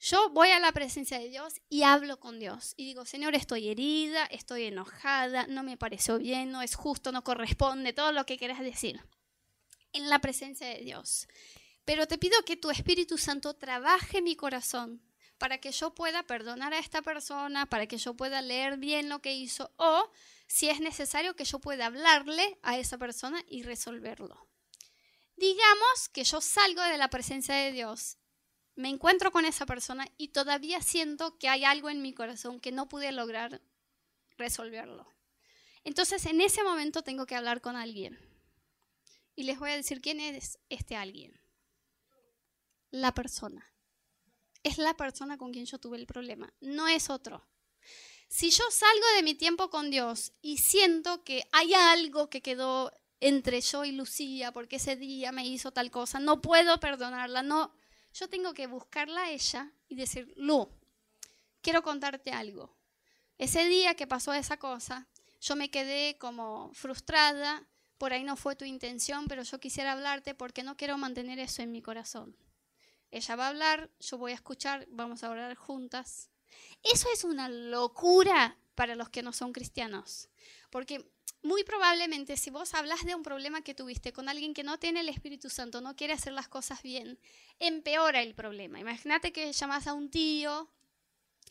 yo 0.00 0.30
voy 0.30 0.50
a 0.50 0.60
la 0.60 0.72
presencia 0.72 1.18
de 1.18 1.28
Dios 1.28 1.54
y 1.68 1.82
hablo 1.82 2.20
con 2.20 2.38
Dios. 2.38 2.74
Y 2.76 2.84
digo, 2.84 3.04
Señor, 3.06 3.34
estoy 3.34 3.68
herida, 3.68 4.26
estoy 4.26 4.64
enojada, 4.64 5.46
no 5.46 5.62
me 5.62 5.76
pareció 5.76 6.18
bien, 6.18 6.50
no 6.50 6.62
es 6.62 6.74
justo, 6.74 7.12
no 7.12 7.24
corresponde, 7.24 7.92
todo 7.92 8.12
lo 8.12 8.26
que 8.26 8.38
quieras 8.38 8.60
decir. 8.60 9.00
En 9.92 10.10
la 10.10 10.18
presencia 10.18 10.66
de 10.66 10.80
Dios. 10.80 11.28
Pero 11.84 12.06
te 12.06 12.18
pido 12.18 12.42
que 12.44 12.56
tu 12.56 12.70
Espíritu 12.70 13.18
Santo 13.18 13.54
trabaje 13.54 14.22
mi 14.22 14.36
corazón 14.36 15.02
para 15.38 15.58
que 15.58 15.72
yo 15.72 15.94
pueda 15.94 16.22
perdonar 16.22 16.72
a 16.72 16.78
esta 16.78 17.02
persona, 17.02 17.66
para 17.66 17.86
que 17.86 17.98
yo 17.98 18.14
pueda 18.14 18.40
leer 18.40 18.78
bien 18.78 19.08
lo 19.08 19.20
que 19.20 19.34
hizo 19.34 19.72
o, 19.76 20.10
si 20.46 20.68
es 20.68 20.80
necesario, 20.80 21.36
que 21.36 21.44
yo 21.44 21.58
pueda 21.58 21.86
hablarle 21.86 22.58
a 22.62 22.78
esa 22.78 22.98
persona 22.98 23.44
y 23.48 23.62
resolverlo. 23.62 24.48
Digamos 25.36 26.08
que 26.12 26.24
yo 26.24 26.40
salgo 26.40 26.82
de 26.82 26.98
la 26.98 27.08
presencia 27.08 27.54
de 27.56 27.72
Dios 27.72 28.18
me 28.76 28.88
encuentro 28.88 29.30
con 29.30 29.44
esa 29.44 29.66
persona 29.66 30.06
y 30.16 30.28
todavía 30.28 30.80
siento 30.80 31.38
que 31.38 31.48
hay 31.48 31.64
algo 31.64 31.90
en 31.90 32.02
mi 32.02 32.12
corazón 32.12 32.60
que 32.60 32.72
no 32.72 32.88
pude 32.88 33.12
lograr 33.12 33.60
resolverlo. 34.36 35.06
Entonces 35.84 36.26
en 36.26 36.40
ese 36.40 36.64
momento 36.64 37.02
tengo 37.02 37.26
que 37.26 37.36
hablar 37.36 37.60
con 37.60 37.76
alguien. 37.76 38.18
Y 39.36 39.44
les 39.44 39.58
voy 39.58 39.70
a 39.70 39.76
decir 39.76 40.00
quién 40.00 40.20
es 40.20 40.58
este 40.68 40.96
alguien. 40.96 41.40
La 42.90 43.12
persona. 43.12 43.72
Es 44.62 44.78
la 44.78 44.96
persona 44.96 45.36
con 45.36 45.52
quien 45.52 45.66
yo 45.66 45.78
tuve 45.78 45.98
el 45.98 46.06
problema, 46.06 46.52
no 46.60 46.88
es 46.88 47.10
otro. 47.10 47.46
Si 48.28 48.50
yo 48.50 48.64
salgo 48.70 49.06
de 49.16 49.22
mi 49.22 49.34
tiempo 49.34 49.68
con 49.68 49.90
Dios 49.90 50.32
y 50.40 50.56
siento 50.56 51.22
que 51.22 51.46
hay 51.52 51.74
algo 51.74 52.30
que 52.30 52.40
quedó 52.40 52.90
entre 53.20 53.60
yo 53.60 53.84
y 53.84 53.92
Lucía 53.92 54.52
porque 54.52 54.76
ese 54.76 54.96
día 54.96 55.32
me 55.32 55.46
hizo 55.46 55.70
tal 55.70 55.90
cosa, 55.90 56.18
no 56.18 56.40
puedo 56.40 56.80
perdonarla, 56.80 57.42
no, 57.42 57.74
yo 58.14 58.28
tengo 58.28 58.54
que 58.54 58.66
buscarla 58.66 59.24
a 59.24 59.30
ella 59.30 59.72
y 59.88 59.96
decir, 59.96 60.32
Lu, 60.36 60.68
quiero 61.60 61.82
contarte 61.82 62.30
algo. 62.30 62.76
Ese 63.36 63.64
día 63.64 63.94
que 63.94 64.06
pasó 64.06 64.32
esa 64.32 64.56
cosa, 64.56 65.08
yo 65.40 65.56
me 65.56 65.70
quedé 65.70 66.16
como 66.18 66.72
frustrada, 66.72 67.66
por 67.98 68.12
ahí 68.12 68.22
no 68.22 68.36
fue 68.36 68.54
tu 68.54 68.64
intención, 68.64 69.26
pero 69.26 69.42
yo 69.42 69.58
quisiera 69.58 69.92
hablarte 69.92 70.34
porque 70.34 70.62
no 70.62 70.76
quiero 70.76 70.96
mantener 70.96 71.40
eso 71.40 71.62
en 71.62 71.72
mi 71.72 71.82
corazón. 71.82 72.36
Ella 73.10 73.36
va 73.36 73.46
a 73.46 73.48
hablar, 73.48 73.90
yo 74.00 74.16
voy 74.16 74.32
a 74.32 74.36
escuchar, 74.36 74.86
vamos 74.90 75.24
a 75.24 75.30
orar 75.30 75.54
juntas. 75.56 76.30
Eso 76.82 77.08
es 77.12 77.24
una 77.24 77.48
locura 77.48 78.56
para 78.74 78.94
los 78.94 79.08
que 79.08 79.22
no 79.22 79.32
son 79.32 79.52
cristianos, 79.52 80.28
porque 80.70 81.10
muy 81.44 81.62
probablemente 81.62 82.38
si 82.38 82.50
vos 82.50 82.72
hablas 82.72 83.04
de 83.04 83.14
un 83.14 83.22
problema 83.22 83.62
que 83.62 83.74
tuviste 83.74 84.14
con 84.14 84.30
alguien 84.30 84.54
que 84.54 84.64
no 84.64 84.78
tiene 84.78 85.00
el 85.00 85.10
Espíritu 85.10 85.50
Santo, 85.50 85.82
no 85.82 85.94
quiere 85.94 86.14
hacer 86.14 86.32
las 86.32 86.48
cosas 86.48 86.82
bien, 86.82 87.18
empeora 87.60 88.22
el 88.22 88.34
problema. 88.34 88.80
Imagínate 88.80 89.30
que 89.30 89.52
llamas 89.52 89.86
a 89.86 89.92
un 89.92 90.10
tío 90.10 90.70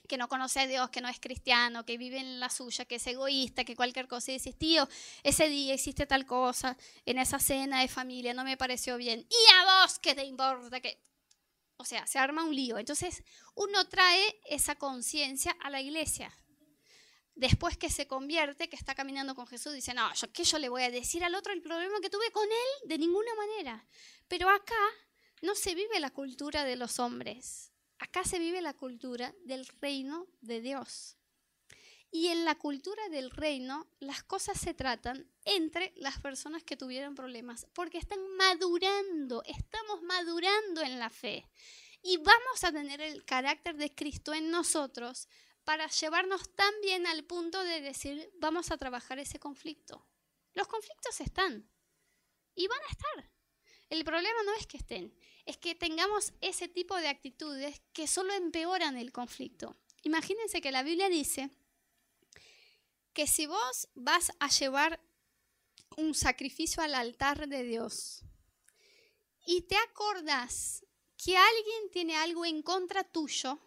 que 0.07 0.17
no 0.17 0.27
conoce 0.27 0.61
a 0.61 0.67
Dios, 0.67 0.89
que 0.89 0.99
no 0.99 1.09
es 1.09 1.19
cristiano, 1.19 1.85
que 1.85 1.99
vive 1.99 2.17
en 2.17 2.39
la 2.39 2.49
suya, 2.49 2.85
que 2.85 2.95
es 2.95 3.05
egoísta, 3.05 3.63
que 3.63 3.75
cualquier 3.75 4.07
cosa, 4.07 4.31
y 4.31 4.35
dices, 4.35 4.57
tío, 4.57 4.89
ese 5.21 5.47
día 5.47 5.75
hiciste 5.75 6.07
tal 6.07 6.25
cosa 6.25 6.75
en 7.05 7.19
esa 7.19 7.37
cena 7.37 7.81
de 7.81 7.87
familia, 7.87 8.33
no 8.33 8.43
me 8.43 8.57
pareció 8.57 8.97
bien. 8.97 9.25
¿Y 9.29 9.53
a 9.53 9.85
vos 9.85 9.99
qué 9.99 10.15
te 10.15 10.25
importa? 10.25 10.81
que 10.81 10.99
O 11.77 11.85
sea, 11.85 12.05
se 12.07 12.17
arma 12.17 12.43
un 12.43 12.55
lío. 12.55 12.79
Entonces, 12.79 13.23
uno 13.55 13.87
trae 13.87 14.39
esa 14.45 14.75
conciencia 14.75 15.55
a 15.61 15.69
la 15.69 15.81
iglesia 15.81 16.33
después 17.35 17.77
que 17.77 17.89
se 17.89 18.07
convierte, 18.07 18.69
que 18.69 18.75
está 18.75 18.95
caminando 18.95 19.35
con 19.35 19.47
Jesús, 19.47 19.73
dice, 19.73 19.93
no, 19.93 20.13
yo, 20.13 20.31
¿qué 20.31 20.43
yo 20.43 20.59
le 20.59 20.69
voy 20.69 20.83
a 20.83 20.91
decir 20.91 21.23
al 21.23 21.35
otro 21.35 21.53
el 21.53 21.61
problema 21.61 21.99
que 22.01 22.09
tuve 22.09 22.31
con 22.31 22.45
él? 22.45 22.89
De 22.89 22.97
ninguna 22.97 23.33
manera. 23.35 23.87
Pero 24.27 24.49
acá 24.49 24.75
no 25.41 25.55
se 25.55 25.75
vive 25.75 25.99
la 25.99 26.11
cultura 26.11 26.63
de 26.63 26.75
los 26.75 26.99
hombres, 26.99 27.71
acá 27.99 28.23
se 28.23 28.39
vive 28.39 28.61
la 28.61 28.73
cultura 28.73 29.33
del 29.43 29.67
reino 29.81 30.27
de 30.41 30.61
Dios. 30.61 31.17
Y 32.11 32.27
en 32.27 32.45
la 32.45 32.53
cultura 32.53 33.09
del 33.09 33.31
reino 33.31 33.87
las 33.99 34.21
cosas 34.21 34.59
se 34.59 34.75
tratan 34.75 35.27
entre 35.45 35.93
las 35.95 36.19
personas 36.21 36.63
que 36.63 36.77
tuvieron 36.77 37.15
problemas, 37.15 37.65
porque 37.73 37.97
están 37.97 38.19
madurando, 38.37 39.41
estamos 39.47 40.03
madurando 40.03 40.81
en 40.81 40.99
la 40.99 41.09
fe. 41.09 41.49
Y 42.03 42.17
vamos 42.17 42.63
a 42.63 42.71
tener 42.71 43.01
el 43.01 43.25
carácter 43.25 43.77
de 43.77 43.95
Cristo 43.95 44.33
en 44.33 44.51
nosotros 44.51 45.27
para 45.63 45.87
llevarnos 45.87 46.53
tan 46.55 46.73
bien 46.81 47.07
al 47.07 47.23
punto 47.23 47.63
de 47.63 47.81
decir, 47.81 48.31
vamos 48.35 48.71
a 48.71 48.77
trabajar 48.77 49.19
ese 49.19 49.39
conflicto. 49.39 50.05
Los 50.53 50.67
conflictos 50.67 51.19
están 51.21 51.69
y 52.55 52.67
van 52.67 52.81
a 52.81 52.91
estar. 52.91 53.31
El 53.89 54.03
problema 54.03 54.43
no 54.45 54.53
es 54.55 54.67
que 54.67 54.77
estén, 54.77 55.13
es 55.45 55.57
que 55.57 55.75
tengamos 55.75 56.33
ese 56.41 56.67
tipo 56.67 56.95
de 56.95 57.07
actitudes 57.07 57.81
que 57.93 58.07
solo 58.07 58.33
empeoran 58.33 58.97
el 58.97 59.11
conflicto. 59.11 59.77
Imagínense 60.03 60.61
que 60.61 60.71
la 60.71 60.83
Biblia 60.83 61.09
dice 61.09 61.49
que 63.13 63.27
si 63.27 63.45
vos 63.45 63.87
vas 63.93 64.31
a 64.39 64.49
llevar 64.49 64.99
un 65.97 66.15
sacrificio 66.15 66.81
al 66.81 66.95
altar 66.95 67.47
de 67.47 67.63
Dios 67.63 68.23
y 69.45 69.61
te 69.61 69.75
acordás 69.75 70.85
que 71.23 71.37
alguien 71.37 71.91
tiene 71.91 72.15
algo 72.15 72.45
en 72.45 72.63
contra 72.63 73.03
tuyo, 73.03 73.59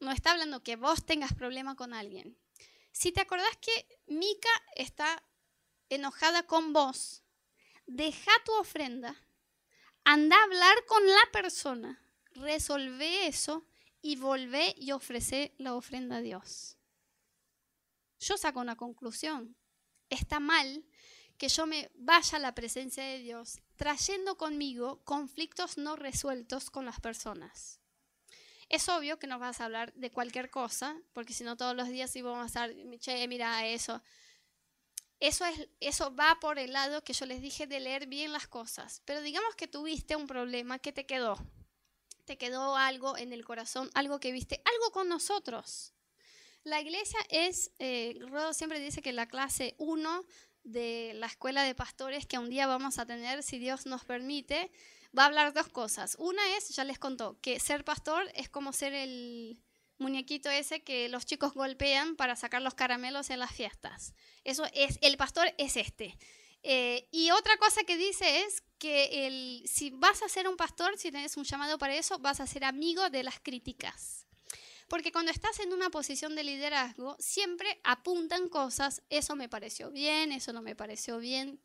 no 0.00 0.12
está 0.12 0.32
hablando 0.32 0.62
que 0.62 0.76
vos 0.76 1.04
tengas 1.04 1.34
problema 1.34 1.74
con 1.76 1.94
alguien. 1.94 2.38
Si 2.92 3.12
te 3.12 3.20
acordás 3.20 3.56
que 3.60 4.00
Mica 4.06 4.48
está 4.74 5.22
enojada 5.88 6.44
con 6.44 6.72
vos, 6.72 7.22
deja 7.86 8.30
tu 8.44 8.52
ofrenda, 8.54 9.16
anda 10.04 10.36
a 10.36 10.44
hablar 10.44 10.76
con 10.86 11.06
la 11.06 11.30
persona, 11.32 12.00
resolve 12.32 13.26
eso 13.26 13.66
y 14.00 14.16
volvé 14.16 14.74
y 14.78 14.92
ofrece 14.92 15.54
la 15.58 15.74
ofrenda 15.74 16.16
a 16.16 16.20
Dios. 16.20 16.76
yo 18.18 18.36
saco 18.36 18.60
una 18.60 18.76
conclusión. 18.76 19.56
Está 20.08 20.40
mal 20.40 20.84
que 21.36 21.48
yo 21.48 21.66
me 21.66 21.90
vaya 21.94 22.38
a 22.38 22.40
la 22.40 22.54
presencia 22.54 23.04
de 23.04 23.18
Dios 23.18 23.60
trayendo 23.76 24.36
conmigo 24.36 25.02
conflictos 25.04 25.76
no 25.76 25.96
resueltos 25.96 26.70
con 26.70 26.86
las 26.86 27.00
personas. 27.00 27.80
Es 28.68 28.88
obvio 28.88 29.18
que 29.18 29.26
no 29.26 29.38
vas 29.38 29.60
a 29.60 29.66
hablar 29.66 29.92
de 29.94 30.10
cualquier 30.10 30.50
cosa, 30.50 30.96
porque 31.12 31.32
si 31.32 31.44
no 31.44 31.56
todos 31.56 31.76
los 31.76 31.88
días 31.88 32.14
íbamos 32.16 32.42
a 32.42 32.46
estar, 32.46 32.70
che, 32.98 33.26
mira 33.28 33.66
eso. 33.66 34.02
Eso, 35.18 35.46
es, 35.46 35.68
eso 35.80 36.14
va 36.14 36.38
por 36.40 36.58
el 36.58 36.72
lado 36.72 37.02
que 37.02 37.12
yo 37.12 37.26
les 37.26 37.40
dije 37.40 37.66
de 37.66 37.80
leer 37.80 38.06
bien 38.06 38.32
las 38.32 38.48
cosas. 38.48 39.02
Pero 39.04 39.22
digamos 39.22 39.54
que 39.54 39.68
tuviste 39.68 40.16
un 40.16 40.26
problema 40.26 40.78
que 40.78 40.92
te 40.92 41.06
quedó. 41.06 41.38
Te 42.24 42.36
quedó 42.36 42.76
algo 42.76 43.16
en 43.16 43.32
el 43.32 43.44
corazón, 43.44 43.88
algo 43.94 44.18
que 44.18 44.32
viste, 44.32 44.60
algo 44.64 44.90
con 44.90 45.08
nosotros. 45.08 45.94
La 46.64 46.80
iglesia 46.80 47.20
es, 47.30 47.70
eh, 47.78 48.18
Rodo 48.20 48.52
siempre 48.52 48.80
dice 48.80 49.00
que 49.00 49.12
la 49.12 49.28
clase 49.28 49.76
1 49.78 50.26
de 50.64 51.12
la 51.14 51.26
escuela 51.26 51.62
de 51.62 51.76
pastores 51.76 52.26
que 52.26 52.38
un 52.38 52.50
día 52.50 52.66
vamos 52.66 52.98
a 52.98 53.06
tener, 53.06 53.44
si 53.44 53.58
Dios 53.58 53.86
nos 53.86 54.04
permite, 54.04 54.72
va 55.16 55.24
a 55.24 55.26
hablar 55.26 55.52
dos 55.52 55.68
cosas. 55.68 56.16
Una 56.18 56.56
es, 56.56 56.68
ya 56.70 56.84
les 56.84 56.98
contó, 56.98 57.40
que 57.40 57.60
ser 57.60 57.84
pastor 57.84 58.30
es 58.34 58.48
como 58.48 58.72
ser 58.72 58.94
el 58.94 59.62
muñequito 59.98 60.50
ese 60.50 60.82
que 60.82 61.08
los 61.08 61.24
chicos 61.24 61.54
golpean 61.54 62.16
para 62.16 62.36
sacar 62.36 62.62
los 62.62 62.74
caramelos 62.74 63.30
en 63.30 63.38
las 63.38 63.52
fiestas. 63.52 64.14
Eso 64.44 64.64
es, 64.72 64.98
el 65.00 65.16
pastor 65.16 65.52
es 65.58 65.76
este. 65.76 66.18
Eh, 66.62 67.08
y 67.12 67.30
otra 67.30 67.56
cosa 67.58 67.84
que 67.84 67.96
dice 67.96 68.42
es 68.42 68.62
que 68.78 69.26
el, 69.26 69.62
si 69.66 69.90
vas 69.90 70.22
a 70.22 70.28
ser 70.28 70.48
un 70.48 70.56
pastor, 70.56 70.98
si 70.98 71.10
tienes 71.10 71.36
un 71.36 71.44
llamado 71.44 71.78
para 71.78 71.94
eso, 71.94 72.18
vas 72.18 72.40
a 72.40 72.46
ser 72.46 72.64
amigo 72.64 73.08
de 73.08 73.22
las 73.22 73.40
críticas. 73.40 74.26
Porque 74.88 75.12
cuando 75.12 75.32
estás 75.32 75.58
en 75.60 75.72
una 75.72 75.90
posición 75.90 76.36
de 76.36 76.44
liderazgo, 76.44 77.16
siempre 77.18 77.80
apuntan 77.82 78.48
cosas, 78.48 79.02
eso 79.10 79.34
me 79.34 79.48
pareció 79.48 79.90
bien, 79.90 80.30
eso 80.30 80.52
no 80.52 80.62
me 80.62 80.76
pareció 80.76 81.18
bien. 81.18 81.60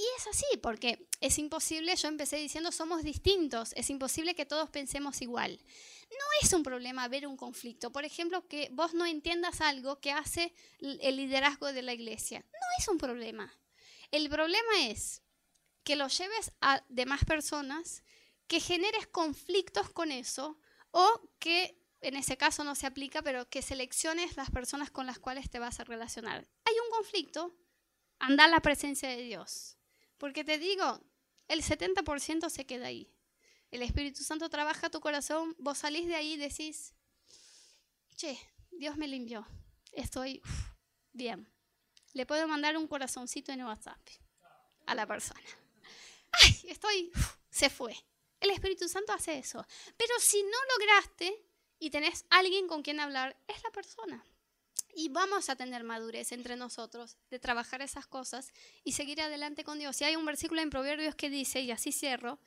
Y 0.00 0.02
es 0.16 0.26
así, 0.28 0.56
porque 0.62 1.06
es 1.20 1.38
imposible, 1.38 1.94
yo 1.94 2.08
empecé 2.08 2.36
diciendo, 2.36 2.72
somos 2.72 3.02
distintos, 3.02 3.74
es 3.76 3.90
imposible 3.90 4.34
que 4.34 4.46
todos 4.46 4.70
pensemos 4.70 5.20
igual. 5.20 5.60
No 6.08 6.24
es 6.40 6.54
un 6.54 6.62
problema 6.62 7.06
ver 7.06 7.26
un 7.26 7.36
conflicto, 7.36 7.92
por 7.92 8.06
ejemplo, 8.06 8.48
que 8.48 8.70
vos 8.72 8.94
no 8.94 9.04
entiendas 9.04 9.60
algo 9.60 10.00
que 10.00 10.10
hace 10.10 10.54
el 10.78 11.16
liderazgo 11.16 11.74
de 11.74 11.82
la 11.82 11.92
iglesia. 11.92 12.42
No 12.50 12.66
es 12.78 12.88
un 12.88 12.96
problema. 12.96 13.54
El 14.10 14.30
problema 14.30 14.88
es 14.88 15.20
que 15.84 15.96
lo 15.96 16.08
lleves 16.08 16.50
a 16.62 16.82
demás 16.88 17.26
personas, 17.26 18.02
que 18.46 18.58
generes 18.58 19.06
conflictos 19.06 19.90
con 19.90 20.12
eso 20.12 20.58
o 20.92 21.28
que 21.38 21.78
en 22.00 22.16
ese 22.16 22.38
caso 22.38 22.64
no 22.64 22.74
se 22.74 22.86
aplica, 22.86 23.20
pero 23.20 23.50
que 23.50 23.60
selecciones 23.60 24.38
las 24.38 24.50
personas 24.50 24.90
con 24.90 25.06
las 25.06 25.18
cuales 25.18 25.50
te 25.50 25.58
vas 25.58 25.78
a 25.78 25.84
relacionar. 25.84 26.48
Hay 26.64 26.74
un 26.86 26.90
conflicto, 26.90 27.54
anda 28.18 28.46
a 28.46 28.48
la 28.48 28.60
presencia 28.60 29.10
de 29.10 29.24
Dios. 29.24 29.76
Porque 30.20 30.44
te 30.44 30.58
digo, 30.58 31.00
el 31.48 31.64
70% 31.64 32.50
se 32.50 32.66
queda 32.66 32.88
ahí. 32.88 33.10
El 33.70 33.80
Espíritu 33.80 34.22
Santo 34.22 34.50
trabaja 34.50 34.90
tu 34.90 35.00
corazón, 35.00 35.56
vos 35.58 35.78
salís 35.78 36.06
de 36.06 36.14
ahí 36.14 36.34
y 36.34 36.36
decís, 36.36 36.92
che, 38.16 38.38
Dios 38.70 38.98
me 38.98 39.08
limpió, 39.08 39.46
estoy 39.92 40.42
bien. 41.12 41.50
Le 42.12 42.26
puedo 42.26 42.46
mandar 42.46 42.76
un 42.76 42.86
corazoncito 42.86 43.50
en 43.50 43.64
WhatsApp 43.64 43.98
a 44.86 44.94
la 44.94 45.06
persona. 45.06 45.40
Ay, 46.32 46.60
estoy, 46.68 47.10
se 47.48 47.70
fue. 47.70 47.96
El 48.40 48.50
Espíritu 48.50 48.88
Santo 48.88 49.14
hace 49.14 49.38
eso. 49.38 49.64
Pero 49.96 50.14
si 50.20 50.42
no 50.42 50.58
lograste, 50.76 51.46
y 51.78 51.88
tenés 51.88 52.26
alguien 52.28 52.68
con 52.68 52.82
quien 52.82 53.00
hablar, 53.00 53.34
es 53.48 53.62
la 53.62 53.70
persona. 53.70 54.22
Y 54.94 55.08
vamos 55.08 55.48
a 55.48 55.56
tener 55.56 55.84
madurez 55.84 56.32
entre 56.32 56.56
nosotros 56.56 57.16
de 57.30 57.38
trabajar 57.38 57.82
esas 57.82 58.06
cosas 58.06 58.52
y 58.84 58.92
seguir 58.92 59.20
adelante 59.20 59.64
con 59.64 59.78
Dios. 59.78 60.00
Y 60.00 60.04
hay 60.04 60.16
un 60.16 60.26
versículo 60.26 60.60
en 60.60 60.70
Proverbios 60.70 61.14
que 61.14 61.30
dice, 61.30 61.60
y 61.60 61.70
así 61.70 61.92
cierro, 61.92 62.38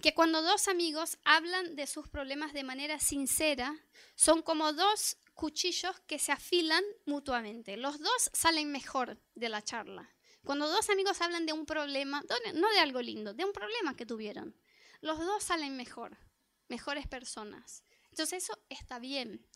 que 0.00 0.14
cuando 0.14 0.42
dos 0.42 0.68
amigos 0.68 1.18
hablan 1.24 1.74
de 1.74 1.86
sus 1.86 2.08
problemas 2.08 2.52
de 2.52 2.62
manera 2.62 2.98
sincera, 3.00 3.76
son 4.14 4.42
como 4.42 4.72
dos 4.72 5.16
cuchillos 5.34 5.98
que 6.06 6.18
se 6.18 6.32
afilan 6.32 6.84
mutuamente. 7.06 7.76
Los 7.76 7.98
dos 7.98 8.30
salen 8.32 8.70
mejor 8.70 9.20
de 9.34 9.48
la 9.48 9.62
charla. 9.62 10.14
Cuando 10.44 10.68
dos 10.68 10.88
amigos 10.88 11.20
hablan 11.20 11.46
de 11.46 11.52
un 11.52 11.66
problema, 11.66 12.22
no 12.54 12.70
de 12.70 12.78
algo 12.78 13.02
lindo, 13.02 13.34
de 13.34 13.44
un 13.44 13.52
problema 13.52 13.96
que 13.96 14.06
tuvieron, 14.06 14.56
los 15.00 15.18
dos 15.18 15.44
salen 15.44 15.76
mejor, 15.76 16.16
mejores 16.68 17.06
personas. 17.06 17.84
Entonces 18.10 18.44
eso 18.44 18.58
está 18.68 18.98
bien. 18.98 19.46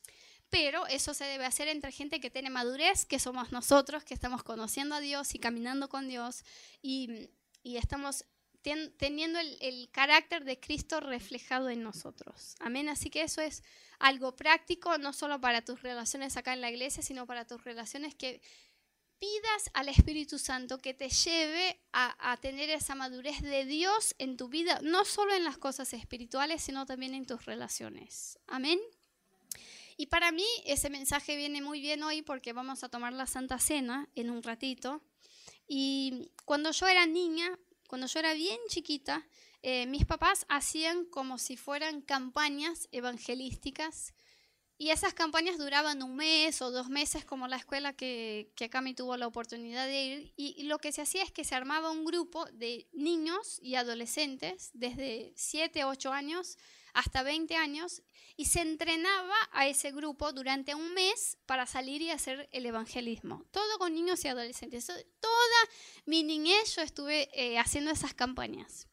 Pero 0.53 0.87
eso 0.87 1.15
se 1.15 1.25
debe 1.25 1.47
hacer 1.47 1.69
entre 1.69 1.93
gente 1.93 2.21
que 2.21 2.29
tiene 2.29 2.51
madurez, 2.51 3.07
que 3.07 3.19
somos 3.19 3.53
nosotros, 3.53 4.05
que 4.05 4.13
estamos 4.13 4.43
conociendo 4.43 4.95
a 4.95 5.01
Dios 5.01 5.35
y 5.35 5.39
caminando 5.39 5.89
con 5.89 6.09
Dios 6.09 6.45
y, 6.83 7.31
estamos 7.65 8.27
teniendo 8.99 9.41
el, 9.41 9.89
carácter 9.93 10.45
de 10.45 10.61
Cristo 10.61 11.01
reflejado 11.01 11.71
en 11.71 11.83
nosotros. 11.83 12.55
Amén. 12.61 12.91
Así 12.91 13.09
que 13.09 13.23
eso 13.23 13.41
es 13.41 13.63
algo 13.99 14.37
práctico, 14.37 14.99
no 14.99 15.15
solo 15.15 15.41
para 15.41 15.65
tus 15.65 15.81
relaciones 15.81 16.37
acá 16.37 16.53
en 16.53 16.61
la 16.61 16.71
iglesia, 16.71 17.03
sino 17.03 17.27
para 17.27 17.47
tus 17.47 17.65
relaciones 17.65 18.15
que 18.15 18.43
pidas 19.19 19.71
al 19.73 19.89
Espíritu 19.89 20.39
Santo 20.39 20.77
que 20.77 20.93
te 20.93 21.09
lleve 21.09 21.81
a, 21.95 22.37
tener 22.43 22.69
esa 22.69 22.95
madurez 22.95 23.41
de 23.41 23.65
Dios 23.65 24.15
en 24.19 24.37
tu 24.37 24.49
vida, 24.49 24.81
no 24.83 25.07
solo 25.07 25.33
en 25.33 25.45
las 25.45 25.57
cosas 25.57 25.95
espirituales, 25.95 26.63
sino 26.63 26.85
también 26.85 27.15
en 27.15 27.25
tus 27.25 27.47
relaciones. 27.47 28.39
Amén. 28.49 28.79
Y 29.97 30.07
para 30.07 30.33
mí 30.33 30.47
ese 30.65 30.91
mensaje 30.91 31.37
viene 31.37 31.61
muy 31.63 31.81
bien 31.81 32.03
hoy 32.03 32.23
porque 32.23 32.53
vamos 32.53 32.85
a 32.85 32.89
tomar 32.89 33.13
la 33.13 33.27
Santa 33.27 33.59
Cena 33.59 34.09
en 34.15 34.31
un 34.31 34.43
ratito. 34.43 35.03
Y 35.67 36.31
cuando 36.45 36.71
yo 36.71 36.87
era 36.87 37.07
niña, 37.07 37.59
cuando 37.89 38.07
yo 38.07 38.19
era 38.21 38.35
bien 38.35 38.59
chiquita, 38.69 39.27
eh, 39.63 39.87
mis 39.87 40.05
papás 40.05 40.45
hacían 40.49 41.05
como 41.05 41.39
si 41.39 41.57
fueran 41.57 42.01
campañas 42.01 42.89
evangelísticas 42.91 44.15
y 44.83 44.91
esas 44.91 45.15
campañas 45.15 45.59
duraban 45.59 46.03
un 46.03 46.17
mes 46.17 46.61
o 46.61 46.73
dos 46.73 46.89
meses, 46.89 47.25
como 47.25 47.47
la 47.47 47.57
escuela 47.57 47.93
que, 47.93 48.51
que 48.57 48.69
Cami 48.69 48.95
tuvo 48.95 49.17
la 49.17 49.29
oportunidad 49.29 49.87
de 49.87 50.03
ir. 50.03 50.33
Y, 50.37 50.65
lo 50.65 50.79
que 50.79 50.91
se 50.91 51.03
hacía 51.03 51.23
es 51.23 51.31
que 51.31 51.45
se 51.45 51.55
armaba 51.55 51.93
un 51.93 52.05
grupo 52.05 52.47
de 52.47 52.89
niños 52.93 53.61
y 53.63 53.77
adolescentes, 53.77 54.71
desde 54.75 55.33
7, 55.37 55.85
8 55.85 56.13
años 56.13 56.59
hasta 56.93 57.23
20 57.23 57.57
años, 57.57 58.03
y 58.37 58.47
se 58.47 58.61
entrenaba 58.61 59.37
a 59.53 59.67
ese 59.67 59.93
grupo 59.93 60.33
durante 60.33 60.75
un 60.75 60.95
mes 60.95 61.39
para 61.47 61.67
salir 61.67 62.03
y 62.03 62.11
hacer 62.11 62.49
el 62.53 62.67
evangelismo. 62.67 63.45
Todo 63.51 63.79
con 63.79 63.95
niños 63.95 64.25
y 64.25 64.29
adolescentes. 64.29 64.87
Toda 64.87 65.69
mi 66.07 66.23
niñez 66.23 66.75
yo 66.77 66.83
estuve 66.83 67.29
eh, 67.33 67.59
haciendo 67.59 67.91
esas 67.91 68.15
campañas. 68.15 68.89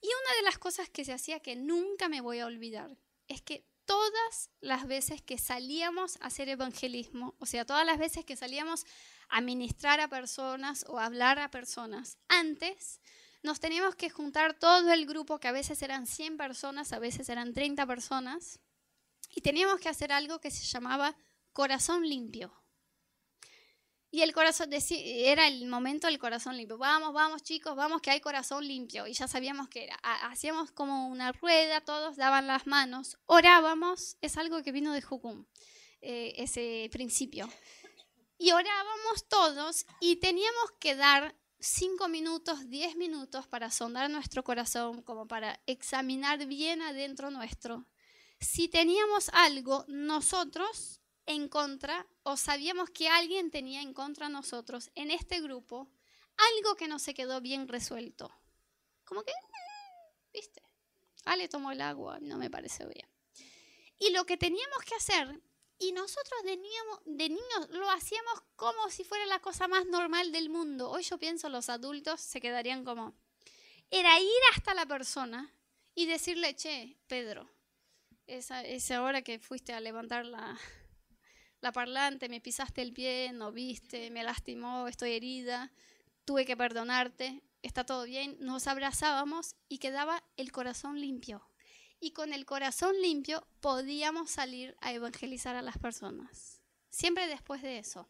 Y 0.00 0.06
una 0.06 0.36
de 0.36 0.42
las 0.42 0.58
cosas 0.58 0.88
que 0.88 1.04
se 1.04 1.12
hacía 1.12 1.40
que 1.40 1.56
nunca 1.56 2.08
me 2.08 2.20
voy 2.20 2.38
a 2.38 2.46
olvidar 2.46 2.96
es 3.28 3.42
que 3.42 3.66
todas 3.84 4.50
las 4.60 4.86
veces 4.86 5.20
que 5.20 5.36
salíamos 5.36 6.16
a 6.20 6.26
hacer 6.26 6.48
evangelismo, 6.48 7.34
o 7.38 7.46
sea, 7.46 7.64
todas 7.64 7.84
las 7.84 7.98
veces 7.98 8.24
que 8.24 8.36
salíamos 8.36 8.86
a 9.28 9.40
ministrar 9.40 10.00
a 10.00 10.08
personas 10.08 10.84
o 10.88 10.98
a 10.98 11.06
hablar 11.06 11.38
a 11.38 11.50
personas, 11.50 12.16
antes 12.28 13.00
nos 13.42 13.60
teníamos 13.60 13.94
que 13.94 14.10
juntar 14.10 14.58
todo 14.58 14.92
el 14.92 15.06
grupo, 15.06 15.38
que 15.38 15.48
a 15.48 15.52
veces 15.52 15.82
eran 15.82 16.06
100 16.06 16.36
personas, 16.36 16.92
a 16.92 16.98
veces 16.98 17.28
eran 17.28 17.52
30 17.52 17.86
personas, 17.86 18.60
y 19.34 19.40
teníamos 19.40 19.80
que 19.80 19.88
hacer 19.88 20.12
algo 20.12 20.40
que 20.40 20.50
se 20.50 20.64
llamaba 20.64 21.16
corazón 21.52 22.08
limpio. 22.08 22.60
Y 24.12 24.22
el 24.22 24.32
corazón, 24.32 24.70
era 24.72 25.46
el 25.46 25.66
momento 25.66 26.08
del 26.08 26.18
corazón 26.18 26.56
limpio. 26.56 26.78
Vamos, 26.78 27.12
vamos 27.12 27.44
chicos, 27.44 27.76
vamos 27.76 28.02
que 28.02 28.10
hay 28.10 28.20
corazón 28.20 28.66
limpio. 28.66 29.06
Y 29.06 29.12
ya 29.12 29.28
sabíamos 29.28 29.68
que 29.68 29.84
era. 29.84 29.94
Hacíamos 30.02 30.72
como 30.72 31.08
una 31.08 31.30
rueda, 31.30 31.80
todos 31.80 32.16
daban 32.16 32.48
las 32.48 32.66
manos, 32.66 33.18
orábamos, 33.26 34.16
es 34.20 34.36
algo 34.36 34.64
que 34.64 34.72
vino 34.72 34.92
de 34.92 35.00
Jucum, 35.00 35.46
eh, 36.00 36.34
ese 36.38 36.88
principio. 36.90 37.48
Y 38.36 38.50
orábamos 38.50 39.28
todos 39.28 39.86
y 40.00 40.16
teníamos 40.16 40.72
que 40.80 40.96
dar 40.96 41.36
cinco 41.60 42.08
minutos, 42.08 42.68
diez 42.68 42.96
minutos 42.96 43.46
para 43.46 43.70
sondar 43.70 44.10
nuestro 44.10 44.42
corazón, 44.42 45.02
como 45.02 45.28
para 45.28 45.60
examinar 45.66 46.46
bien 46.46 46.82
adentro 46.82 47.30
nuestro. 47.30 47.86
Si 48.40 48.68
teníamos 48.68 49.28
algo, 49.30 49.84
nosotros 49.88 51.00
en 51.26 51.48
contra 51.48 52.06
o 52.22 52.36
sabíamos 52.36 52.90
que 52.90 53.08
alguien 53.08 53.50
tenía 53.50 53.82
en 53.82 53.92
contra 53.92 54.28
nosotros 54.28 54.90
en 54.94 55.10
este 55.10 55.40
grupo 55.40 55.90
algo 56.36 56.74
que 56.74 56.88
no 56.88 56.98
se 56.98 57.14
quedó 57.14 57.40
bien 57.40 57.68
resuelto. 57.68 58.30
Como 59.04 59.22
que, 59.22 59.32
mm, 59.32 60.32
viste, 60.32 60.62
Ale 61.24 61.48
tomó 61.48 61.72
el 61.72 61.80
agua, 61.82 62.18
no 62.20 62.38
me 62.38 62.50
pareció 62.50 62.88
bien. 62.88 63.08
Y 63.98 64.10
lo 64.10 64.24
que 64.24 64.38
teníamos 64.38 64.82
que 64.86 64.94
hacer, 64.94 65.40
y 65.80 65.92
nosotros 65.92 66.42
de, 66.44 66.58
niños 67.28 67.70
lo 67.70 67.90
hacíamos 67.90 68.42
como 68.54 68.90
si 68.90 69.02
fuera 69.02 69.24
la 69.24 69.40
cosa 69.40 69.66
más 69.66 69.86
normal 69.86 70.30
del 70.30 70.50
mundo. 70.50 70.90
Hoy 70.90 71.02
yo 71.02 71.18
pienso 71.18 71.48
los 71.48 71.70
adultos 71.70 72.20
se 72.20 72.40
quedarían 72.40 72.84
como, 72.84 73.14
era 73.90 74.20
ir 74.20 74.42
hasta 74.54 74.74
la 74.74 74.84
persona 74.84 75.52
y 75.94 76.04
decirle, 76.04 76.54
che, 76.54 76.98
Pedro, 77.06 77.50
esa, 78.26 78.62
esa 78.62 79.02
hora 79.02 79.22
que 79.22 79.38
fuiste 79.38 79.72
a 79.72 79.80
levantar 79.80 80.26
la, 80.26 80.58
la 81.62 81.72
parlante, 81.72 82.28
me 82.28 82.42
pisaste 82.42 82.82
el 82.82 82.92
pie, 82.92 83.32
no 83.32 83.50
viste, 83.50 84.10
me 84.10 84.22
lastimó, 84.22 84.86
estoy 84.86 85.12
herida, 85.12 85.72
tuve 86.26 86.44
que 86.44 86.58
perdonarte, 86.58 87.42
está 87.62 87.84
todo 87.84 88.04
bien. 88.04 88.36
Nos 88.40 88.66
abrazábamos 88.66 89.56
y 89.66 89.78
quedaba 89.78 90.22
el 90.36 90.52
corazón 90.52 91.00
limpio. 91.00 91.49
Y 92.00 92.12
con 92.12 92.32
el 92.32 92.46
corazón 92.46 93.00
limpio 93.00 93.46
podíamos 93.60 94.30
salir 94.30 94.74
a 94.80 94.92
evangelizar 94.92 95.54
a 95.54 95.62
las 95.62 95.78
personas. 95.78 96.62
Siempre 96.88 97.26
después 97.28 97.62
de 97.62 97.78
eso. 97.78 98.08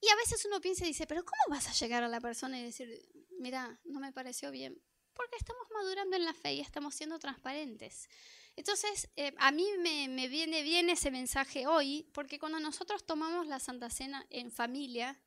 Y 0.00 0.08
a 0.08 0.16
veces 0.16 0.44
uno 0.46 0.60
piensa 0.60 0.84
y 0.84 0.88
dice, 0.88 1.06
pero 1.06 1.24
¿cómo 1.24 1.56
vas 1.56 1.68
a 1.68 1.72
llegar 1.72 2.02
a 2.02 2.08
la 2.08 2.20
persona 2.20 2.58
y 2.58 2.62
decir, 2.62 3.08
mira, 3.38 3.78
no 3.84 4.00
me 4.00 4.12
pareció 4.12 4.50
bien? 4.50 4.80
Porque 5.12 5.36
estamos 5.36 5.62
madurando 5.72 6.16
en 6.16 6.24
la 6.24 6.34
fe 6.34 6.54
y 6.54 6.60
estamos 6.60 6.94
siendo 6.94 7.18
transparentes. 7.18 8.08
Entonces, 8.56 9.10
eh, 9.16 9.34
a 9.38 9.50
mí 9.50 9.66
me, 9.78 10.08
me, 10.08 10.28
viene 10.28 10.62
bien 10.62 10.90
ese 10.90 11.10
mensaje 11.10 11.66
hoy, 11.66 12.08
porque 12.12 12.38
cuando 12.38 12.60
nosotros 12.60 13.04
tomamos 13.04 13.46
la 13.46 13.60
Santa 13.60 13.90
Cena 13.90 14.26
en 14.30 14.50
familia, 14.50 15.20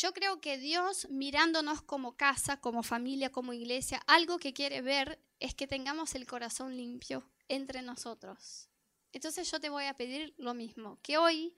yo 0.00 0.12
creo 0.12 0.40
que 0.40 0.58
Dios 0.58 1.06
mirándonos 1.10 1.82
como 1.82 2.16
casa, 2.16 2.60
como 2.60 2.82
familia, 2.82 3.30
como 3.30 3.52
iglesia, 3.52 4.02
algo 4.06 4.38
que 4.38 4.52
quiere 4.52 4.82
ver 4.82 5.18
es 5.40 5.54
que 5.54 5.66
tengamos 5.66 6.14
el 6.14 6.26
corazón 6.26 6.76
limpio 6.76 7.28
entre 7.48 7.82
nosotros. 7.82 8.68
Entonces 9.12 9.50
yo 9.50 9.58
te 9.60 9.70
voy 9.70 9.84
a 9.84 9.94
pedir 9.94 10.34
lo 10.36 10.52
mismo, 10.52 10.98
que 11.02 11.16
hoy, 11.16 11.56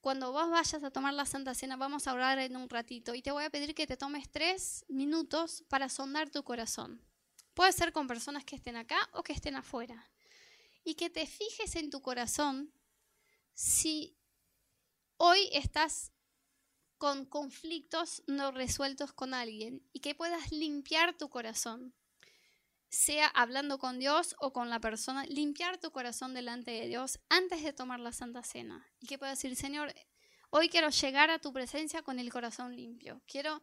cuando 0.00 0.32
vos 0.32 0.50
vayas 0.50 0.82
a 0.82 0.90
tomar 0.90 1.14
la 1.14 1.24
Santa 1.24 1.54
Cena, 1.54 1.76
vamos 1.76 2.06
a 2.06 2.12
orar 2.12 2.38
en 2.38 2.56
un 2.56 2.68
ratito 2.68 3.14
y 3.14 3.22
te 3.22 3.32
voy 3.32 3.44
a 3.44 3.50
pedir 3.50 3.74
que 3.74 3.86
te 3.86 3.96
tomes 3.96 4.30
tres 4.30 4.84
minutos 4.88 5.64
para 5.68 5.88
sondar 5.88 6.28
tu 6.28 6.42
corazón. 6.42 7.00
Puede 7.54 7.72
ser 7.72 7.92
con 7.92 8.06
personas 8.06 8.44
que 8.44 8.56
estén 8.56 8.76
acá 8.76 8.98
o 9.12 9.22
que 9.22 9.32
estén 9.32 9.56
afuera. 9.56 10.10
Y 10.82 10.96
que 10.96 11.08
te 11.08 11.26
fijes 11.26 11.76
en 11.76 11.88
tu 11.88 12.02
corazón 12.02 12.70
si 13.54 14.18
hoy 15.16 15.48
estás 15.52 16.12
con 16.98 17.26
conflictos 17.26 18.22
no 18.26 18.52
resueltos 18.52 19.12
con 19.12 19.34
alguien 19.34 19.82
y 19.92 20.00
que 20.00 20.14
puedas 20.14 20.52
limpiar 20.52 21.16
tu 21.16 21.28
corazón, 21.28 21.94
sea 22.88 23.26
hablando 23.26 23.78
con 23.78 23.98
Dios 23.98 24.36
o 24.38 24.52
con 24.52 24.70
la 24.70 24.80
persona, 24.80 25.24
limpiar 25.26 25.78
tu 25.78 25.90
corazón 25.90 26.32
delante 26.34 26.70
de 26.70 26.86
Dios 26.86 27.18
antes 27.28 27.62
de 27.62 27.72
tomar 27.72 28.00
la 28.00 28.12
Santa 28.12 28.42
Cena. 28.42 28.86
Y 29.00 29.06
que 29.06 29.18
puedas 29.18 29.38
decir, 29.38 29.56
Señor, 29.56 29.92
hoy 30.50 30.68
quiero 30.68 30.90
llegar 30.90 31.30
a 31.30 31.40
tu 31.40 31.52
presencia 31.52 32.02
con 32.02 32.18
el 32.18 32.32
corazón 32.32 32.76
limpio, 32.76 33.20
quiero 33.26 33.62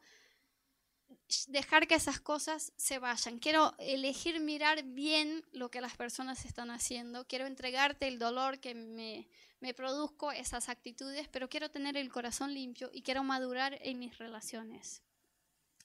dejar 1.48 1.88
que 1.88 1.96
esas 1.96 2.20
cosas 2.20 2.74
se 2.78 3.00
vayan. 3.00 3.40
Quiero 3.40 3.74
elegir 3.78 4.40
mirar 4.40 4.84
bien 4.84 5.46
lo 5.52 5.70
que 5.70 5.82
las 5.82 5.96
personas 5.96 6.46
están 6.46 6.72
haciendo. 6.72 7.28
Quiero 7.28 7.46
entregarte 7.46 8.08
el 8.08 8.20
dolor 8.20 8.60
que 8.60 8.76
me, 8.76 9.28
me 9.60 9.74
produzco, 9.74 10.32
esas 10.32 10.70
actitudes, 10.70 11.28
pero 11.30 11.50
quiero 11.50 11.70
tener 11.70 11.96
el 11.98 12.12
corazón 12.12 12.54
limpio 12.54 12.90
y 12.94 13.02
quiero 13.02 13.24
madurar 13.24 13.78
en 13.82 14.00
mis 14.00 14.18
relaciones. 14.18 15.04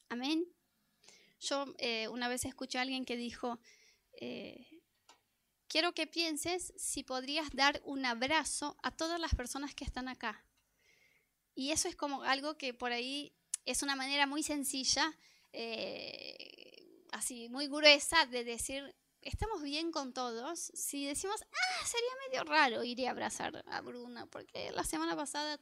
Amén. 0.08 0.46
Yo 1.40 1.66
eh, 1.78 2.08
una 2.08 2.28
vez 2.28 2.44
escuché 2.44 2.78
a 2.78 2.82
alguien 2.82 3.04
que 3.04 3.16
dijo, 3.16 3.60
eh, 4.14 4.80
quiero 5.68 5.92
que 5.92 6.06
pienses 6.06 6.72
si 6.76 7.02
podrías 7.02 7.50
dar 7.52 7.82
un 7.84 8.04
abrazo 8.04 8.76
a 8.82 8.90
todas 8.90 9.20
las 9.20 9.34
personas 9.34 9.74
que 9.74 9.84
están 9.84 10.08
acá. 10.08 10.44
Y 11.54 11.70
eso 11.70 11.88
es 11.88 11.96
como 11.96 12.22
algo 12.22 12.56
que 12.56 12.74
por 12.74 12.92
ahí 12.92 13.34
es 13.66 13.82
una 13.82 13.96
manera 13.96 14.26
muy 14.26 14.42
sencilla, 14.42 15.12
eh, 15.52 17.04
así 17.12 17.48
muy 17.48 17.66
gruesa, 17.66 18.24
de 18.26 18.44
decir, 18.44 18.94
estamos 19.20 19.62
bien 19.62 19.90
con 19.90 20.12
todos. 20.12 20.70
Si 20.74 21.04
decimos, 21.04 21.42
ah, 21.42 21.86
sería 21.86 22.08
medio 22.28 22.44
raro 22.44 22.84
ir 22.84 23.06
a 23.06 23.10
abrazar 23.10 23.62
a 23.66 23.80
Bruna, 23.80 24.26
porque 24.26 24.70
la 24.72 24.84
semana 24.84 25.16
pasada... 25.16 25.58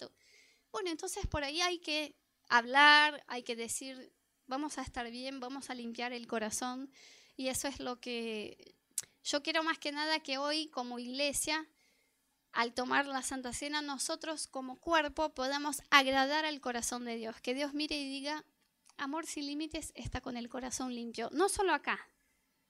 Bueno, 0.71 0.91
entonces 0.91 1.27
por 1.27 1.45
ahí 1.45 1.61
hay 1.61 1.79
que 1.79 2.17
hablar, 2.49 3.25
hay 3.27 3.43
que 3.43 3.57
decir, 3.57 4.13
vamos 4.47 4.77
a 4.79 4.83
estar 4.83 5.11
bien, 5.11 5.41
vamos 5.41 5.71
a 5.71 5.75
limpiar 5.75 6.13
el 6.13 6.27
corazón. 6.27 6.91
Y 7.37 7.49
eso 7.49 7.69
es 7.69 7.81
lo 7.81 8.01
que 8.01 8.75
yo 9.23 9.43
quiero 9.43 9.65
más 9.65 9.79
que 9.79 9.93
nada 9.93 10.21
que 10.21 10.37
hoy 10.39 10.69
como 10.69 10.99
iglesia 10.99 11.69
al 12.55 12.73
tomar 12.73 13.07
la 13.07 13.23
Santa 13.23 13.53
Cena, 13.53 13.83
nosotros 13.83 14.47
como 14.47 14.77
cuerpo 14.77 15.35
podamos 15.35 15.83
agradar 15.91 16.45
al 16.45 16.61
corazón 16.61 17.05
de 17.05 17.17
Dios. 17.17 17.41
Que 17.41 17.53
Dios 17.53 17.75
mire 17.75 17.97
y 17.97 18.09
diga, 18.09 18.45
amor 18.97 19.27
sin 19.27 19.47
límites 19.47 19.93
está 19.97 20.21
con 20.21 20.37
el 20.37 20.49
corazón 20.49 20.95
limpio. 20.95 21.29
No 21.33 21.49
solo 21.49 21.75
acá, 21.75 21.99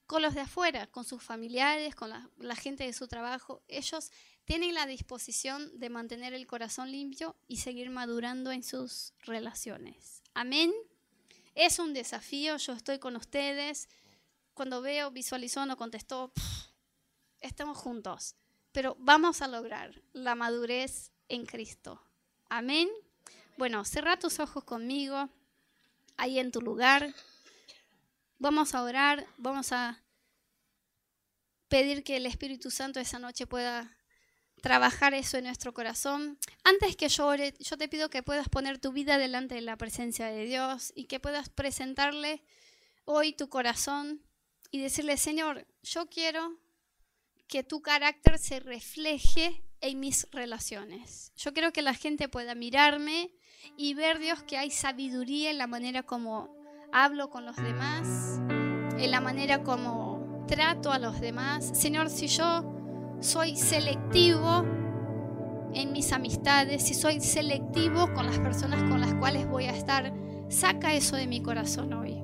con 0.07 0.23
los 0.23 0.35
de 0.35 0.41
afuera, 0.41 0.87
con 0.87 1.05
sus 1.05 1.23
familiares, 1.23 1.95
con 1.95 2.09
la, 2.11 2.57
gente 2.57 2.85
de 2.85 2.95
su 2.95 3.09
trabajo. 3.09 3.63
Ellos 3.69 4.11
tienen 4.45 4.75
la 4.75 4.87
disposición 4.87 5.79
de 5.79 5.91
mantener 5.91 6.33
el 6.33 6.47
corazón 6.47 6.91
limpio 6.91 7.37
y 7.47 7.59
seguir 7.59 7.91
madurando 7.91 8.53
en 8.53 8.63
sus 8.63 9.13
relaciones. 9.21 10.23
Amén. 10.33 10.73
Es 11.55 11.79
un 11.79 11.93
desafío, 11.93 12.57
yo 12.57 12.73
estoy 12.73 12.99
con 12.99 13.17
ustedes. 13.17 13.89
Cuando 14.55 14.81
veo, 14.81 15.11
visualizó, 15.11 15.67
no 15.67 15.77
contestó, 15.77 16.33
estamos 17.41 17.77
juntos 17.77 18.35
pero 18.75 18.97
vamos 18.99 19.41
a 19.41 19.47
lograr 19.47 20.03
la 20.13 20.35
madurez 20.35 21.13
en 21.29 21.47
Cristo. 21.47 22.03
Amén. 22.49 22.89
Bueno, 23.57 23.85
cierra 23.85 24.19
tus 24.19 24.41
ojos 24.41 24.65
conmigo, 24.65 25.31
ahí 26.17 26.41
en 26.41 26.51
tu 26.51 26.61
lugar. 26.61 27.15
Vamos 28.39 28.75
a 28.75 28.83
orar, 28.83 29.25
vamos 29.37 29.71
a 29.71 30.03
pedir 31.69 32.03
que 32.03 32.17
el 32.17 32.27
Espíritu 32.27 32.73
Santo 32.73 32.99
esa 32.99 33.21
noche 33.21 33.47
pueda 33.47 33.97
trabajar 34.61 35.15
eso 35.15 35.39
en 35.39 35.45
nuestro 35.45 35.73
corazón. 35.73 36.37
Antes 36.65 36.97
que 36.97 37.09
yo 37.09 37.29
ore, 37.29 37.55
yo 37.61 37.77
te 37.77 37.89
pido 37.89 38.11
que 38.11 38.25
puedas 38.25 38.49
poner 38.49 38.81
tu 38.81 38.91
vida 38.91 39.19
delante 39.19 39.55
de 39.55 39.61
la 39.61 39.77
presencia 39.77 40.27
de 40.27 40.47
Dios 40.47 40.93
y 40.97 41.05
que 41.05 41.21
puedas 41.21 41.49
presentarle 41.49 42.43
hoy 43.05 43.35
tu 43.35 43.49
corazón 43.49 44.21
y 44.73 44.81
decirle, 44.81 45.17
Señor, 45.17 45.65
yo 45.85 46.07
quiero 46.09 46.59
que 47.49 47.63
tu 47.63 47.83
carácter 47.83 48.39
se 48.39 48.61
refleje 48.61 49.63
en 49.81 50.01
mis 50.01 50.27
relaciones. 50.33 51.33
Yo 51.37 51.53
quiero 51.53 51.73
que 51.73 51.83
la 51.83 51.95
gente 51.95 52.29
pueda 52.29 52.55
mirarme 52.55 53.31
y 53.77 53.95
ver, 53.95 54.19
Dios, 54.19 54.43
que 54.43 54.57
hay 54.57 54.71
sabiduría 54.71 55.51
en 55.51 55.59
la 55.59 55.67
manera 55.67 56.03
como 56.03 56.57
hablo 56.93 57.29
con 57.29 57.45
los 57.45 57.57
demás, 57.57 58.41
en 58.99 59.11
la 59.11 59.21
manera 59.21 59.63
como 59.63 60.45
trato 60.47 60.93
a 60.93 60.99
los 60.99 61.21
demás. 61.21 61.71
Señor, 61.75 62.09
si 62.09 62.29
yo 62.29 62.65
soy 63.21 63.57
selectivo 63.57 64.65
en 65.75 65.93
mis 65.93 66.13
amistades, 66.13 66.85
si 66.85 66.95
soy 66.95 67.21
selectivo 67.21 68.13
con 68.15 68.27
las 68.27 68.39
personas 68.39 68.83
con 68.85 69.01
las 69.01 69.15
cuales 69.15 69.49
voy 69.49 69.65
a 69.65 69.73
estar, 69.73 70.15
saca 70.49 70.95
eso 70.95 71.17
de 71.17 71.27
mi 71.27 71.43
corazón 71.43 71.93
hoy. 71.93 72.23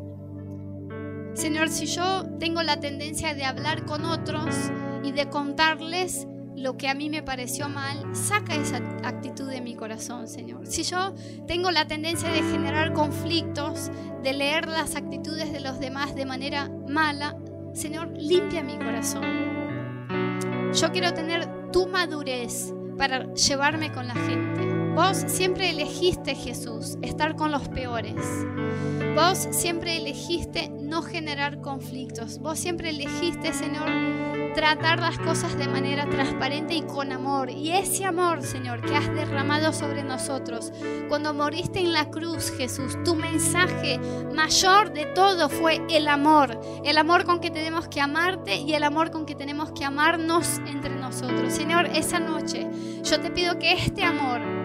Señor, 1.34 1.68
si 1.68 1.86
yo 1.86 2.24
tengo 2.38 2.62
la 2.62 2.80
tendencia 2.80 3.34
de 3.34 3.44
hablar 3.44 3.84
con 3.86 4.04
otros, 4.04 4.54
y 5.02 5.12
de 5.12 5.28
contarles 5.28 6.26
lo 6.56 6.76
que 6.76 6.88
a 6.88 6.94
mí 6.94 7.08
me 7.08 7.22
pareció 7.22 7.68
mal, 7.68 8.14
saca 8.14 8.54
esa 8.54 8.76
actitud 9.02 9.48
de 9.48 9.60
mi 9.60 9.74
corazón, 9.74 10.28
Señor. 10.28 10.66
Si 10.66 10.82
yo 10.82 11.14
tengo 11.46 11.70
la 11.70 11.86
tendencia 11.86 12.28
de 12.28 12.42
generar 12.42 12.92
conflictos, 12.92 13.90
de 14.22 14.32
leer 14.32 14.68
las 14.68 14.96
actitudes 14.96 15.52
de 15.52 15.60
los 15.60 15.80
demás 15.80 16.14
de 16.14 16.26
manera 16.26 16.68
mala, 16.88 17.36
Señor, 17.72 18.10
limpia 18.16 18.62
mi 18.62 18.76
corazón. 18.76 19.24
Yo 20.72 20.92
quiero 20.92 21.14
tener 21.14 21.70
tu 21.70 21.86
madurez 21.86 22.74
para 22.98 23.32
llevarme 23.32 23.90
con 23.92 24.06
la 24.06 24.14
gente. 24.14 24.79
Vos 24.94 25.24
siempre 25.28 25.70
elegiste, 25.70 26.34
Jesús, 26.34 26.98
estar 27.00 27.36
con 27.36 27.52
los 27.52 27.68
peores. 27.68 28.16
Vos 29.14 29.48
siempre 29.52 29.96
elegiste 29.96 30.68
no 30.68 31.02
generar 31.02 31.60
conflictos. 31.60 32.40
Vos 32.40 32.58
siempre 32.58 32.90
elegiste, 32.90 33.52
Señor, 33.52 33.88
tratar 34.54 34.98
las 34.98 35.18
cosas 35.18 35.56
de 35.56 35.68
manera 35.68 36.08
transparente 36.08 36.74
y 36.74 36.82
con 36.82 37.12
amor. 37.12 37.50
Y 37.50 37.70
ese 37.70 38.04
amor, 38.04 38.42
Señor, 38.42 38.80
que 38.82 38.96
has 38.96 39.06
derramado 39.14 39.72
sobre 39.72 40.02
nosotros, 40.02 40.72
cuando 41.08 41.34
moriste 41.34 41.78
en 41.78 41.92
la 41.92 42.10
cruz, 42.10 42.50
Jesús, 42.56 42.96
tu 43.04 43.14
mensaje 43.14 44.00
mayor 44.34 44.92
de 44.92 45.06
todo 45.06 45.48
fue 45.48 45.80
el 45.88 46.08
amor. 46.08 46.60
El 46.84 46.98
amor 46.98 47.24
con 47.24 47.40
que 47.40 47.50
tenemos 47.50 47.86
que 47.88 48.00
amarte 48.00 48.56
y 48.56 48.74
el 48.74 48.82
amor 48.82 49.12
con 49.12 49.24
que 49.24 49.36
tenemos 49.36 49.70
que 49.70 49.84
amarnos 49.84 50.58
entre 50.66 50.94
nosotros. 50.96 51.52
Señor, 51.52 51.86
esa 51.86 52.18
noche 52.18 52.66
yo 53.04 53.20
te 53.20 53.30
pido 53.30 53.58
que 53.58 53.72
este 53.72 54.02
amor 54.02 54.59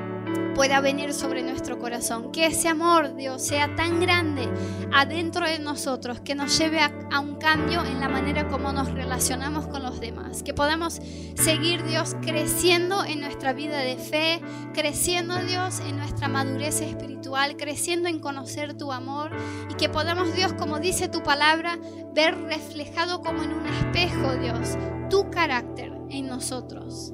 pueda 0.55 0.79
venir 0.79 1.13
sobre 1.13 1.43
nuestro 1.43 1.77
corazón. 1.77 2.31
Que 2.31 2.47
ese 2.47 2.69
amor, 2.69 3.15
Dios, 3.15 3.45
sea 3.45 3.75
tan 3.75 3.99
grande 3.99 4.49
adentro 4.93 5.45
de 5.45 5.59
nosotros 5.59 6.21
que 6.21 6.33
nos 6.33 6.57
lleve 6.57 6.79
a, 6.79 7.19
un 7.19 7.35
cambio 7.35 7.83
en 7.83 7.99
la 7.99 8.09
manera 8.09 8.47
como 8.47 8.71
nos 8.71 8.91
relacionamos 8.91 9.67
con 9.67 9.83
los 9.83 9.99
demás. 9.99 10.41
Que 10.41 10.53
podamos 10.53 11.01
seguir, 11.35 11.83
Dios, 11.83 12.15
creciendo 12.21 13.03
en 13.03 13.19
nuestra 13.19 13.53
vida 13.53 13.79
de 13.79 13.97
fe, 13.97 14.41
creciendo, 14.73 15.37
Dios, 15.43 15.81
en 15.81 15.97
nuestra 15.97 16.27
madurez 16.27 16.81
espiritual, 16.81 17.57
creciendo 17.57 18.07
en 18.07 18.19
conocer 18.19 18.77
tu 18.77 18.91
amor 18.91 19.31
y 19.69 19.75
que 19.75 19.89
podamos, 19.89 20.33
Dios, 20.33 20.53
como 20.53 20.79
dice 20.79 21.09
tu 21.09 21.21
palabra, 21.21 21.77
ver 22.13 22.37
reflejado 22.43 23.21
como 23.21 23.43
en 23.43 23.53
un 23.53 23.67
espejo, 23.67 24.35
Dios, 24.37 24.77
tu 25.09 25.29
carácter 25.29 25.91
en 26.09 26.27
nosotros. 26.27 27.13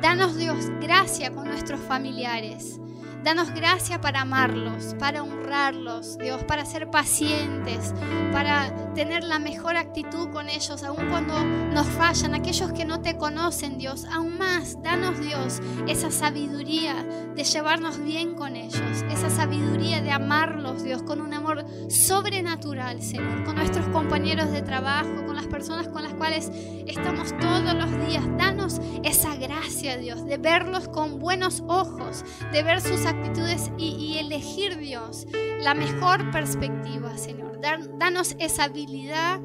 Danos, 0.00 0.36
Dios, 0.36 0.70
gracia 0.80 1.32
con 1.32 1.48
nuestros 1.48 1.80
familiares. 1.80 2.80
Danos 3.28 3.52
gracia 3.52 4.00
para 4.00 4.22
amarlos, 4.22 4.96
para 4.98 5.22
honrarlos, 5.22 6.16
Dios, 6.16 6.44
para 6.44 6.64
ser 6.64 6.88
pacientes, 6.88 7.92
para 8.32 8.74
tener 8.94 9.22
la 9.22 9.38
mejor 9.38 9.76
actitud 9.76 10.30
con 10.30 10.48
ellos, 10.48 10.82
aun 10.82 11.10
cuando 11.10 11.44
nos 11.44 11.86
fallan, 11.88 12.34
aquellos 12.34 12.72
que 12.72 12.86
no 12.86 13.02
te 13.02 13.18
conocen, 13.18 13.76
Dios, 13.76 14.06
aún 14.10 14.38
más, 14.38 14.82
danos, 14.82 15.20
Dios, 15.20 15.60
esa 15.86 16.10
sabiduría 16.10 17.04
de 17.36 17.44
llevarnos 17.44 18.02
bien 18.02 18.34
con 18.34 18.56
ellos, 18.56 19.04
esa 19.10 19.28
sabiduría 19.28 20.00
de 20.00 20.10
amarlos, 20.10 20.82
Dios, 20.82 21.02
con 21.02 21.20
un 21.20 21.34
amor 21.34 21.66
sobrenatural, 21.90 23.02
Señor, 23.02 23.44
con 23.44 23.56
nuestros 23.56 23.86
compañeros 23.88 24.50
de 24.52 24.62
trabajo, 24.62 25.26
con 25.26 25.36
las 25.36 25.46
personas 25.46 25.86
con 25.88 26.02
las 26.02 26.14
cuales 26.14 26.50
estamos 26.86 27.36
todos 27.38 27.74
los 27.74 27.90
días. 28.06 28.24
Danos 28.38 28.80
esa 29.04 29.36
gracia, 29.36 29.98
Dios, 29.98 30.24
de 30.24 30.38
verlos 30.38 30.88
con 30.88 31.18
buenos 31.18 31.62
ojos, 31.68 32.24
de 32.52 32.62
ver 32.62 32.80
sus 32.80 33.04
actitudes 33.18 33.70
y, 33.78 34.18
elegir, 34.18 34.78
Dios, 34.78 35.26
la 35.60 35.74
mejor 35.74 36.30
perspectiva, 36.30 37.16
Señor. 37.16 37.60
danos 37.60 38.36
esa 38.38 38.64
habilidad, 38.64 39.40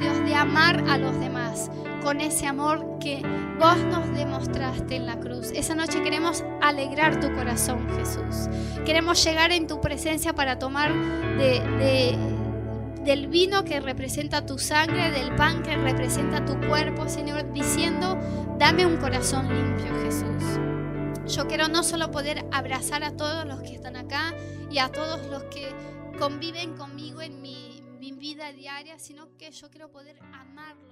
Dios, 0.00 0.24
de 0.24 0.34
amar 0.34 0.84
a 0.88 0.98
los 0.98 1.18
demás 1.20 1.70
con 2.02 2.20
ese 2.20 2.46
amor 2.46 2.98
que 3.00 3.22
vos 3.58 3.76
nos 3.90 4.10
demostraste 4.14 4.96
en 4.96 5.06
la 5.06 5.18
cruz. 5.18 5.50
Esa 5.54 5.74
noche 5.74 6.02
queremos 6.02 6.44
alegrar 6.62 7.20
tu 7.20 7.32
corazón, 7.34 7.86
Jesús. 7.98 8.48
Queremos 8.84 9.22
llegar 9.22 9.52
en 9.52 9.66
tu 9.66 9.80
presencia 9.80 10.32
para 10.32 10.58
tomar 10.58 10.92
de, 10.94 12.16
del 13.04 13.26
vino 13.28 13.64
que 13.64 13.80
representa 13.80 14.46
tu 14.46 14.58
sangre, 14.58 15.10
del 15.10 15.34
pan 15.34 15.62
que 15.62 15.76
representa 15.76 16.44
tu 16.44 16.58
cuerpo, 16.68 17.08
Señor, 17.08 17.52
diciendo, 17.52 18.18
dame 18.58 18.86
un 18.86 18.96
corazón 18.96 19.48
limpio, 19.48 19.92
Jesús. 20.04 20.77
Yo 21.28 21.46
quiero 21.46 21.68
no 21.68 21.82
solo 21.82 22.10
poder 22.10 22.46
abrazar 22.52 23.04
a 23.04 23.14
todos 23.14 23.44
los 23.44 23.60
que 23.60 23.74
están 23.74 23.96
acá 23.96 24.34
y 24.70 24.78
a 24.78 24.90
todos 24.90 25.26
los 25.26 25.42
que 25.44 25.68
conviven 26.18 26.74
conmigo 26.74 27.20
en 27.20 27.42
mi, 27.42 27.64
vida 28.18 28.50
diaria, 28.52 28.98
sino 28.98 29.36
que 29.36 29.52
yo 29.52 29.70
quiero 29.70 29.90
poder 29.90 30.18
amarlos 30.32 30.87